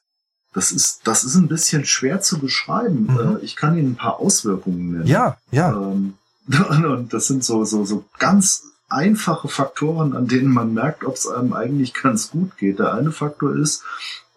Das 0.54 0.70
ist, 0.70 1.06
das 1.06 1.24
ist 1.24 1.34
ein 1.34 1.48
bisschen 1.48 1.84
schwer 1.84 2.20
zu 2.20 2.38
beschreiben. 2.38 3.08
Mhm. 3.10 3.36
Äh, 3.36 3.44
ich 3.44 3.56
kann 3.56 3.76
Ihnen 3.76 3.92
ein 3.92 3.96
paar 3.96 4.20
Auswirkungen 4.20 4.92
nennen. 4.92 5.06
Ja, 5.06 5.38
ja. 5.50 5.72
Ähm, 5.72 6.14
und 6.84 7.12
das 7.12 7.26
sind 7.26 7.44
so, 7.44 7.64
so, 7.64 7.84
so 7.84 8.04
ganz 8.18 8.64
einfache 8.92 9.48
Faktoren, 9.48 10.14
an 10.14 10.28
denen 10.28 10.52
man 10.52 10.74
merkt, 10.74 11.04
ob 11.04 11.16
es 11.16 11.26
einem 11.26 11.52
eigentlich 11.52 11.94
ganz 11.94 12.30
gut 12.30 12.56
geht. 12.56 12.78
Der 12.78 12.94
eine 12.94 13.12
Faktor 13.12 13.56
ist, 13.56 13.82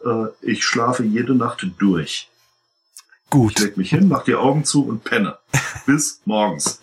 äh, 0.03 0.27
ich 0.41 0.63
schlafe 0.63 1.03
jede 1.03 1.35
Nacht 1.35 1.65
durch. 1.77 2.29
Gut. 3.29 3.53
Ich 3.53 3.59
leg 3.59 3.77
mich 3.77 3.89
hin, 3.89 4.07
mach 4.07 4.23
die 4.23 4.35
Augen 4.35 4.65
zu 4.65 4.85
und 4.85 5.03
penne. 5.03 5.37
Bis 5.85 6.21
morgens. 6.25 6.81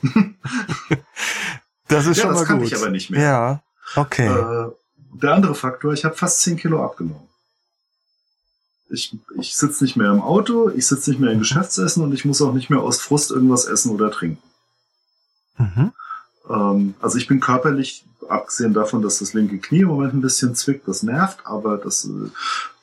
das 1.89 2.07
ist 2.07 2.19
ja, 2.19 2.25
schon 2.25 2.33
das 2.33 2.41
mal 2.41 2.47
kann 2.47 2.59
gut. 2.59 2.67
ich 2.67 2.77
aber 2.77 2.91
nicht 2.91 3.11
mehr. 3.11 3.21
Ja, 3.21 3.63
okay. 3.97 4.27
Äh, 4.27 4.71
der 5.15 5.35
andere 5.35 5.55
Faktor, 5.55 5.93
ich 5.93 6.05
habe 6.05 6.15
fast 6.15 6.41
10 6.41 6.57
Kilo 6.57 6.85
abgenommen. 6.85 7.29
Ich, 8.91 9.17
ich 9.39 9.57
sitze 9.57 9.85
nicht 9.85 9.97
mehr 9.97 10.11
im 10.11 10.21
Auto, 10.21 10.69
ich 10.69 10.87
sitze 10.87 11.11
nicht 11.11 11.21
mehr 11.21 11.31
im 11.31 11.37
mhm. 11.37 11.43
Geschäftsessen 11.43 12.03
und 12.03 12.13
ich 12.13 12.25
muss 12.25 12.43
auch 12.43 12.53
nicht 12.53 12.69
mehr 12.69 12.81
aus 12.81 13.01
Frust 13.01 13.31
irgendwas 13.31 13.65
essen 13.65 13.91
oder 13.93 14.11
trinken. 14.11 14.43
Mhm. 15.57 15.93
Ähm, 16.49 16.95
also 17.01 17.19
ich 17.19 17.27
bin 17.27 17.41
körperlich, 17.41 18.05
abgesehen 18.29 18.73
davon, 18.73 19.03
dass 19.03 19.19
das 19.19 19.35
linke 19.35 19.59
Knie 19.59 19.81
im 19.81 19.89
Moment 19.89 20.15
ein 20.15 20.21
bisschen 20.21 20.55
zwickt, 20.55 20.87
das 20.87 21.03
nervt, 21.03 21.39
aber 21.45 21.77
das 21.77 22.05
äh, 22.05 22.31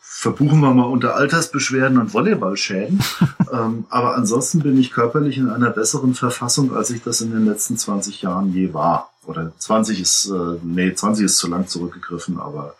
verbuchen 0.01 0.59
wir 0.59 0.73
mal 0.73 0.83
unter 0.83 1.15
Altersbeschwerden 1.15 1.97
und 1.97 2.13
Volleyballschäden. 2.13 3.01
ähm, 3.51 3.85
aber 3.89 4.15
ansonsten 4.15 4.59
bin 4.59 4.77
ich 4.77 4.91
körperlich 4.91 5.37
in 5.37 5.49
einer 5.49 5.69
besseren 5.69 6.13
Verfassung, 6.13 6.75
als 6.75 6.89
ich 6.89 7.01
das 7.01 7.21
in 7.21 7.31
den 7.31 7.45
letzten 7.45 7.77
20 7.77 8.21
Jahren 8.21 8.53
je 8.53 8.73
war. 8.73 9.11
Oder 9.25 9.53
20 9.57 10.01
ist, 10.01 10.29
äh, 10.29 10.59
nee, 10.63 10.93
20 10.93 11.25
ist 11.25 11.37
zu 11.37 11.47
lang 11.47 11.67
zurückgegriffen, 11.67 12.39
aber 12.39 12.75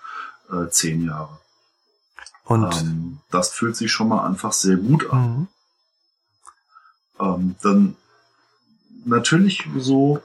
äh, 0.52 0.70
10 0.70 1.06
Jahre. 1.06 1.38
Und 2.44 2.76
ähm, 2.82 3.20
das 3.30 3.52
fühlt 3.52 3.76
sich 3.76 3.92
schon 3.92 4.10
mal 4.10 4.26
einfach 4.26 4.52
sehr 4.52 4.78
gut 4.78 5.10
an. 5.12 5.22
Mhm. 5.22 5.48
Ähm, 7.20 7.56
dann 7.62 7.96
natürlich 9.06 9.68
so, 9.78 10.22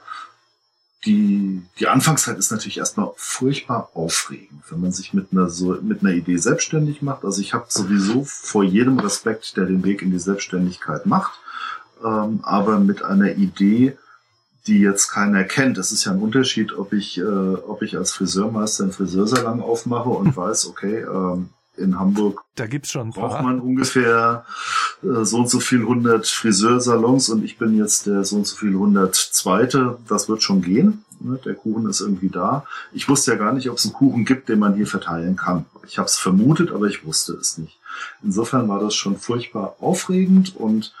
die, 1.05 1.61
die 1.79 1.87
Anfangszeit 1.87 2.37
ist 2.37 2.51
natürlich 2.51 2.79
erstmal 2.79 3.11
furchtbar 3.15 3.91
aufregend, 3.93 4.63
wenn 4.69 4.81
man 4.81 4.91
sich 4.91 5.13
mit 5.13 5.27
einer, 5.31 5.49
so, 5.49 5.77
mit 5.81 6.01
einer 6.01 6.13
Idee 6.13 6.37
selbstständig 6.37 7.01
macht. 7.01 7.23
Also 7.23 7.41
ich 7.41 7.53
habe 7.53 7.65
sowieso 7.69 8.23
vor 8.25 8.63
jedem 8.63 8.99
Respekt, 8.99 9.55
der 9.57 9.65
den 9.65 9.83
Weg 9.83 10.01
in 10.01 10.11
die 10.11 10.19
Selbstständigkeit 10.19 11.05
macht, 11.05 11.39
ähm, 12.03 12.39
aber 12.43 12.79
mit 12.79 13.03
einer 13.03 13.35
Idee, 13.35 13.97
die 14.67 14.79
jetzt 14.79 15.09
keiner 15.09 15.43
kennt. 15.43 15.77
Es 15.77 15.91
ist 15.91 16.05
ja 16.05 16.11
ein 16.11 16.21
Unterschied, 16.21 16.73
ob 16.73 16.91
ich, 16.91 17.19
äh, 17.19 17.23
ob 17.23 17.83
ich 17.83 17.97
als 17.97 18.11
Friseurmeister 18.13 18.83
einen 18.83 18.93
Friseursalon 18.93 19.61
aufmache 19.61 20.09
und 20.09 20.35
weiß, 20.37 20.67
okay, 20.67 21.01
ähm, 21.01 21.49
in 21.77 21.99
Hamburg. 21.99 22.43
Da 22.55 22.67
gibt's 22.67 22.91
schon 22.91 23.11
braucht 23.11 23.41
man 23.41 23.59
ungefähr 23.59 24.45
äh, 25.03 25.23
so 25.23 25.37
und 25.37 25.49
so 25.49 25.59
viel 25.59 25.83
hundert 25.83 26.27
Friseursalons 26.27 27.29
und 27.29 27.43
ich 27.43 27.57
bin 27.57 27.77
jetzt 27.77 28.05
der 28.05 28.23
so 28.23 28.37
und 28.37 28.47
so 28.47 28.55
viel 28.55 28.75
hundert 28.75 29.15
zweite. 29.15 29.97
Das 30.07 30.29
wird 30.29 30.43
schon 30.43 30.61
gehen. 30.61 31.03
Ne? 31.19 31.39
Der 31.45 31.55
Kuchen 31.55 31.89
ist 31.89 32.01
irgendwie 32.01 32.29
da. 32.29 32.65
Ich 32.93 33.09
wusste 33.09 33.31
ja 33.31 33.37
gar 33.37 33.53
nicht, 33.53 33.69
ob 33.69 33.77
es 33.77 33.85
einen 33.85 33.93
Kuchen 33.93 34.25
gibt, 34.25 34.49
den 34.49 34.59
man 34.59 34.75
hier 34.75 34.87
verteilen 34.87 35.35
kann. 35.35 35.65
Ich 35.87 35.97
habe 35.97 36.07
es 36.07 36.17
vermutet, 36.17 36.71
aber 36.71 36.87
ich 36.87 37.05
wusste 37.05 37.33
es 37.33 37.57
nicht. 37.57 37.79
Insofern 38.23 38.67
war 38.67 38.79
das 38.79 38.95
schon 38.95 39.17
furchtbar 39.17 39.75
aufregend 39.79 40.55
und 40.55 40.93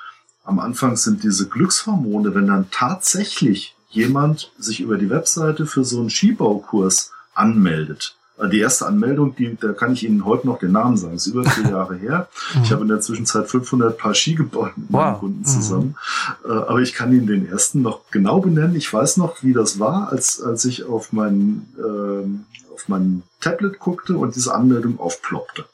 am 0.43 0.59
Anfang 0.59 0.95
sind 0.95 1.23
diese 1.23 1.49
Glückshormone, 1.49 2.35
wenn 2.35 2.47
dann 2.47 2.69
tatsächlich 2.69 3.75
jemand 3.89 4.51
sich 4.57 4.79
über 4.79 4.97
die 4.97 5.09
Webseite 5.09 5.65
für 5.65 5.83
so 5.83 5.99
einen 5.99 6.09
Skibaukurs 6.09 7.11
anmeldet 7.33 8.15
die 8.51 8.59
erste 8.59 8.85
Anmeldung, 8.85 9.35
die, 9.35 9.55
da 9.55 9.71
kann 9.71 9.93
ich 9.93 10.03
Ihnen 10.03 10.25
heute 10.25 10.45
noch 10.47 10.59
den 10.59 10.73
Namen 10.73 10.97
sagen, 10.97 11.15
ist 11.15 11.27
über 11.27 11.45
vier 11.45 11.63
Jahre 11.69 11.95
her. 11.95 12.27
Ich 12.63 12.71
habe 12.71 12.81
in 12.81 12.89
der 12.89 12.99
Zwischenzeit 12.99 13.49
500 13.49 13.97
Paar 13.97 14.13
Ski 14.13 14.35
gebaut 14.35 14.77
mit 14.77 14.87
wow. 14.89 15.03
meinen 15.03 15.19
Kunden 15.19 15.45
zusammen. 15.45 15.95
Mhm. 16.43 16.51
Aber 16.51 16.81
ich 16.81 16.93
kann 16.93 17.13
Ihnen 17.13 17.27
den 17.27 17.47
ersten 17.47 17.81
noch 17.81 18.01
genau 18.11 18.41
benennen. 18.41 18.75
Ich 18.75 18.91
weiß 18.91 19.17
noch, 19.17 19.41
wie 19.43 19.53
das 19.53 19.79
war, 19.79 20.11
als, 20.11 20.41
als 20.41 20.65
ich 20.65 20.83
auf 20.83 21.13
mein, 21.13 21.65
äh, 21.77 22.73
auf 22.73 22.89
mein 22.89 23.23
Tablet 23.39 23.79
guckte 23.79 24.17
und 24.17 24.35
diese 24.35 24.53
Anmeldung 24.53 24.99
aufploppte. 24.99 25.65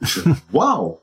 Ich 0.00 0.14
dachte, 0.16 0.36
wow! 0.50 0.98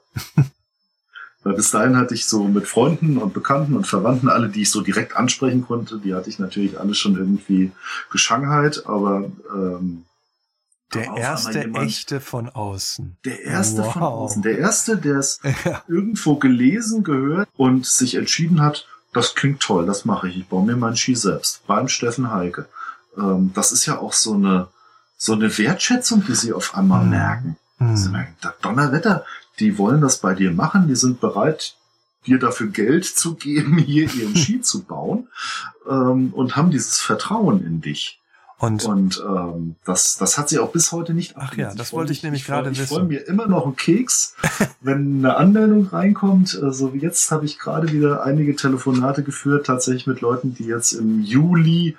Weil 1.44 1.54
bis 1.54 1.70
dahin 1.70 1.96
hatte 1.96 2.16
ich 2.16 2.26
so 2.26 2.44
mit 2.46 2.68
Freunden 2.68 3.20
und 3.20 3.34
Bekannten 3.34 3.76
und 3.76 3.86
Verwandten, 3.86 4.30
alle, 4.30 4.50
die 4.50 4.64
ich 4.64 4.72
so 4.72 4.82
direkt 4.82 5.16
ansprechen 5.16 5.62
konnte, 5.62 6.00
die 6.00 6.16
hatte 6.16 6.28
ich 6.28 6.40
natürlich 6.40 6.80
alle 6.80 6.96
schon 6.96 7.16
irgendwie 7.16 7.72
geschangheit, 8.12 8.88
aber 8.88 9.26
ähm, 9.54 10.06
der 10.96 11.18
erste 11.18 11.60
jemand, 11.62 11.86
echte 11.86 12.20
von 12.20 12.50
außen. 12.50 13.18
Der 13.26 13.44
erste 13.44 13.84
wow. 13.84 13.94
von 13.94 14.04
außen. 14.04 14.42
Der 14.42 14.58
erste, 14.58 14.98
der 14.98 15.18
es 15.18 15.40
ja. 15.66 15.84
irgendwo 15.88 16.36
gelesen, 16.36 17.04
gehört 17.04 17.50
und 17.58 17.86
sich 17.86 18.16
entschieden 18.16 18.62
hat, 18.62 18.88
das 19.14 19.36
klingt 19.36 19.62
toll, 19.62 19.86
das 19.86 20.06
mache 20.06 20.28
ich. 20.28 20.38
Ich 20.38 20.48
baue 20.48 20.66
mir 20.66 20.76
meinen 20.76 20.98
Ski 20.98 21.16
selbst. 21.16 21.66
Beim 21.68 21.88
Steffen 21.88 22.32
Heike. 22.32 22.68
Ähm, 23.18 23.52
das 23.54 23.72
ist 23.72 23.86
ja 23.86 24.00
auch 24.00 24.14
so 24.14 24.34
eine, 24.34 24.68
so 25.18 25.34
eine 25.34 25.58
Wertschätzung, 25.58 26.24
die 26.26 26.36
sie 26.36 26.54
auf 26.54 26.76
einmal 26.76 27.04
mhm. 27.04 27.10
merken. 27.12 27.58
Mhm. 27.80 27.98
Sie 27.98 28.10
merken, 28.10 28.36
Donnerwetter, 28.62 29.26
die 29.60 29.78
wollen 29.78 30.02
das 30.02 30.18
bei 30.18 30.34
dir 30.34 30.52
machen, 30.52 30.88
die 30.88 30.96
sind 30.96 31.22
bereit, 31.22 31.76
dir 32.26 32.40
dafür 32.40 32.68
Geld 32.68 33.06
zu 33.06 33.36
geben, 33.36 33.78
hier 33.86 34.14
ihren 34.14 34.36
Ski 34.36 34.62
zu 34.62 34.84
bauen 34.84 35.30
ähm, 35.90 36.34
und 36.34 36.56
haben 36.56 36.72
dieses 36.72 37.00
Vertrauen 37.00 37.66
in 37.66 37.82
dich. 37.82 38.20
Und, 38.58 38.86
und 38.86 39.24
ähm, 39.28 39.76
das, 39.84 40.18
das 40.18 40.38
hat 40.38 40.48
sie 40.48 40.60
auch 40.60 40.72
bis 40.72 40.94
heute 40.94 41.14
nicht 41.14 41.34
Ach 41.36 41.56
ja, 41.58 41.74
das 41.76 41.92
wollte 41.92 42.14
ich, 42.14 42.20
ich 42.20 42.24
nämlich 42.24 42.44
ich 42.44 42.48
gerade 42.48 42.72
wissen. 42.72 42.84
Ich 42.84 42.90
freue 42.90 43.04
mir 43.04 43.28
immer 43.28 43.48
noch 43.48 43.66
einen 43.66 43.76
Keks, 43.76 44.36
wenn 44.82 45.18
eine 45.20 45.36
Anmeldung 45.36 45.88
reinkommt. 45.88 46.50
So 46.50 46.66
also 46.66 46.94
wie 46.94 47.00
jetzt 47.00 47.30
habe 47.32 47.46
ich 47.46 47.60
gerade 47.60 47.92
wieder 47.92 48.24
einige 48.24 48.56
Telefonate 48.56 49.24
geführt, 49.24 49.66
tatsächlich 49.66 50.08
mit 50.08 50.22
Leuten, 50.22 50.54
die 50.54 50.66
jetzt 50.66 50.94
im 50.94 51.22
Juli 51.22 51.98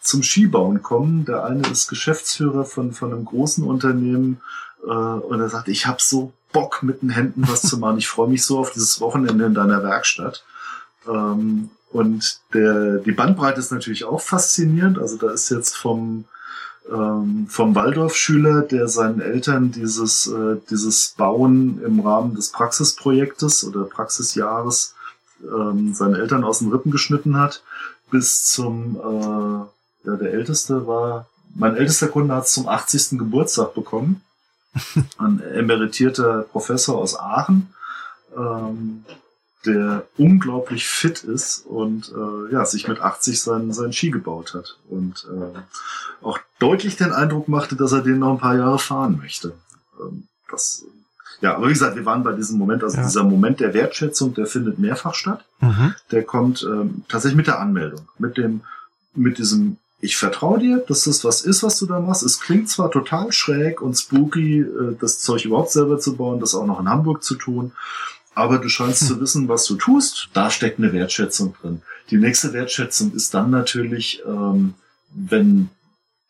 zum 0.00 0.24
Skibauen 0.24 0.82
kommen. 0.82 1.24
Der 1.24 1.44
eine 1.44 1.62
ist 1.68 1.88
Geschäftsführer 1.88 2.64
von, 2.64 2.92
von 2.92 3.12
einem 3.12 3.24
großen 3.24 3.64
Unternehmen 3.64 4.40
äh, 4.84 4.88
und 4.88 5.40
er 5.40 5.48
sagt, 5.48 5.68
ich 5.68 5.86
habe 5.86 5.98
so 6.00 6.32
Bock 6.52 6.82
mit 6.82 7.02
den 7.02 7.10
Händen 7.10 7.44
was 7.48 7.62
zu 7.62 7.78
machen. 7.78 7.98
Ich 7.98 8.08
freue 8.08 8.28
mich 8.28 8.44
so 8.44 8.58
auf 8.58 8.72
dieses 8.72 9.00
Wochenende 9.00 9.46
in 9.46 9.54
deiner 9.54 9.82
Werkstatt. 9.82 10.44
Ähm, 11.08 11.70
und 11.92 12.40
der, 12.54 12.98
die 12.98 13.12
Bandbreite 13.12 13.60
ist 13.60 13.72
natürlich 13.72 14.04
auch 14.04 14.20
faszinierend. 14.20 14.98
Also 14.98 15.16
da 15.16 15.30
ist 15.30 15.50
jetzt 15.50 15.76
vom, 15.76 16.24
ähm, 16.90 17.46
vom 17.48 17.74
Waldorf-Schüler, 17.74 18.62
der 18.62 18.88
seinen 18.88 19.20
Eltern 19.20 19.72
dieses, 19.72 20.26
äh, 20.26 20.56
dieses 20.70 21.14
Bauen 21.16 21.82
im 21.84 22.00
Rahmen 22.00 22.34
des 22.34 22.50
Praxisprojektes 22.50 23.64
oder 23.64 23.84
Praxisjahres 23.84 24.94
ähm, 25.42 25.92
seine 25.92 26.18
Eltern 26.18 26.44
aus 26.44 26.60
den 26.60 26.70
Rippen 26.72 26.90
geschnitten 26.90 27.36
hat, 27.36 27.62
bis 28.10 28.44
zum, 28.44 28.96
äh, 28.96 30.08
ja, 30.08 30.16
der 30.16 30.32
älteste 30.32 30.86
war, 30.86 31.26
mein 31.54 31.76
ältester 31.76 32.08
Kunde 32.08 32.34
hat 32.34 32.44
es 32.44 32.52
zum 32.52 32.68
80. 32.68 33.18
Geburtstag 33.18 33.74
bekommen. 33.74 34.22
Ein 35.18 35.40
emeritierter 35.40 36.42
Professor 36.50 36.96
aus 36.96 37.18
Aachen. 37.18 37.74
Ähm, 38.34 39.04
der 39.66 40.06
unglaublich 40.18 40.88
fit 40.88 41.22
ist 41.22 41.64
und 41.66 42.12
äh, 42.12 42.52
ja, 42.52 42.64
sich 42.64 42.88
mit 42.88 43.00
80 43.00 43.40
seinen, 43.40 43.72
seinen 43.72 43.92
Ski 43.92 44.10
gebaut 44.10 44.54
hat 44.54 44.76
und 44.88 45.26
äh, 45.30 46.24
auch 46.24 46.38
deutlich 46.58 46.96
den 46.96 47.12
Eindruck 47.12 47.48
machte, 47.48 47.76
dass 47.76 47.92
er 47.92 48.02
den 48.02 48.18
noch 48.18 48.32
ein 48.32 48.38
paar 48.38 48.56
Jahre 48.56 48.78
fahren 48.78 49.18
möchte. 49.20 49.54
Ähm, 50.00 50.26
das, 50.50 50.84
ja, 51.40 51.56
aber 51.56 51.68
wie 51.68 51.72
gesagt, 51.72 51.96
wir 51.96 52.04
waren 52.04 52.24
bei 52.24 52.32
diesem 52.32 52.58
Moment, 52.58 52.82
also 52.82 52.96
ja. 52.96 53.04
dieser 53.04 53.24
Moment 53.24 53.60
der 53.60 53.72
Wertschätzung, 53.72 54.34
der 54.34 54.46
findet 54.46 54.78
mehrfach 54.78 55.14
statt. 55.14 55.44
Mhm. 55.60 55.94
Der 56.10 56.24
kommt 56.24 56.62
ähm, 56.64 57.04
tatsächlich 57.08 57.36
mit 57.36 57.46
der 57.46 57.60
Anmeldung, 57.60 58.08
mit 58.18 58.36
dem, 58.36 58.62
mit 59.14 59.38
diesem 59.38 59.76
ich 60.04 60.16
vertraue 60.16 60.58
dir, 60.58 60.78
dass 60.88 61.04
das 61.04 61.24
was 61.24 61.42
ist, 61.42 61.62
was 61.62 61.78
du 61.78 61.86
da 61.86 62.00
machst. 62.00 62.24
Es 62.24 62.40
klingt 62.40 62.68
zwar 62.68 62.90
total 62.90 63.30
schräg 63.30 63.80
und 63.80 63.94
spooky, 63.94 64.62
äh, 64.62 64.96
das 65.00 65.20
Zeug 65.20 65.44
überhaupt 65.44 65.70
selber 65.70 66.00
zu 66.00 66.16
bauen, 66.16 66.40
das 66.40 66.56
auch 66.56 66.66
noch 66.66 66.80
in 66.80 66.88
Hamburg 66.88 67.22
zu 67.22 67.36
tun 67.36 67.70
aber 68.34 68.58
du 68.58 68.68
scheinst 68.68 69.06
zu 69.06 69.20
wissen, 69.20 69.48
was 69.48 69.66
du 69.66 69.76
tust. 69.76 70.28
Da 70.32 70.50
steckt 70.50 70.78
eine 70.78 70.92
Wertschätzung 70.92 71.54
drin. 71.60 71.82
Die 72.10 72.16
nächste 72.16 72.52
Wertschätzung 72.52 73.12
ist 73.12 73.34
dann 73.34 73.50
natürlich, 73.50 74.22
ähm, 74.26 74.74
wenn 75.14 75.68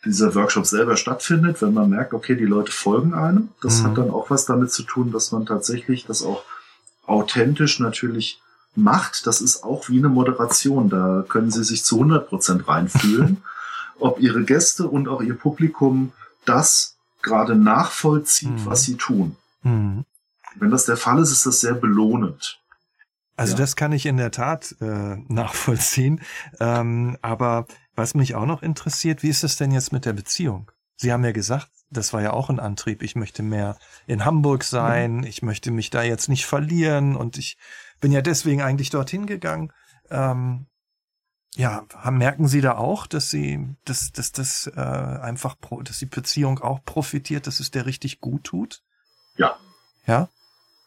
dieser 0.05 0.35
Workshop 0.35 0.67
selber 0.67 0.97
stattfindet, 0.97 1.63
wenn 1.63 1.75
man 1.75 1.91
merkt, 1.91 2.13
okay, 2.13 2.35
die 2.35 2.45
Leute 2.45 2.73
folgen 2.73 3.15
einem. 3.15 3.51
Das 3.63 3.81
mhm. 3.81 3.85
hat 3.85 3.99
dann 3.99 4.11
auch 4.11 4.31
was 4.31 4.47
damit 4.47 4.73
zu 4.73 4.83
tun, 4.83 5.13
dass 5.13 5.31
man 5.31 5.47
tatsächlich 5.47 6.07
das 6.07 6.25
auch 6.25 6.43
authentisch 7.07 7.79
natürlich 7.79 8.41
macht. 8.75 9.27
Das 9.27 9.41
ist 9.41 9.63
auch 9.63 9.89
wie 9.89 9.99
eine 9.99 10.09
Moderation. 10.09 10.89
Da 10.89 11.25
können 11.29 11.51
Sie 11.51 11.63
sich 11.63 11.85
zu 11.85 11.97
100 11.97 12.29
Prozent 12.29 12.67
reinfühlen, 12.67 13.43
ob 14.01 14.21
Ihre 14.21 14.43
Gäste 14.43 14.89
und 14.89 15.09
auch 15.09 15.23
Ihr 15.23 15.35
Publikum 15.35 16.13
das 16.45 16.97
gerade 17.23 17.55
nachvollzieht, 17.55 18.51
mhm. 18.51 18.67
was 18.67 18.83
sie 18.83 18.97
tun. 18.97 19.37
Mhm. 19.63 20.05
Wenn 20.57 20.71
das 20.71 20.85
der 20.85 20.97
Fall 20.97 21.21
ist, 21.21 21.33
ist 21.33 21.47
das 21.47 21.61
sehr 21.61 21.75
belohnend. 21.75 22.61
Also 23.37 23.55
ja. 23.55 23.59
das 23.59 23.77
kann 23.77 23.93
ich 23.93 24.07
in 24.07 24.17
der 24.17 24.31
Tat 24.31 24.75
äh, 24.81 25.17
nachvollziehen. 25.29 26.21
Ähm, 26.61 27.17
aber 27.23 27.67
was 27.95 28.15
mich 28.15 28.35
auch 28.35 28.47
noch 28.47 28.63
interessiert, 28.63 29.23
wie 29.23 29.29
ist 29.29 29.45
es 29.45 29.57
denn 29.57 29.71
jetzt 29.71 29.93
mit 29.93 30.05
der 30.05 30.13
Beziehung? 30.13 30.71
Sie 30.97 31.13
haben 31.13 31.25
ja 31.25 31.33
gesagt, 31.33 31.69
das 31.91 32.13
war 32.13 32.23
ja 32.23 32.33
auch 32.33 32.49
ein 32.49 32.61
Antrieb. 32.61 33.03
Ich 33.03 33.17
möchte 33.17 33.43
mehr 33.43 33.77
in 34.07 34.25
Hamburg 34.25 34.65
sein. 34.65 35.19
Mhm. 35.19 35.25
Ich 35.25 35.43
möchte 35.43 35.71
mich 35.71 35.91
da 35.91 36.03
jetzt 36.03 36.29
nicht 36.29 36.47
verlieren. 36.47 37.17
Und 37.17 37.39
ich 37.39 37.57
bin 38.01 38.13
ja 38.13 38.23
deswegen 38.23 38.63
eigentlich 38.63 38.91
dorthin 38.91 39.27
gegangen. 39.27 39.73
Ähm, 40.11 40.67
ja, 41.55 41.85
merken 42.11 42.49
Sie 42.49 42.63
da 42.63 42.77
auch, 42.77 43.07
dass 43.07 43.29
Sie, 43.29 43.77
dass, 43.85 44.11
dass 44.13 44.33
das 44.33 44.69
äh, 44.75 44.81
einfach, 44.81 45.59
pro, 45.61 45.83
dass 45.83 45.99
die 45.99 46.07
Beziehung 46.07 46.61
auch 46.61 46.83
profitiert, 46.85 47.47
dass 47.47 47.61
es 47.61 47.71
der 47.71 47.85
richtig 47.85 48.21
gut 48.21 48.45
tut? 48.45 48.83
Ja. 49.37 49.57
Ja? 50.07 50.29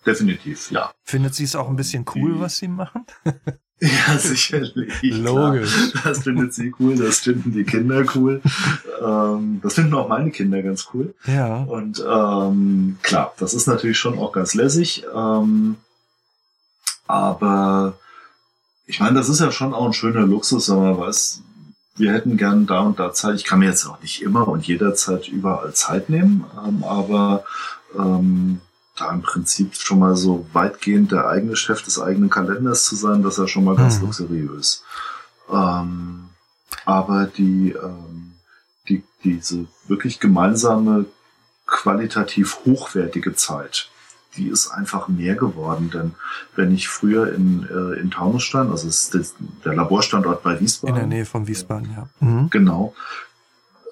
Definitiv, 0.06 0.72
ja. 0.72 0.92
Findet 1.04 1.36
sie 1.36 1.44
es 1.44 1.56
auch 1.56 1.68
ein 1.68 1.76
bisschen 1.76 2.06
cool, 2.16 2.40
was 2.40 2.58
Sie 2.58 2.68
machen? 2.68 3.06
ja, 3.80 4.18
sicherlich. 4.18 4.94
Logisch. 5.02 5.92
Klar. 5.92 6.04
Das 6.04 6.24
findet 6.24 6.54
sie 6.54 6.74
cool, 6.80 6.96
das 6.96 7.20
finden 7.20 7.52
die 7.52 7.64
Kinder 7.64 8.06
cool. 8.16 8.42
Ähm, 9.02 9.60
das 9.64 9.74
finden 9.74 9.94
auch 9.96 10.08
meine 10.08 10.32
Kinder 10.32 10.62
ganz 10.62 10.88
cool. 10.94 11.16
Ja. 11.26 11.64
Und 11.64 12.04
ähm, 12.08 12.98
klar, 13.02 13.34
das 13.40 13.54
ist 13.54 13.68
natürlich 13.68 13.98
schon 13.98 14.20
auch 14.20 14.32
ganz 14.32 14.54
lässig. 14.54 15.04
Ähm, 15.14 15.78
aber 17.08 17.98
ich 18.86 19.00
meine, 19.00 19.16
das 19.16 19.30
ist 19.30 19.40
ja 19.40 19.52
schon 19.52 19.74
auch 19.74 19.86
ein 19.86 19.94
schöner 19.94 20.26
Luxus, 20.26 20.70
wenn 20.70 20.80
man 20.80 20.98
weiß, 20.98 21.42
wir 21.98 22.14
hätten 22.14 22.38
gern 22.38 22.68
da 22.68 22.82
und 22.82 23.00
da 23.00 23.14
Zeit. 23.14 23.36
Ich 23.36 23.46
kann 23.46 23.60
mir 23.60 23.70
jetzt 23.70 23.86
auch 23.86 24.02
nicht 24.02 24.22
immer 24.22 24.48
und 24.48 24.68
jederzeit 24.68 25.28
überall 25.28 25.74
Zeit 25.74 26.10
nehmen, 26.10 26.46
ähm, 26.66 26.84
aber 26.84 27.46
ähm, 27.98 28.62
da 28.96 29.12
im 29.12 29.22
Prinzip 29.22 29.76
schon 29.76 30.00
mal 30.00 30.16
so 30.16 30.46
weitgehend 30.54 31.12
der 31.12 31.28
eigene 31.28 31.56
Chef 31.56 31.84
des 31.84 32.00
eigenen 32.00 32.30
Kalenders 32.30 32.86
zu 32.86 32.96
sein, 32.96 33.24
das 33.24 33.34
ist 33.34 33.40
ja 33.40 33.48
schon 33.48 33.66
mal 33.66 33.76
ganz 33.76 34.00
mhm. 34.00 34.06
luxuriös. 34.06 34.84
Ähm, 35.52 36.30
aber 36.86 37.26
die, 37.26 37.72
ähm, 37.72 38.36
die, 38.88 39.04
diese 39.24 39.68
wirklich 39.88 40.20
gemeinsame, 40.20 41.06
qualitativ 41.66 42.60
hochwertige 42.66 43.36
Zeit, 43.36 43.90
die 44.38 44.48
ist 44.48 44.70
einfach 44.70 45.08
mehr 45.08 45.36
geworden. 45.36 45.90
Denn 45.92 46.16
wenn 46.56 46.74
ich 46.74 46.88
früher 46.88 47.34
in, 47.34 47.68
äh, 47.70 48.00
in 48.00 48.12
Taunusstein, 48.12 48.70
also 48.70 48.90
der 49.64 49.74
Laborstandort 49.74 50.44
bei 50.44 50.60
Wiesbaden. 50.60 50.96
In 50.96 51.10
der 51.10 51.18
Nähe 51.18 51.26
von 51.26 51.48
Wiesbaden, 51.48 51.92
ja. 51.92 52.10
Mhm. 52.20 52.50
Genau. 52.50 52.94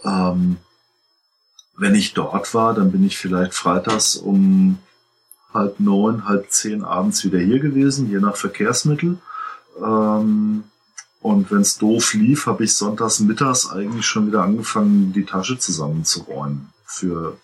Ähm, 0.06 0.58
wenn 1.76 1.96
ich 1.96 2.14
dort 2.14 2.54
war, 2.54 2.74
dann 2.74 2.92
bin 2.92 3.04
ich 3.06 3.18
vielleicht 3.18 3.54
freitags 3.54 4.16
um 4.16 4.78
halb 5.54 5.80
neun, 5.80 6.28
halb 6.28 6.50
zehn 6.50 6.84
abends 6.84 7.24
wieder 7.24 7.40
hier 7.40 7.60
gewesen, 7.60 8.10
je 8.10 8.20
nach 8.20 8.36
Verkehrsmittel. 8.36 9.18
Ähm, 9.82 10.64
und 11.22 11.52
wenn 11.52 11.62
es 11.62 11.78
doof 11.78 12.14
lief, 12.14 12.48
habe 12.48 12.66
ich 12.66 12.76
sonntags 12.76 13.20
mittags 13.22 13.72
eigentlich 13.72 14.06
schon 14.06 14.28
wieder 14.28 14.44
angefangen, 14.44 15.14
die 15.14 15.26
Tasche 15.26 15.58
zusammenzuräumen 15.58 16.70
für 16.86 17.38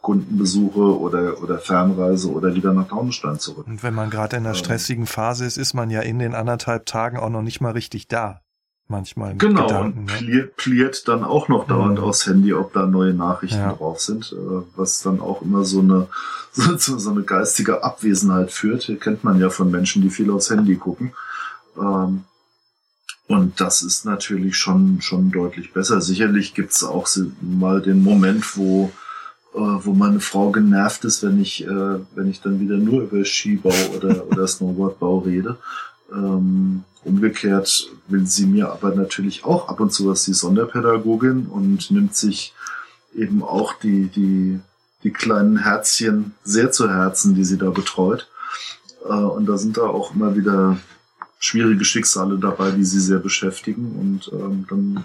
Kundenbesuche 0.00 0.98
oder, 0.98 1.42
oder 1.42 1.58
Fernreise 1.58 2.30
oder 2.30 2.54
wieder 2.54 2.72
nach 2.72 2.88
Taunusstein 2.88 3.38
zurück. 3.40 3.66
Und 3.66 3.82
wenn 3.82 3.94
man 3.94 4.10
gerade 4.10 4.36
in 4.36 4.44
einer 4.44 4.54
ähm. 4.54 4.54
stressigen 4.54 5.06
Phase 5.06 5.44
ist, 5.44 5.58
ist 5.58 5.74
man 5.74 5.90
ja 5.90 6.00
in 6.00 6.18
den 6.18 6.34
anderthalb 6.34 6.86
Tagen 6.86 7.18
auch 7.18 7.30
noch 7.30 7.42
nicht 7.42 7.60
mal 7.60 7.72
richtig 7.72 8.06
da 8.08 8.40
manchmal. 8.88 9.36
genau, 9.36 9.66
Gedanken, 9.66 10.00
und 10.00 10.06
pliert, 10.06 10.56
pliert 10.56 11.08
dann 11.08 11.24
auch 11.24 11.48
noch 11.48 11.66
dauernd 11.66 11.98
mhm. 11.98 12.04
aufs 12.04 12.26
Handy, 12.26 12.52
ob 12.54 12.72
da 12.72 12.86
neue 12.86 13.14
Nachrichten 13.14 13.58
ja. 13.58 13.72
drauf 13.72 14.00
sind, 14.00 14.32
äh, 14.32 14.62
was 14.76 15.02
dann 15.02 15.20
auch 15.20 15.42
immer 15.42 15.64
so 15.64 15.80
eine, 15.80 16.08
so, 16.52 16.98
so 16.98 17.10
eine 17.10 17.22
geistige 17.22 17.84
Abwesenheit 17.84 18.50
führt. 18.50 18.84
Hier 18.84 18.98
kennt 18.98 19.24
man 19.24 19.40
ja 19.40 19.50
von 19.50 19.70
Menschen, 19.70 20.02
die 20.02 20.10
viel 20.10 20.30
aufs 20.30 20.50
Handy 20.50 20.76
gucken. 20.76 21.12
Ähm, 21.78 22.24
und 23.28 23.60
das 23.60 23.82
ist 23.82 24.06
natürlich 24.06 24.56
schon, 24.56 25.02
schon 25.02 25.30
deutlich 25.30 25.74
besser. 25.74 26.00
Sicherlich 26.00 26.54
gibt's 26.54 26.82
auch 26.82 27.06
mal 27.42 27.82
den 27.82 28.02
Moment, 28.02 28.56
wo, 28.56 28.90
äh, 29.54 29.58
wo 29.58 29.92
meine 29.92 30.20
Frau 30.20 30.50
genervt 30.50 31.04
ist, 31.04 31.22
wenn 31.22 31.38
ich, 31.38 31.66
äh, 31.66 31.98
wenn 32.14 32.30
ich 32.30 32.40
dann 32.40 32.58
wieder 32.58 32.78
nur 32.78 33.02
über 33.02 33.22
Skibau 33.26 33.74
oder, 33.94 34.26
oder 34.30 34.46
Snowboardbau 34.46 35.18
rede. 35.18 35.58
Ähm, 36.10 36.84
umgekehrt 37.08 37.90
will 38.08 38.26
sie 38.26 38.46
mir 38.46 38.70
aber 38.70 38.94
natürlich 38.94 39.44
auch 39.44 39.68
ab 39.68 39.80
und 39.80 39.92
zu 39.92 40.08
was 40.08 40.24
die 40.24 40.34
Sonderpädagogin 40.34 41.46
und 41.46 41.90
nimmt 41.90 42.14
sich 42.14 42.54
eben 43.14 43.42
auch 43.42 43.74
die, 43.74 44.06
die, 44.08 44.60
die 45.02 45.10
kleinen 45.10 45.58
Herzchen 45.58 46.34
sehr 46.44 46.70
zu 46.70 46.90
Herzen, 46.90 47.34
die 47.34 47.44
sie 47.44 47.58
da 47.58 47.70
betreut. 47.70 48.28
Äh, 49.04 49.12
und 49.12 49.46
da 49.46 49.58
sind 49.58 49.76
da 49.76 49.82
auch 49.82 50.14
immer 50.14 50.36
wieder 50.36 50.78
schwierige 51.38 51.84
Schicksale 51.84 52.38
dabei, 52.38 52.70
die 52.70 52.84
sie 52.84 53.00
sehr 53.00 53.18
beschäftigen. 53.18 53.92
Und 53.92 54.30
ähm, 54.32 54.66
dann 54.68 55.04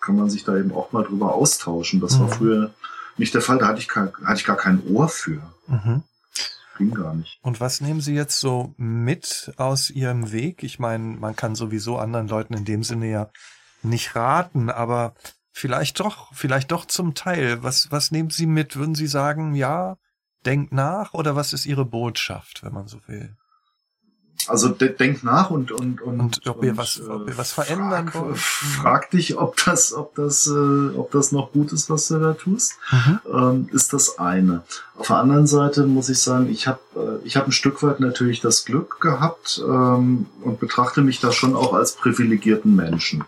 kann 0.00 0.16
man 0.16 0.30
sich 0.30 0.44
da 0.44 0.56
eben 0.56 0.72
auch 0.72 0.92
mal 0.92 1.04
drüber 1.04 1.34
austauschen. 1.34 2.00
Das 2.00 2.18
war 2.18 2.26
mhm. 2.26 2.32
früher 2.32 2.70
nicht 3.16 3.34
der 3.34 3.42
Fall. 3.42 3.58
Da 3.58 3.68
hatte 3.68 3.80
ich, 3.80 3.88
gar, 3.88 4.12
hatte 4.24 4.40
ich 4.40 4.46
gar 4.46 4.56
kein 4.56 4.82
Ohr 4.88 5.08
für. 5.08 5.42
Mhm 5.66 6.02
ging 6.80 6.90
gar 6.94 7.14
nicht. 7.14 7.38
Und 7.42 7.60
was 7.60 7.80
nehmen 7.80 8.00
Sie 8.00 8.14
jetzt 8.14 8.40
so 8.40 8.74
mit 8.76 9.52
aus 9.56 9.90
Ihrem 9.90 10.32
Weg? 10.32 10.62
Ich 10.64 10.78
meine, 10.78 11.04
man 11.04 11.36
kann 11.36 11.54
sowieso 11.54 11.98
anderen 11.98 12.26
Leuten 12.26 12.54
in 12.54 12.64
dem 12.64 12.82
Sinne 12.82 13.08
ja 13.08 13.30
nicht 13.82 14.16
raten, 14.16 14.70
aber 14.70 15.14
vielleicht 15.52 16.00
doch, 16.00 16.34
vielleicht 16.34 16.72
doch 16.72 16.86
zum 16.86 17.14
Teil. 17.14 17.62
Was, 17.62 17.92
was 17.92 18.10
nehmen 18.10 18.30
Sie 18.30 18.46
mit? 18.46 18.76
Würden 18.76 18.94
Sie 18.94 19.06
sagen, 19.06 19.54
ja, 19.54 19.96
denkt 20.46 20.72
nach 20.72 21.14
oder 21.14 21.36
was 21.36 21.52
ist 21.52 21.66
Ihre 21.66 21.84
Botschaft, 21.84 22.62
wenn 22.62 22.72
man 22.72 22.88
so 22.88 22.98
will? 23.06 23.36
Also 24.48 24.68
de 24.68 24.94
denk 24.94 25.22
nach 25.22 25.50
und 25.50 25.72
und 25.72 26.00
und, 26.00 26.20
und 26.20 26.46
ob 26.46 26.64
ihr 26.64 26.76
was, 26.76 27.00
ob 27.08 27.28
ihr 27.28 27.36
was 27.36 27.52
verändern 27.52 28.08
frag. 28.08 28.36
Frag 28.36 29.10
dich, 29.10 29.36
ob 29.38 29.62
das, 29.64 29.92
ob 29.92 30.14
das, 30.14 30.46
äh, 30.46 30.96
ob 30.96 31.10
das 31.12 31.32
noch 31.32 31.52
gut 31.52 31.72
ist, 31.72 31.90
was 31.90 32.08
du 32.08 32.18
da 32.18 32.32
tust. 32.32 32.74
Mhm. 32.90 33.20
Ähm, 33.32 33.68
ist 33.72 33.92
das 33.92 34.18
eine. 34.18 34.62
Auf 34.96 35.08
der 35.08 35.16
anderen 35.16 35.46
Seite 35.46 35.86
muss 35.86 36.08
ich 36.08 36.18
sagen, 36.18 36.48
ich 36.50 36.66
habe 36.66 36.80
äh, 36.96 37.26
ich 37.26 37.36
habe 37.36 37.46
ein 37.48 37.52
Stück 37.52 37.82
weit 37.82 38.00
natürlich 38.00 38.40
das 38.40 38.64
Glück 38.64 39.00
gehabt 39.00 39.62
ähm, 39.66 40.26
und 40.42 40.60
betrachte 40.60 41.02
mich 41.02 41.20
da 41.20 41.32
schon 41.32 41.54
auch 41.56 41.74
als 41.74 41.92
privilegierten 41.92 42.74
Menschen. 42.74 43.24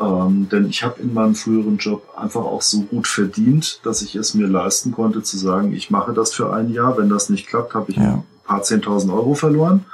Ähm, 0.00 0.48
denn 0.50 0.68
ich 0.68 0.82
habe 0.82 1.00
in 1.00 1.14
meinem 1.14 1.34
früheren 1.34 1.78
Job 1.78 2.02
einfach 2.16 2.42
auch 2.42 2.62
so 2.62 2.82
gut 2.82 3.06
verdient, 3.06 3.80
dass 3.84 4.02
ich 4.02 4.16
es 4.16 4.34
mir 4.34 4.48
leisten 4.48 4.92
konnte 4.92 5.22
zu 5.22 5.38
sagen, 5.38 5.72
ich 5.72 5.90
mache 5.90 6.12
das 6.12 6.34
für 6.34 6.52
ein 6.52 6.72
Jahr. 6.72 6.98
Wenn 6.98 7.08
das 7.08 7.28
nicht 7.28 7.46
klappt, 7.46 7.74
habe 7.74 7.92
ich 7.92 7.96
ja. 7.96 8.14
ein 8.14 8.24
paar 8.44 8.62
zehntausend 8.62 9.12
Euro 9.12 9.34
verloren. 9.34 9.86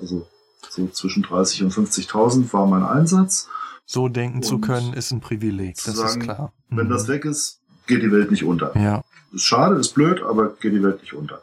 Also 0.00 0.26
so 0.68 0.86
zwischen 0.88 1.22
30 1.22 1.62
und 1.64 1.72
50.000 1.72 2.52
war 2.52 2.66
mein 2.66 2.84
Einsatz. 2.84 3.48
So 3.84 4.08
denken 4.08 4.38
und 4.38 4.44
zu 4.44 4.58
können, 4.58 4.94
ist 4.94 5.12
ein 5.12 5.20
Privileg, 5.20 5.76
das 5.84 5.96
sagen, 5.96 6.20
ist 6.20 6.24
klar. 6.24 6.52
Mhm. 6.68 6.76
Wenn 6.76 6.88
das 6.88 7.08
weg 7.08 7.24
ist, 7.24 7.60
geht 7.86 8.02
die 8.02 8.10
Welt 8.10 8.30
nicht 8.30 8.44
unter. 8.44 8.76
Ja. 8.76 9.02
Ist 9.32 9.44
schade, 9.44 9.76
ist 9.76 9.94
blöd, 9.94 10.22
aber 10.22 10.50
geht 10.60 10.72
die 10.72 10.82
Welt 10.82 11.00
nicht 11.00 11.14
unter. 11.14 11.42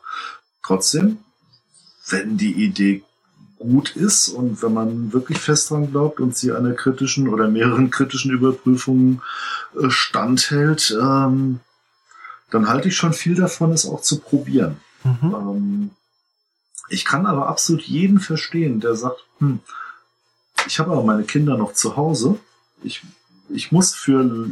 Trotzdem, 0.61 1.19
wenn 2.09 2.37
die 2.37 2.51
Idee 2.51 3.03
gut 3.59 3.95
ist 3.95 4.27
und 4.27 4.61
wenn 4.61 4.73
man 4.73 5.13
wirklich 5.13 5.37
fest 5.37 5.69
dran 5.69 5.89
glaubt 5.89 6.19
und 6.19 6.35
sie 6.35 6.51
einer 6.51 6.73
kritischen 6.73 7.29
oder 7.29 7.47
mehreren 7.47 7.89
kritischen 7.89 8.31
Überprüfungen 8.31 9.21
äh, 9.81 9.89
standhält, 9.89 10.95
ähm, 11.01 11.61
dann 12.51 12.67
halte 12.67 12.89
ich 12.89 12.97
schon 12.97 13.13
viel 13.13 13.35
davon, 13.35 13.71
es 13.71 13.85
auch 13.85 14.01
zu 14.01 14.19
probieren. 14.19 14.77
Mhm. 15.03 15.33
Ähm, 15.33 15.89
ich 16.89 17.05
kann 17.05 17.25
aber 17.25 17.47
absolut 17.47 17.83
jeden 17.83 18.19
verstehen, 18.19 18.79
der 18.79 18.95
sagt, 18.95 19.23
hm, 19.39 19.59
ich 20.67 20.79
habe 20.79 20.91
aber 20.91 21.03
meine 21.03 21.23
Kinder 21.23 21.57
noch 21.57 21.73
zu 21.73 21.97
Hause. 21.97 22.39
Ich, 22.83 23.01
ich 23.49 23.71
muss 23.71 23.93
für 23.93 24.47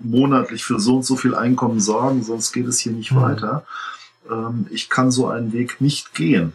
monatlich 0.00 0.64
für 0.64 0.80
so 0.80 0.96
und 0.96 1.04
so 1.04 1.16
viel 1.16 1.34
Einkommen 1.34 1.80
sorgen, 1.80 2.22
sonst 2.22 2.52
geht 2.52 2.66
es 2.66 2.78
hier 2.80 2.92
nicht 2.92 3.12
mhm. 3.12 3.20
weiter. 3.20 3.66
Ähm, 4.30 4.66
ich 4.70 4.88
kann 4.88 5.10
so 5.10 5.28
einen 5.28 5.52
Weg 5.52 5.80
nicht 5.80 6.14
gehen. 6.14 6.52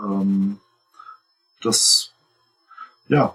Ähm, 0.00 0.58
das, 1.62 2.10
ja, 3.08 3.34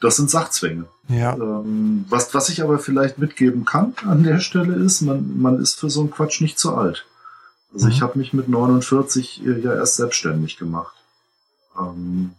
das 0.00 0.16
sind 0.16 0.30
Sachzwänge. 0.30 0.86
Ja. 1.08 1.34
Ähm, 1.34 2.04
was, 2.08 2.34
was 2.34 2.48
ich 2.48 2.62
aber 2.62 2.78
vielleicht 2.78 3.18
mitgeben 3.18 3.64
kann 3.64 3.94
an 4.04 4.22
der 4.22 4.40
Stelle 4.40 4.74
ist, 4.74 5.00
man, 5.02 5.40
man 5.40 5.60
ist 5.60 5.78
für 5.78 5.90
so 5.90 6.00
einen 6.00 6.10
Quatsch 6.10 6.40
nicht 6.40 6.58
zu 6.58 6.74
alt. 6.74 7.06
Also 7.72 7.86
mhm. 7.86 7.92
ich 7.92 8.02
habe 8.02 8.18
mich 8.18 8.32
mit 8.32 8.48
49 8.48 9.42
ja 9.44 9.74
erst 9.74 9.96
selbstständig 9.96 10.56
gemacht. 10.58 10.94
Ähm, 11.78 12.30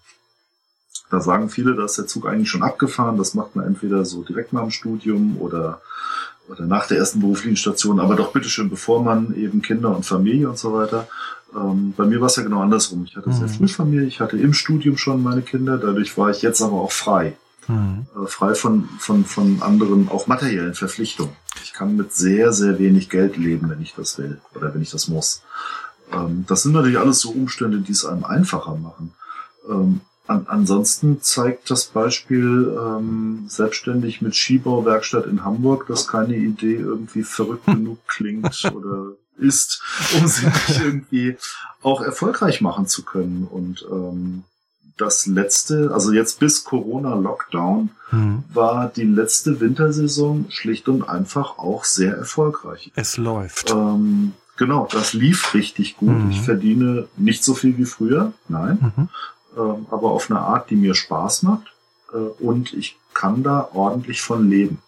da 1.09 1.21
sagen 1.21 1.49
viele, 1.49 1.75
da 1.75 1.85
ist 1.85 1.97
der 1.97 2.07
Zug 2.07 2.27
eigentlich 2.27 2.49
schon 2.49 2.63
abgefahren. 2.63 3.17
Das 3.17 3.33
macht 3.33 3.55
man 3.55 3.65
entweder 3.65 4.05
so 4.05 4.23
direkt 4.23 4.53
nach 4.53 4.61
dem 4.61 4.71
Studium 4.71 5.37
oder, 5.39 5.81
oder 6.47 6.65
nach 6.65 6.87
der 6.87 6.97
ersten 6.97 7.19
beruflichen 7.19 7.57
Station, 7.57 7.99
aber 7.99 8.15
doch 8.15 8.31
bitteschön, 8.31 8.69
bevor 8.69 9.03
man 9.03 9.33
eben 9.35 9.61
Kinder 9.61 9.95
und 9.95 10.05
Familie 10.05 10.49
und 10.49 10.59
so 10.59 10.73
weiter. 10.73 11.07
Ähm, 11.55 11.93
bei 11.97 12.05
mir 12.05 12.21
war 12.21 12.27
es 12.27 12.35
ja 12.35 12.43
genau 12.43 12.61
andersrum. 12.61 13.05
Ich 13.05 13.15
hatte 13.15 13.29
mhm. 13.29 13.33
sehr 13.33 13.49
früh 13.49 13.67
Familie, 13.67 14.05
ich 14.05 14.19
hatte 14.19 14.37
im 14.37 14.53
Studium 14.53 14.97
schon 14.97 15.23
meine 15.23 15.41
Kinder, 15.41 15.77
dadurch 15.77 16.15
war 16.17 16.29
ich 16.29 16.41
jetzt 16.43 16.61
aber 16.61 16.79
auch 16.79 16.91
frei. 16.91 17.35
Mhm. 17.69 18.07
äh, 18.15 18.27
frei 18.27 18.55
von, 18.55 18.89
von, 18.99 19.23
von 19.23 19.61
anderen, 19.61 20.09
auch 20.09 20.27
materiellen 20.27 20.73
Verpflichtungen. 20.73 21.35
Ich 21.63 21.73
kann 21.73 21.95
mit 21.95 22.13
sehr, 22.13 22.51
sehr 22.51 22.79
wenig 22.79 23.09
Geld 23.09 23.37
leben, 23.37 23.69
wenn 23.69 23.81
ich 23.81 23.93
das 23.95 24.17
will 24.17 24.41
oder 24.55 24.73
wenn 24.73 24.81
ich 24.81 24.91
das 24.91 25.07
muss. 25.07 25.43
Ähm, 26.11 26.45
das 26.47 26.63
sind 26.63 26.73
natürlich 26.73 26.99
alles 26.99 27.19
so 27.19 27.29
Umstände, 27.29 27.79
die 27.79 27.91
es 27.91 28.05
einem 28.05 28.25
einfacher 28.25 28.75
machen. 28.75 29.13
Ähm, 29.69 30.01
an, 30.27 30.45
ansonsten 30.47 31.21
zeigt 31.21 31.71
das 31.71 31.85
Beispiel 31.85 32.77
ähm, 32.79 33.45
selbstständig 33.47 34.21
mit 34.21 34.35
Skibauwerkstatt 34.35 35.25
in 35.25 35.43
Hamburg, 35.43 35.87
dass 35.87 36.07
keine 36.07 36.35
Idee 36.35 36.75
irgendwie 36.75 37.23
verrückt 37.23 37.65
genug 37.67 37.99
klingt 38.07 38.71
oder 38.73 39.13
ist, 39.37 39.81
um 40.19 40.27
sie 40.27 40.45
nicht 40.45 40.81
irgendwie 40.83 41.37
auch 41.81 42.01
erfolgreich 42.01 42.61
machen 42.61 42.87
zu 42.87 43.03
können. 43.03 43.47
Und 43.49 43.85
ähm, 43.89 44.43
das 44.99 45.25
letzte, 45.25 45.91
also 45.93 46.11
jetzt 46.11 46.39
bis 46.39 46.63
Corona-Lockdown, 46.63 47.89
mhm. 48.11 48.43
war 48.53 48.89
die 48.89 49.03
letzte 49.03 49.59
Wintersaison 49.59 50.45
schlicht 50.49 50.87
und 50.89 51.07
einfach 51.07 51.57
auch 51.57 51.85
sehr 51.85 52.15
erfolgreich. 52.15 52.91
Es 52.95 53.17
läuft. 53.17 53.71
Ähm, 53.71 54.33
genau, 54.57 54.87
das 54.91 55.13
lief 55.13 55.53
richtig 55.53 55.97
gut. 55.97 56.09
Mhm. 56.09 56.31
Ich 56.31 56.41
verdiene 56.41 57.07
nicht 57.17 57.43
so 57.43 57.53
viel 57.53 57.77
wie 57.77 57.85
früher, 57.85 58.33
nein, 58.47 58.93
mhm. 58.95 59.09
ähm, 59.57 59.87
aber 59.89 60.11
auf 60.11 60.29
eine 60.29 60.39
Art, 60.39 60.69
die 60.69 60.75
mir 60.75 60.95
Spaß 60.95 61.43
macht. 61.43 61.73
Äh, 62.13 62.17
und 62.17 62.73
ich 62.73 62.97
kann 63.13 63.43
da 63.43 63.69
ordentlich 63.73 64.21
von 64.21 64.49
leben. 64.49 64.79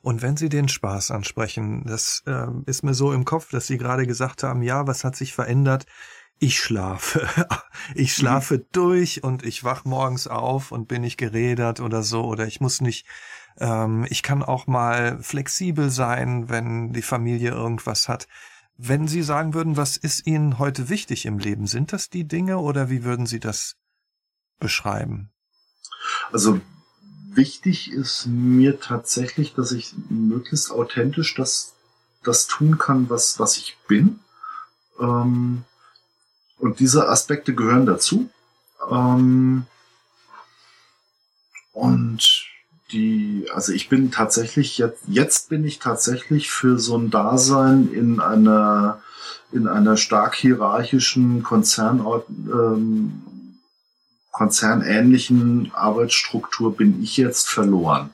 Und 0.00 0.22
wenn 0.22 0.36
Sie 0.36 0.48
den 0.48 0.68
Spaß 0.68 1.10
ansprechen, 1.10 1.84
das 1.86 2.22
äh, 2.26 2.46
ist 2.64 2.82
mir 2.82 2.94
so 2.94 3.12
im 3.12 3.24
Kopf, 3.24 3.50
dass 3.50 3.66
Sie 3.66 3.76
gerade 3.76 4.06
gesagt 4.06 4.42
haben, 4.42 4.62
ja, 4.62 4.86
was 4.86 5.04
hat 5.04 5.16
sich 5.16 5.34
verändert? 5.34 5.84
Ich 6.38 6.60
schlafe. 6.60 7.28
Ich 7.94 8.14
schlafe 8.14 8.58
mhm. 8.58 8.64
durch 8.72 9.24
und 9.24 9.44
ich 9.44 9.64
wach 9.64 9.86
morgens 9.86 10.26
auf 10.26 10.72
und 10.72 10.88
bin 10.88 11.00
nicht 11.00 11.16
gerädert 11.16 11.80
oder 11.80 12.02
so 12.02 12.24
oder 12.24 12.46
ich 12.46 12.60
muss 12.60 12.82
nicht, 12.82 13.06
ähm, 13.58 14.04
ich 14.10 14.22
kann 14.22 14.42
auch 14.42 14.66
mal 14.66 15.22
flexibel 15.22 15.88
sein, 15.88 16.50
wenn 16.50 16.92
die 16.92 17.02
Familie 17.02 17.52
irgendwas 17.52 18.06
hat. 18.06 18.28
Wenn 18.76 19.08
Sie 19.08 19.22
sagen 19.22 19.54
würden, 19.54 19.78
was 19.78 19.96
ist 19.96 20.26
Ihnen 20.26 20.58
heute 20.58 20.90
wichtig 20.90 21.24
im 21.24 21.38
Leben, 21.38 21.66
sind 21.66 21.94
das 21.94 22.10
die 22.10 22.28
Dinge 22.28 22.58
oder 22.58 22.90
wie 22.90 23.04
würden 23.04 23.24
Sie 23.24 23.40
das 23.40 23.76
beschreiben? 24.58 25.30
Also 26.30 26.60
wichtig 27.32 27.90
ist 27.90 28.26
mir 28.26 28.80
tatsächlich, 28.80 29.54
dass 29.54 29.72
ich 29.72 29.94
möglichst 30.10 30.70
authentisch 30.70 31.34
das, 31.34 31.74
das 32.22 32.46
tun 32.48 32.76
kann, 32.76 33.08
was, 33.08 33.38
was 33.38 33.56
ich 33.56 33.78
bin. 33.88 34.20
Ähm, 35.00 35.64
und 36.58 36.80
diese 36.80 37.08
Aspekte 37.08 37.54
gehören 37.54 37.86
dazu. 37.86 38.28
Ähm, 38.90 39.66
und 41.72 42.46
die, 42.92 43.46
also 43.54 43.72
ich 43.72 43.88
bin 43.88 44.10
tatsächlich 44.10 44.78
jetzt, 44.78 45.02
jetzt 45.06 45.48
bin 45.48 45.64
ich 45.64 45.78
tatsächlich 45.78 46.50
für 46.50 46.78
so 46.78 46.96
ein 46.96 47.10
Dasein 47.10 47.92
in 47.92 48.20
einer, 48.20 49.00
in 49.52 49.68
einer 49.68 49.96
stark 49.96 50.34
hierarchischen 50.34 51.42
Konzern, 51.42 52.04
ähm, 52.28 53.22
konzernähnlichen 54.32 55.72
Arbeitsstruktur 55.74 56.76
bin 56.76 57.02
ich 57.02 57.16
jetzt 57.16 57.48
verloren. 57.48 58.10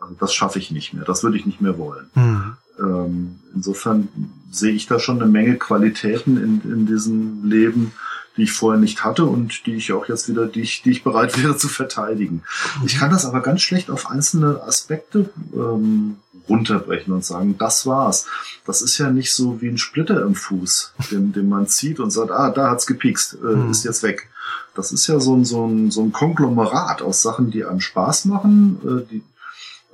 Also 0.00 0.14
das 0.18 0.34
schaffe 0.34 0.58
ich 0.58 0.70
nicht 0.70 0.92
mehr. 0.92 1.04
Das 1.04 1.22
würde 1.22 1.36
ich 1.36 1.46
nicht 1.46 1.60
mehr 1.60 1.78
wollen. 1.78 2.10
Mhm. 2.14 2.56
Ähm, 2.82 3.38
insofern 3.54 4.08
sehe 4.50 4.72
ich 4.72 4.86
da 4.86 4.98
schon 4.98 5.20
eine 5.22 5.30
Menge 5.30 5.56
Qualitäten 5.56 6.36
in, 6.36 6.70
in 6.70 6.86
diesem 6.86 7.44
Leben, 7.44 7.92
die 8.36 8.44
ich 8.44 8.52
vorher 8.52 8.80
nicht 8.80 9.04
hatte 9.04 9.24
und 9.24 9.66
die 9.66 9.74
ich 9.74 9.92
auch 9.92 10.08
jetzt 10.08 10.28
wieder, 10.28 10.46
die 10.46 10.62
ich, 10.62 10.82
die 10.82 10.90
ich 10.90 11.04
bereit 11.04 11.38
wäre 11.42 11.56
zu 11.56 11.68
verteidigen. 11.68 12.42
Ich 12.84 12.98
kann 12.98 13.10
das 13.10 13.26
aber 13.26 13.40
ganz 13.40 13.62
schlecht 13.62 13.90
auf 13.90 14.10
einzelne 14.10 14.62
Aspekte 14.62 15.30
ähm, 15.54 16.16
runterbrechen 16.48 17.12
und 17.12 17.24
sagen, 17.24 17.56
das 17.58 17.86
war's. 17.86 18.26
Das 18.66 18.82
ist 18.82 18.98
ja 18.98 19.10
nicht 19.10 19.32
so 19.32 19.60
wie 19.60 19.68
ein 19.68 19.78
Splitter 19.78 20.22
im 20.22 20.34
Fuß, 20.34 20.94
den, 21.10 21.32
den 21.32 21.48
man 21.48 21.68
zieht 21.68 22.00
und 22.00 22.10
sagt, 22.10 22.30
ah, 22.30 22.50
da 22.50 22.70
hat's 22.70 22.86
gepiekst, 22.86 23.38
äh, 23.42 23.56
mhm. 23.56 23.70
ist 23.70 23.84
jetzt 23.84 24.02
weg. 24.02 24.28
Das 24.74 24.92
ist 24.92 25.06
ja 25.06 25.20
so 25.20 25.36
ein, 25.36 25.44
so, 25.44 25.66
ein, 25.66 25.90
so 25.90 26.02
ein 26.02 26.12
Konglomerat 26.12 27.02
aus 27.02 27.22
Sachen, 27.22 27.50
die 27.50 27.64
einem 27.64 27.80
Spaß 27.80 28.24
machen, 28.24 28.80
äh, 28.84 29.10
die, 29.10 29.22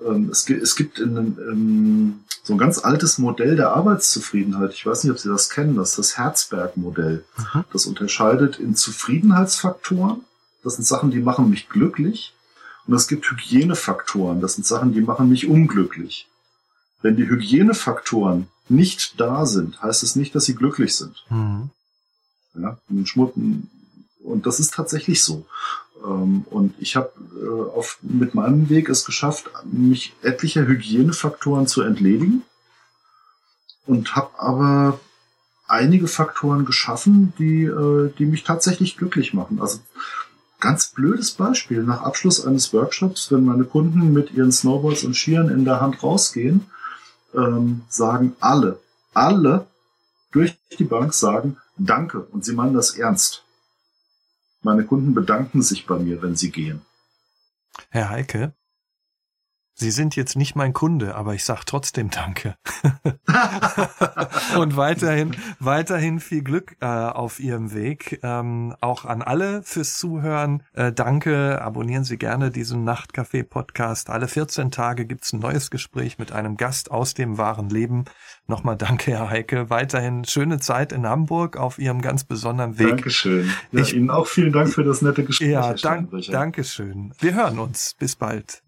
ähm, 0.07 0.29
es, 0.31 0.49
es, 0.49 0.77
gibt 0.77 1.01
in, 1.01 1.17
in, 1.17 2.21
so 2.49 2.55
ein 2.55 2.59
ganz 2.59 2.83
altes 2.83 3.19
Modell 3.19 3.57
der 3.57 3.73
Arbeitszufriedenheit. 3.77 4.73
Ich 4.73 4.87
weiß 4.87 5.05
nicht, 5.05 5.13
ob 5.13 5.19
Sie 5.19 5.29
das 5.29 5.51
kennen. 5.51 5.77
Das 5.77 5.91
ist 5.91 5.99
das 5.99 6.17
Herzberg-Modell. 6.17 7.23
Das 7.75 7.85
unterscheidet 7.85 8.59
in 8.59 8.75
Zufriedenheitsfaktoren. 8.75 10.23
Das 10.65 10.77
sind 10.77 10.87
Sachen, 10.87 11.11
die 11.11 11.21
machen 11.21 11.51
mich 11.51 11.69
glücklich. 11.69 12.33
Und 12.87 12.95
es 12.95 13.07
gibt 13.07 13.31
Hygienefaktoren. 13.31 14.41
Das 14.41 14.55
sind 14.55 14.67
Sachen, 14.67 14.95
die 14.95 15.03
machen 15.03 15.29
mich 15.29 15.47
unglücklich. 15.47 16.27
Wenn 17.03 17.17
die 17.17 17.29
Hygienefaktoren 17.29 18.49
nicht 18.71 19.21
da 19.21 19.45
sind, 19.45 19.83
heißt 19.83 20.03
es 20.03 20.17
nicht, 20.17 20.35
dass 20.35 20.47
sie 20.47 20.55
glücklich 20.55 20.97
sind. 20.97 21.27
Mhm. 21.29 21.69
Ja, 22.55 22.79
und 22.89 24.47
das 24.47 24.59
ist 24.59 24.73
tatsächlich 24.73 25.23
so. 25.23 25.45
Ähm, 26.05 26.45
und 26.51 26.75
ich 26.79 26.97
habe 26.97 27.13
äh, 27.37 27.83
mit 28.03 28.35
meinem 28.35 28.69
Weg 28.69 28.89
es 28.89 29.05
geschafft, 29.05 29.51
mich 29.65 30.15
etlicher 30.23 30.67
Hygienefaktoren 30.67 31.67
zu 31.67 31.83
entledigen 31.83 32.43
und 33.87 34.15
habe 34.17 34.31
aber 34.39 35.01
einige 35.67 36.09
Faktoren 36.09 36.65
geschaffen, 36.65 37.33
die, 37.39 37.65
äh, 37.65 38.13
die 38.19 38.27
mich 38.27 38.45
tatsächlich 38.45 38.97
glücklich 38.97 39.35
machen. 39.35 39.61
Also 39.61 39.81
ganz 40.61 40.89
blödes 40.89 41.33
Beispiel. 41.33 41.83
Nach 41.83 42.03
Abschluss 42.03 42.45
eines 42.45 42.73
Workshops, 42.73 43.31
wenn 43.31 43.45
meine 43.45 43.65
Kunden 43.65 44.13
mit 44.13 44.33
ihren 44.33 44.53
Snowboards 44.53 45.05
und 45.05 45.15
Skiern 45.15 45.49
in 45.49 45.65
der 45.65 45.81
Hand 45.81 46.03
rausgehen, 46.03 46.67
ähm, 47.35 47.83
sagen 47.89 48.35
alle, 48.41 48.81
alle 49.15 49.67
durch 50.33 50.57
die 50.79 50.85
Bank 50.85 51.15
sagen 51.15 51.57
Danke 51.77 52.21
und 52.21 52.45
sie 52.45 52.55
meinen 52.55 52.75
das 52.75 52.97
ernst. 52.97 53.45
Meine 54.63 54.85
Kunden 54.85 55.15
bedanken 55.15 55.63
sich 55.63 55.87
bei 55.87 55.99
mir, 55.99 56.21
wenn 56.23 56.37
sie 56.37 56.51
gehen. 56.51 56.83
Herr 57.91 58.11
Heike, 58.11 58.55
Sie 59.81 59.93
sind 59.93 60.17
jetzt 60.17 60.37
nicht 60.37 60.57
mein 60.57 60.73
Kunde, 60.73 61.15
aber 61.15 61.35
ich 61.35 61.45
sag 61.45 61.65
trotzdem 61.65 62.11
Danke. 62.11 62.57
und 64.59 64.77
weiterhin, 64.77 65.37
weiterhin 65.61 66.19
viel 66.19 66.43
Glück 66.43 66.75
äh, 66.81 66.87
auf 66.87 67.39
Ihrem 67.39 67.73
Weg. 67.73 68.19
Ähm, 68.25 68.75
auch 68.81 69.05
an 69.05 69.23
alle 69.23 69.63
fürs 69.63 69.97
Zuhören. 69.97 70.65
Äh, 70.73 70.93
danke. 70.93 71.63
Abonnieren 71.63 72.03
Sie 72.03 72.19
gerne 72.19 72.51
diesen 72.51 72.83
Nachtcafé-Podcast. 72.83 74.11
Alle 74.11 74.27
14 74.27 74.73
Tage 74.73 75.07
gibt's 75.07 75.33
ein 75.33 75.39
neues 75.39 75.71
Gespräch 75.71 76.19
mit 76.19 76.33
einem 76.33 76.57
Gast 76.57 76.91
aus 76.91 77.15
dem 77.15 77.39
wahren 77.39 77.71
Leben. 77.71 78.07
Nochmal 78.49 78.77
danke, 78.77 79.13
Herr 79.13 79.31
Heike. 79.31 79.71
Weiterhin 79.71 80.25
schöne 80.25 80.59
Zeit 80.59 80.91
in 80.91 81.07
Hamburg 81.07 81.57
auf 81.57 81.79
Ihrem 81.79 82.03
ganz 82.03 82.25
besonderen 82.25 82.81
Weg. 82.81 82.89
Dankeschön. 82.89 83.49
Ja, 83.71 83.83
ich, 83.83 83.95
Ihnen 83.95 84.11
auch 84.11 84.27
vielen 84.27 84.53
Dank 84.53 84.75
für 84.75 84.83
das 84.83 85.03
nette 85.03 85.23
Gespräch. 85.23 85.51
Ja, 85.51 85.73
dank, 85.75 86.11
Dankeschön. 86.33 87.15
Wir 87.21 87.35
hören 87.35 87.61
uns. 87.61 87.95
Bis 87.97 88.17
bald. 88.17 88.65